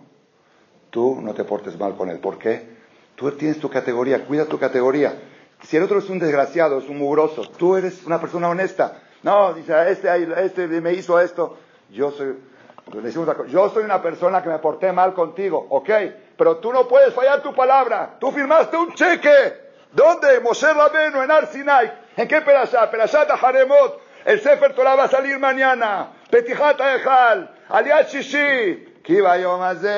tú 0.89 1.19
no 1.21 1.33
te 1.33 1.43
portes 1.43 1.77
mal 1.77 1.95
con 1.95 2.09
él. 2.09 2.19
¿Por 2.19 2.37
qué? 2.37 2.73
Tú 3.15 3.31
tienes 3.31 3.59
tu 3.59 3.69
categoría, 3.69 4.25
cuida 4.25 4.45
tu 4.45 4.59
categoría. 4.59 5.15
Si 5.63 5.77
el 5.77 5.83
otro 5.83 5.99
es 5.99 6.09
un 6.09 6.19
desgraciado, 6.19 6.79
es 6.79 6.89
un 6.89 6.97
mugroso, 6.97 7.43
tú 7.57 7.75
eres 7.75 8.05
una 8.05 8.19
persona 8.19 8.49
honesta. 8.49 9.01
No, 9.23 9.53
dice, 9.53 9.73
este, 9.89 10.45
este 10.45 10.67
me 10.67 10.93
hizo 10.93 11.19
esto. 11.19 11.57
Yo 11.89 12.11
soy, 12.11 12.35
yo 13.49 13.69
soy 13.69 13.83
una 13.83 14.01
persona 14.01 14.43
que 14.43 14.49
me 14.49 14.59
porté 14.59 14.91
mal 14.91 15.13
contigo, 15.13 15.65
ok, 15.69 15.89
pero 16.37 16.57
tú 16.57 16.73
no 16.73 16.87
puedes 16.87 17.13
fallar 17.13 17.41
tu 17.41 17.53
palabra. 17.53 18.17
Tú 18.19 18.31
firmaste 18.31 18.75
un 18.75 18.93
cheque. 18.93 19.63
¿Dónde? 19.91 20.39
Moshe 20.39 20.73
Rabenu, 20.73 21.21
en 21.21 21.31
Arsinai. 21.31 21.93
¿En 22.17 22.27
qué 22.27 22.41
perashá? 22.41 22.89
Perashá 22.89 23.21
Haremot. 23.21 24.01
El 24.25 24.41
Sefer 24.41 24.73
Torah 24.73 24.95
va 24.95 25.03
a 25.03 25.09
salir 25.09 25.37
mañana. 25.37 26.09
Petijat 26.32 26.80
Ejal. 26.80 27.48
Aliat 27.70 28.08
Shishi. 28.10 28.88
כי 29.08 29.22
ביום 29.22 29.62
הזה 29.62 29.94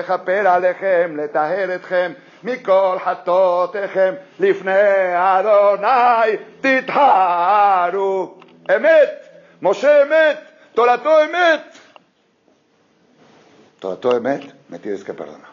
יכפר 0.00 0.48
עליכם, 0.48 1.16
לטהר 1.16 1.74
אתכם 1.74 2.12
מכל 2.44 2.96
חטאותיכם 3.04 4.14
לפני 4.40 4.72
אדוני 5.14 6.36
תטהרו. 6.60 8.34
אמת, 8.76 9.10
משה 9.62 10.02
אמת, 10.02 10.38
תורתו 10.74 11.24
אמת. 11.24 11.78
Trató 13.80 14.16
emet, 14.16 14.42
me 14.70 14.78
tienes 14.78 15.04
que 15.04 15.14
perdonar. 15.14 15.50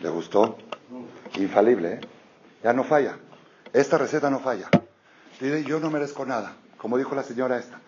¿Le 0.00 0.08
gustó? 0.08 0.58
Infalible, 1.36 1.94
¿eh? 1.94 2.00
Ya 2.64 2.72
no 2.72 2.84
falla. 2.84 3.14
Esta 3.72 3.96
receta 3.96 4.28
no 4.28 4.40
falla. 4.40 4.68
Dice, 5.40 5.64
yo 5.64 5.80
no 5.80 5.88
merezco 5.90 6.26
nada. 6.26 6.52
Como 6.76 6.98
dijo 6.98 7.14
la 7.14 7.22
señora 7.22 7.56
esta. 7.58 7.78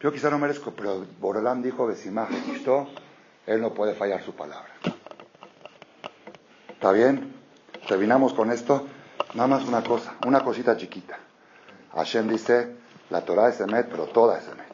Yo 0.00 0.12
quizá 0.12 0.28
no 0.30 0.38
merezco, 0.38 0.72
pero 0.72 1.06
Borolán 1.18 1.62
dijo, 1.62 1.86
Besimaje, 1.86 2.36
Cristo, 2.44 2.88
él 3.46 3.60
no 3.60 3.72
puede 3.72 3.94
fallar 3.94 4.22
su 4.22 4.34
palabra. 4.34 4.68
¿Está 6.68 6.92
bien? 6.92 7.34
Terminamos 7.88 8.34
con 8.34 8.50
esto. 8.50 8.86
Nada 9.34 9.48
más 9.48 9.64
una 9.66 9.82
cosa, 9.82 10.14
una 10.26 10.44
cosita 10.44 10.76
chiquita. 10.76 11.18
Hashem 11.94 12.28
dice, 12.28 12.76
la 13.10 13.22
Torah 13.22 13.48
es 13.48 13.60
emet, 13.60 13.88
pero 13.88 14.06
toda 14.06 14.38
es 14.38 14.46
emet. 14.46 14.66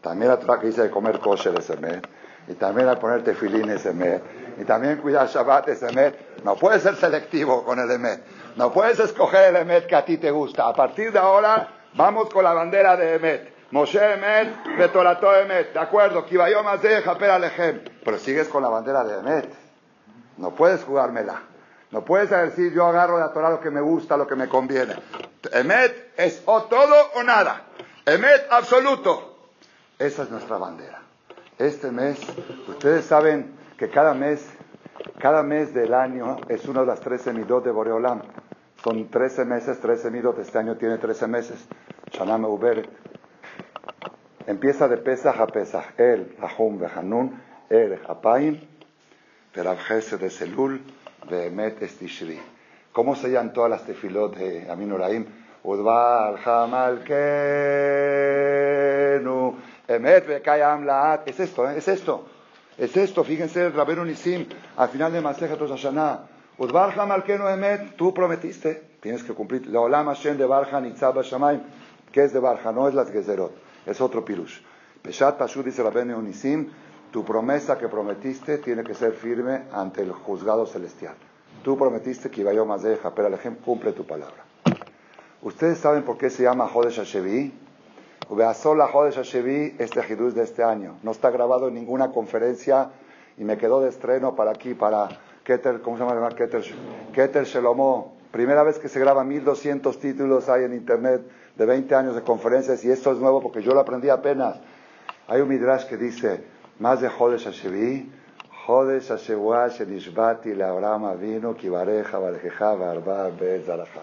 También 0.00 0.30
la 0.30 0.38
Torah 0.38 0.60
que 0.60 0.68
dice 0.68 0.82
de 0.82 0.90
comer 0.90 1.18
kosher 1.18 1.58
es 1.58 1.68
emet. 1.68 2.06
Y 2.48 2.54
también 2.54 2.88
al 2.88 2.98
poner 2.98 3.24
tefilín 3.24 3.68
es 3.70 3.84
emet. 3.84 4.22
Y 4.58 4.64
también 4.64 4.98
cuidar 4.98 5.28
Shabbat 5.28 5.68
es 5.68 5.82
emet. 5.82 6.42
No 6.44 6.54
puedes 6.56 6.82
ser 6.82 6.96
selectivo 6.96 7.64
con 7.64 7.78
el 7.78 7.90
emet. 7.90 8.22
No 8.56 8.72
puedes 8.72 8.98
escoger 9.00 9.50
el 9.50 9.56
emet 9.56 9.86
que 9.86 9.96
a 9.96 10.04
ti 10.04 10.16
te 10.16 10.30
gusta. 10.30 10.68
A 10.68 10.72
partir 10.72 11.12
de 11.12 11.18
ahora, 11.18 11.68
vamos 11.94 12.30
con 12.30 12.44
la 12.44 12.54
bandera 12.54 12.96
de 12.96 13.14
emet. 13.16 13.55
Moshe 13.70 13.98
emet, 13.98 14.78
Betorato 14.78 15.34
emet. 15.34 15.72
De 15.72 15.78
acuerdo, 15.80 16.24
Kivayom 16.24 16.66
Japer 16.66 17.30
Alejem. 17.30 17.80
Pero 18.04 18.18
sigues 18.18 18.48
con 18.48 18.62
la 18.62 18.68
bandera 18.68 19.04
de 19.04 19.18
emet. 19.18 19.52
No 20.36 20.50
puedes 20.54 20.84
jugármela. 20.84 21.42
No 21.90 22.04
puedes 22.04 22.30
decir 22.30 22.72
yo 22.72 22.86
agarro 22.86 23.16
de 23.16 23.24
la 23.24 23.32
Torah 23.32 23.50
lo 23.50 23.60
que 23.60 23.70
me 23.70 23.80
gusta, 23.80 24.16
lo 24.16 24.26
que 24.26 24.36
me 24.36 24.48
conviene. 24.48 24.94
Emet 25.52 26.12
es 26.16 26.42
o 26.46 26.62
todo 26.64 26.94
o 27.14 27.22
nada. 27.22 27.62
Emet 28.04 28.46
absoluto. 28.50 29.36
Esa 29.98 30.24
es 30.24 30.30
nuestra 30.30 30.58
bandera. 30.58 31.00
Este 31.58 31.90
mes, 31.90 32.20
ustedes 32.68 33.06
saben 33.06 33.56
que 33.78 33.88
cada 33.88 34.12
mes, 34.14 34.46
cada 35.18 35.42
mes 35.42 35.72
del 35.72 35.94
año 35.94 36.36
es 36.48 36.66
uno 36.66 36.80
de 36.80 36.86
las 36.86 37.00
13 37.00 37.32
midot 37.32 37.64
de 37.64 37.70
Boreolam. 37.70 38.22
Son 38.84 39.08
13 39.08 39.44
meses, 39.44 39.80
13 39.80 40.10
midot. 40.10 40.38
Este 40.38 40.58
año 40.58 40.76
tiene 40.76 40.98
13 40.98 41.26
meses. 41.28 41.66
Shanam 42.12 42.44
Uberet. 42.44 42.88
Empieza 44.46 44.88
de 44.88 44.96
Pesach 44.98 45.40
a 45.40 45.46
Pesach. 45.46 45.98
El, 45.98 46.36
Hahum, 46.40 46.78
Behanun, 46.78 47.40
El, 47.68 47.98
Hapaim, 48.06 48.60
Perabjese 49.52 50.18
de 50.18 50.30
Selul, 50.30 50.80
Behemet 51.28 51.82
Estishri. 51.82 52.40
¿Cómo 52.92 53.14
se 53.16 53.28
llaman 53.30 53.52
todas 53.52 53.70
las 53.70 53.84
tefilot 53.84 54.36
de 54.36 54.70
Amin 54.70 54.92
Uraim? 54.92 55.26
Udvar, 55.64 56.38
Hamalkenu. 56.44 57.06
Emet 59.88 60.46
Laat. 60.84 61.28
Es 61.28 61.40
esto, 61.40 61.70
¿eh? 61.70 61.78
es 61.78 61.88
esto. 61.88 62.26
Es 62.78 62.94
esto, 62.96 63.24
fíjense, 63.24 63.70
Rabenu 63.70 64.04
Nisim, 64.04 64.46
al 64.76 64.90
final 64.90 65.10
de 65.12 65.22
Maseja 65.22 65.56
Toshana. 65.56 66.28
Udbarja 66.58 67.06
Malkenu 67.06 67.48
Emet, 67.48 67.96
tú 67.96 68.12
prometiste, 68.12 68.82
tienes 69.00 69.22
que 69.22 69.32
cumplir. 69.32 69.66
La 69.66 69.80
Olam 69.80 70.06
Hashem 70.06 70.36
de 70.36 70.44
Barja 70.44 70.80
Nitzaba 70.80 71.22
Shamaim, 71.22 71.62
que 72.12 72.24
es 72.24 72.32
de 72.32 72.40
Barja, 72.40 72.72
no 72.72 72.86
es 72.86 72.94
las 72.94 73.10
Gezerot, 73.10 73.52
es 73.86 74.00
otro 74.00 74.24
pirush. 74.24 74.60
Peshat 75.02 75.38
Pashur 75.38 75.64
dice 75.64 75.82
Rabenu 75.82 76.20
Nisim, 76.20 76.68
tu 77.10 77.24
promesa 77.24 77.78
que 77.78 77.88
prometiste 77.88 78.58
tiene 78.58 78.82
que 78.82 78.94
ser 78.94 79.12
firme 79.12 79.62
ante 79.72 80.02
el 80.02 80.12
juzgado 80.12 80.66
celestial. 80.66 81.14
Tú 81.62 81.78
prometiste 81.78 82.30
que 82.30 82.42
iba 82.42 82.52
yo 82.52 82.66
más 82.66 82.82
de 82.82 82.98
pero 83.14 83.28
ejemplo 83.28 83.64
cumple 83.64 83.92
tu 83.92 84.04
palabra. 84.04 84.44
¿Ustedes 85.42 85.78
saben 85.78 86.02
por 86.02 86.18
qué 86.18 86.28
se 86.28 86.42
llama 86.42 86.66
Jodesh 86.66 86.98
Hashevi? 87.00 87.52
sola 88.54 88.88
Jodesh 88.88 89.18
Hashevi, 89.18 89.76
este 89.78 90.00
Hidus 90.00 90.34
de 90.34 90.42
este 90.42 90.64
año. 90.64 90.98
No 91.02 91.12
está 91.12 91.30
grabado 91.30 91.68
en 91.68 91.74
ninguna 91.74 92.10
conferencia 92.10 92.90
y 93.38 93.44
me 93.44 93.56
quedó 93.56 93.80
de 93.80 93.90
estreno 93.90 94.34
para 94.34 94.50
aquí, 94.50 94.74
para 94.74 95.08
Keter, 95.44 95.80
¿cómo 95.80 95.96
se 95.96 96.04
llama? 96.04 96.28
Keter, 96.30 96.64
Keter 97.12 97.44
Shelomo. 97.44 98.16
Primera 98.32 98.64
vez 98.64 98.78
que 98.78 98.88
se 98.88 98.98
graba 98.98 99.22
1200 99.24 99.98
títulos 100.00 100.48
hay 100.48 100.64
en 100.64 100.74
internet 100.74 101.22
de 101.56 101.66
20 101.66 101.94
años 101.94 102.14
de 102.14 102.22
conferencias 102.22 102.84
y 102.84 102.90
esto 102.90 103.12
es 103.12 103.18
nuevo 103.18 103.40
porque 103.40 103.62
yo 103.62 103.72
lo 103.72 103.80
aprendí 103.80 104.08
apenas. 104.08 104.56
Hay 105.28 105.40
un 105.40 105.48
midrash 105.48 105.86
que 105.86 105.96
dice, 105.96 106.44
más 106.78 107.00
de 107.00 107.08
Jodesh 107.08 107.46
Hashevi, 107.46 108.12
Jodesh 108.66 109.10
Hashevua 109.10 109.68
Shenishbati 109.68 110.54
Leabraham 110.54 111.04
Avinu 111.04 111.54
Kivareja 111.54 112.18
Varejeja 112.18 112.74
Varba 112.74 113.30
Bezaraja. 113.30 114.02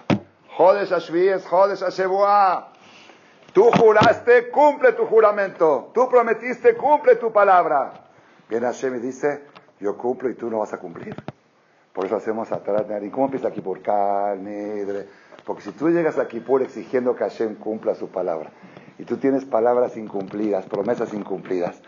Jodesh 0.57 0.91
Hashevi 0.91 1.27
es 1.27 1.45
Jodesh 1.45 1.81
Hashevua. 1.81 2.69
Tú 3.53 3.69
juraste, 3.71 4.49
cumple 4.49 4.93
tu 4.93 5.05
juramento. 5.05 5.91
Tú 5.93 6.09
prometiste, 6.09 6.75
cumple 6.75 7.17
tu 7.17 7.31
palabra. 7.31 7.93
Viene 8.49 8.65
Hashem 8.65 8.95
y 8.95 8.99
dice, 8.99 9.43
yo 9.79 9.95
cumplo 9.97 10.29
y 10.29 10.33
tú 10.33 10.49
no 10.49 10.59
vas 10.59 10.73
a 10.73 10.79
cumplir. 10.79 11.15
Por 11.93 12.05
eso 12.05 12.15
hacemos 12.15 12.51
atrás. 12.51 12.83
¿Y 13.03 13.09
cómo 13.09 13.25
empieza 13.25 13.49
aquí 13.49 13.61
por 13.61 13.81
carne? 13.81 15.05
Porque 15.45 15.61
si 15.61 15.71
tú 15.71 15.89
llegas 15.89 16.17
aquí 16.17 16.39
por 16.39 16.61
exigiendo 16.61 17.15
que 17.15 17.23
Hashem 17.23 17.55
cumpla 17.55 17.95
su 17.95 18.07
palabra, 18.09 18.51
y 18.97 19.05
tú 19.05 19.17
tienes 19.17 19.45
palabras 19.45 19.97
incumplidas, 19.97 20.65
promesas 20.65 21.13
incumplidas, 21.13 21.81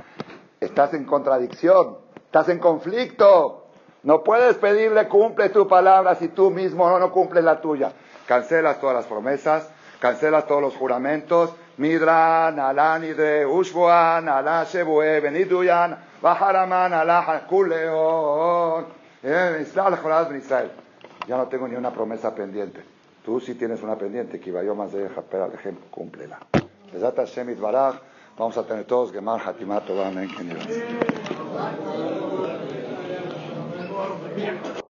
estás 0.59 0.93
en 0.93 1.05
contradicción, 1.05 1.97
estás 2.25 2.49
en 2.49 2.59
conflicto. 2.59 3.67
No 4.03 4.23
puedes 4.23 4.57
pedirle 4.57 5.07
cumple 5.07 5.49
tu 5.49 5.67
palabra 5.67 6.15
si 6.15 6.27
tú 6.27 6.51
mismo 6.51 6.89
no, 6.89 6.99
no 6.99 7.11
cumples 7.11 7.43
la 7.43 7.61
tuya. 7.61 7.91
Cancelas 8.27 8.79
todas 8.79 8.95
las 8.95 9.05
promesas, 9.05 9.69
cancela 9.99 10.43
todos 10.43 10.61
los 10.61 10.75
juramentos. 10.75 11.53
Midran, 11.77 12.59
Alanide, 12.59 13.45
Ushbuan, 13.45 14.29
Alá 14.29 14.63
Shebue, 14.63 15.19
Beniduyan, 15.19 15.97
Baharaman, 16.21 16.93
Alá 16.93 17.45
Kuleon. 17.47 18.85
Israel. 20.37 20.71
Ya 21.27 21.37
no 21.37 21.47
tengo 21.47 21.67
ni 21.67 21.75
una 21.75 21.91
promesa 21.91 22.33
pendiente. 22.33 22.94
Tú 23.26 23.39
si 23.39 23.55
tienes 23.55 23.82
una 23.82 23.97
pendiente, 23.97 24.39
que 24.39 24.51
vaya 24.51 24.71
más 24.76 24.93
de 24.93 25.09
Japera 25.09 25.47
Lejem, 25.47 25.76
cúmplela. 25.89 26.38
Besat 26.93 27.17
Hashem 27.17 27.49
Itbaraj, 27.49 27.95
vamos 28.38 28.55
a 28.55 28.63
tener 28.67 28.86
todos 28.86 29.11
Gemar 29.11 29.41
Hatimat 29.41 29.84
Tobamen 29.84 30.30
Kenivas. 30.30 30.67